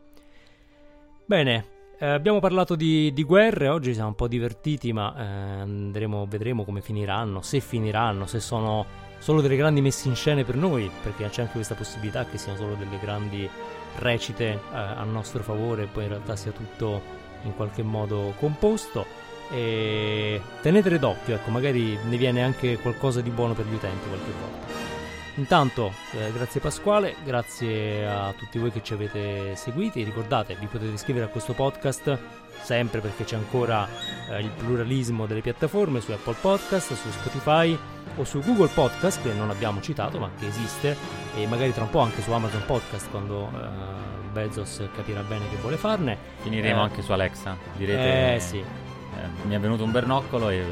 Bene, 1.27 1.72
eh, 1.99 2.07
abbiamo 2.07 2.41
parlato 2.41 2.75
di, 2.75 3.13
di, 3.13 3.23
guerre, 3.25 3.69
oggi 3.69 3.95
siamo 3.95 4.09
un 4.09 4.15
po' 4.15 4.29
divertiti, 4.29 4.93
ma 4.93 5.15
eh, 5.17 5.61
andremo, 5.61 6.27
vedremo 6.29 6.65
come 6.65 6.81
finiranno, 6.81 7.43
se 7.43 7.61
finiranno, 7.61 8.27
se 8.27 8.41
sono 8.41 8.85
solo 9.19 9.41
delle 9.41 9.57
grandi 9.57 9.81
messe 9.81 10.09
in 10.09 10.17
scena 10.17 10.43
per 10.43 10.57
noi, 10.57 10.91
perché 11.03 11.29
c'è 11.29 11.43
anche 11.43 11.55
questa 11.55 11.75
possibilità 11.75 12.27
che 12.27 12.39
siano 12.39 12.59
solo 12.59 12.75
delle 12.75 12.99
grandi 13.01 13.49
recite 13.99 14.51
eh, 14.53 14.59
a 14.73 15.05
nostro 15.05 15.43
favore 15.43 15.87
poi 15.87 16.05
in 16.05 16.09
realtà 16.11 16.35
sia 16.35 16.51
tutto 16.51 17.01
in 17.43 17.55
qualche 17.55 17.83
modo 17.83 18.35
composto. 18.39 19.07
E 19.51 20.41
tenetele 20.63 20.99
d'occhio, 20.99 21.35
ecco, 21.35 21.51
magari 21.51 21.99
ne 22.09 22.17
viene 22.17 22.43
anche 22.43 22.79
qualcosa 22.79 23.21
di 23.21 23.31
buono 23.31 23.53
per 23.53 23.67
gli 23.67 23.75
utenti 23.75 24.09
qualche 24.09 24.31
volta. 24.41 24.92
Intanto, 25.37 25.93
eh, 26.13 26.31
grazie 26.33 26.61
Pasquale, 26.61 27.17
grazie 27.25 28.07
a 28.07 28.35
tutti 28.37 28.59
voi 28.59 28.71
che 28.71 28.83
ci 28.83 28.93
avete 28.93 29.57
seguiti. 29.57 30.03
Ricordate, 30.03 30.57
vi 30.57 30.67
potete 30.67 30.93
iscrivere 30.93 31.25
a 31.25 31.29
questo 31.29 31.55
podcast 31.55 32.19
sempre 32.61 33.01
perché 33.01 33.25
c'è 33.25 33.37
ancora 33.37 33.89
eh, 34.31 34.41
il 34.41 34.51
pluralismo 34.51 35.27
delle 35.27 35.41
piattaforme 35.41 36.01
su 36.01 36.13
Apple 36.13 36.37
Podcast, 36.41 36.93
su 36.93 37.11
Spotify 37.11 37.77
o 38.17 38.25
su 38.25 38.41
Google 38.41 38.69
Podcast 38.69 39.23
che 39.23 39.33
non 39.33 39.49
abbiamo 39.49 39.81
citato 39.81 40.19
ma 40.19 40.31
che 40.39 40.47
esiste 40.47 40.97
e 41.35 41.47
magari 41.47 41.73
tra 41.73 41.85
un 41.85 41.91
po' 41.91 42.01
anche 42.01 42.21
su 42.21 42.31
Amazon 42.31 42.65
Podcast 42.67 43.11
quando 43.11 43.51
eh, 43.55 44.31
Bezos 44.33 44.83
capirà 44.95 45.23
bene 45.23 45.49
che 45.49 45.57
vuole 45.57 45.77
farne. 45.77 46.19
Finiremo 46.43 46.81
eh, 46.81 46.83
anche 46.85 47.03
su 47.03 47.11
Alexa, 47.13 47.57
direte. 47.77 48.35
Eh 48.35 48.41
sì 48.41 48.91
eh, 49.17 49.47
mi 49.47 49.55
è 49.55 49.61
venuto 49.61 49.85
un 49.85 49.91
bernoccolo 49.91 50.49
e 50.49 50.65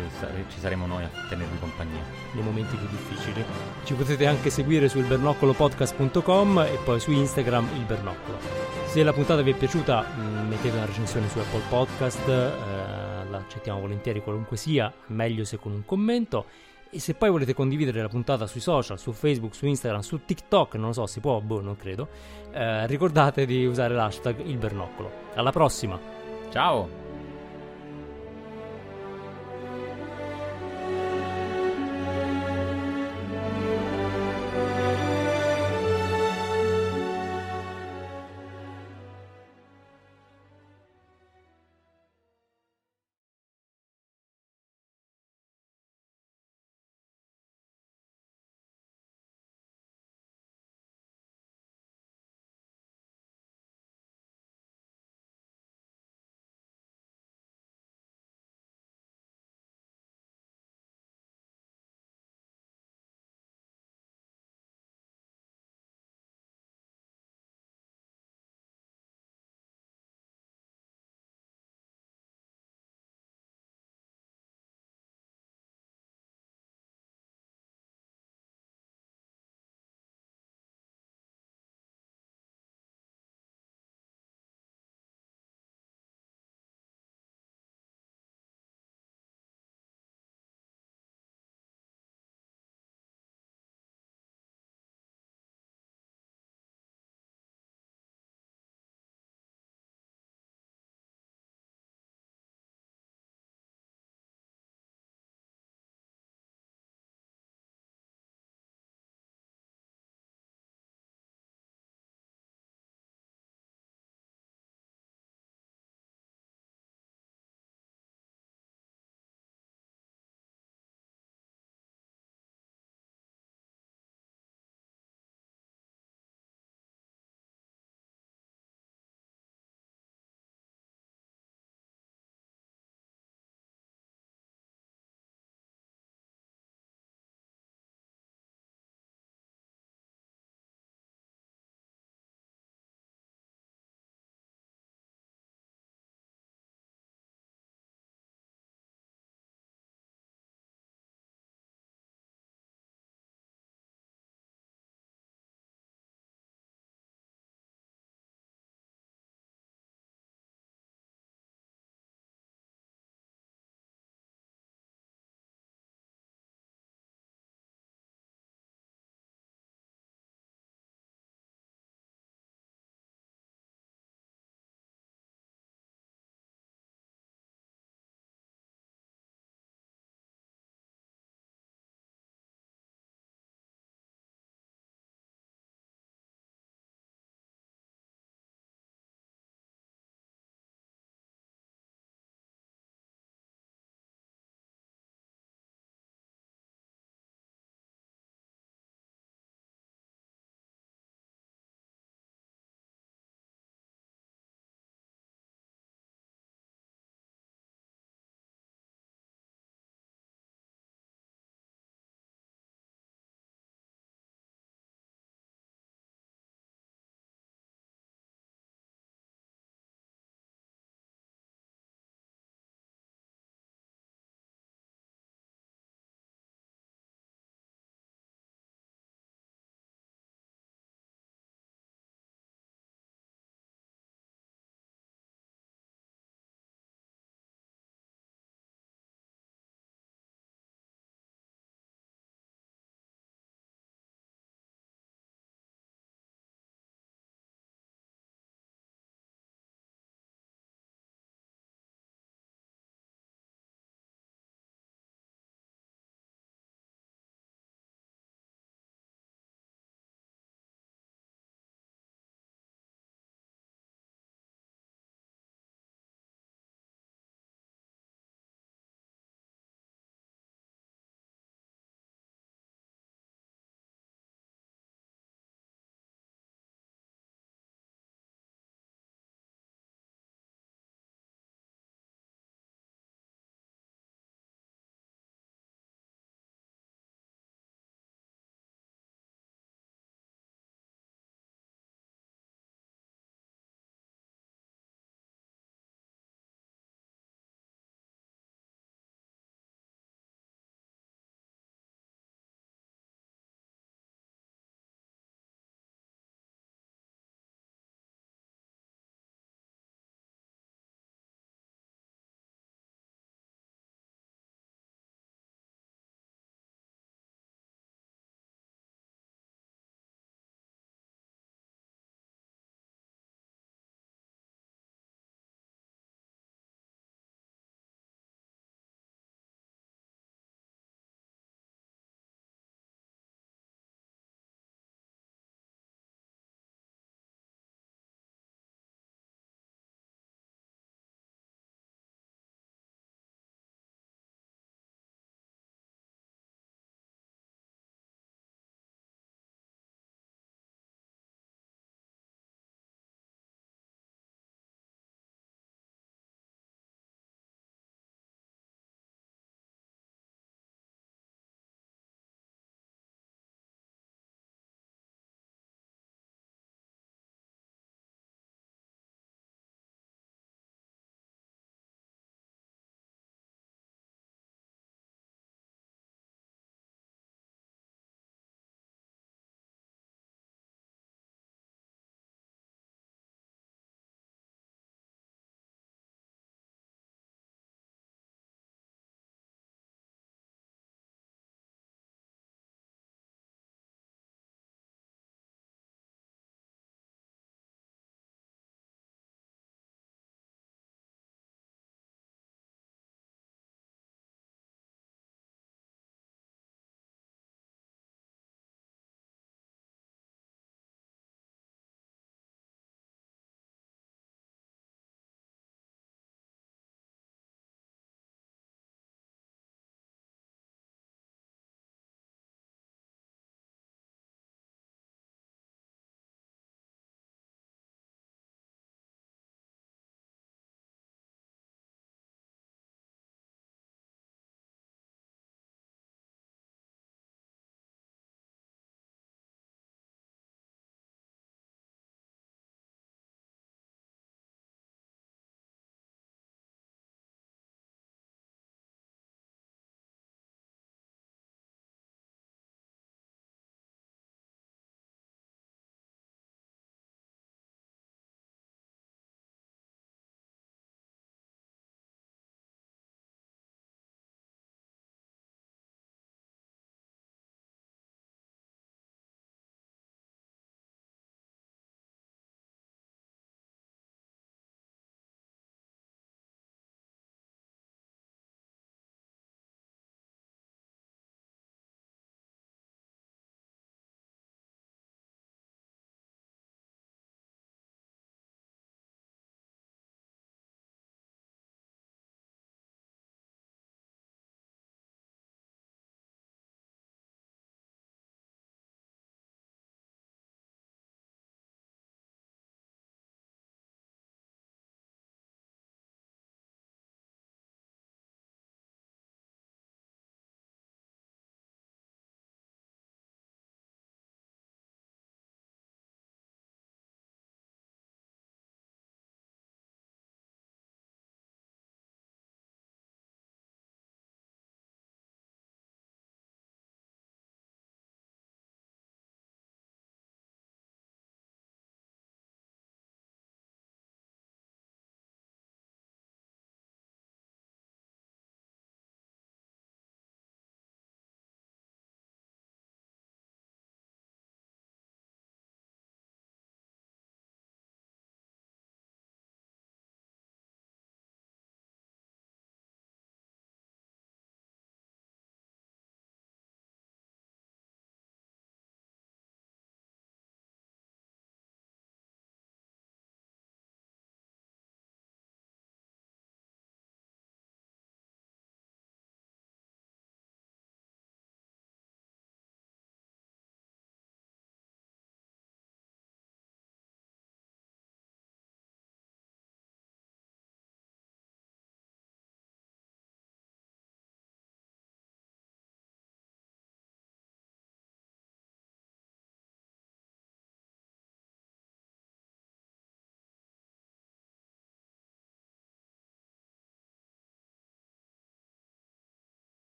ci 0.49 0.59
saremo 0.59 0.86
noi 0.86 1.05
a 1.05 1.11
tenervi 1.28 1.59
compagnia. 1.59 2.03
Nei 2.32 2.43
momenti 2.43 2.76
più 2.76 2.86
difficili. 2.88 3.45
Ci 3.84 3.95
potete 3.95 4.26
anche 4.26 4.51
seguire 4.51 4.88
sul 4.88 5.05
bernoccolopodcast.com 5.05 6.59
e 6.61 6.78
poi 6.84 7.01
su 7.01 7.11
Instagram 7.11 7.68
il 7.76 7.84
bernoccolo. 7.84 8.38
Se 8.86 9.03
la 9.03 9.12
puntata 9.12 9.43
vi 9.43 9.53
è 9.53 9.55
piaciuta 9.55 10.05
mm, 10.16 10.49
mettete 10.49 10.76
una 10.76 10.86
recensione 10.86 11.28
su 11.28 11.38
Apple 11.38 11.62
Podcast, 11.68 12.28
eh, 12.28 13.28
la 13.30 13.38
accettiamo 13.38 13.80
volentieri 13.80 14.20
qualunque 14.20 14.57
sia, 14.57 14.93
meglio 15.07 15.45
se 15.45 15.59
con 15.59 15.72
un 15.72 15.84
commento 15.84 16.47
E 16.93 16.99
se 16.99 17.14
poi 17.14 17.30
volete 17.30 17.55
condividere 17.55 18.03
la 18.03 18.09
puntata 18.09 18.49
sui 18.49 18.59
social, 18.59 18.99
su 18.99 19.12
Facebook, 19.12 19.55
su 19.55 19.64
Instagram, 19.66 20.01
su 20.01 20.24
TikTok, 20.24 20.74
non 20.74 20.86
lo 20.86 20.93
so, 20.93 21.07
si 21.07 21.20
può, 21.20 21.41
boh, 21.41 21.61
non 21.61 21.76
credo, 21.76 22.09
eh, 22.51 22.84
ricordate 22.88 23.47
di 23.47 23.64
usare 23.64 23.95
l'hashtag 23.95 24.45
il 24.45 24.57
bernoccolo. 24.57 25.11
Alla 25.34 25.53
prossima! 25.53 25.97
Ciao! 26.51 27.09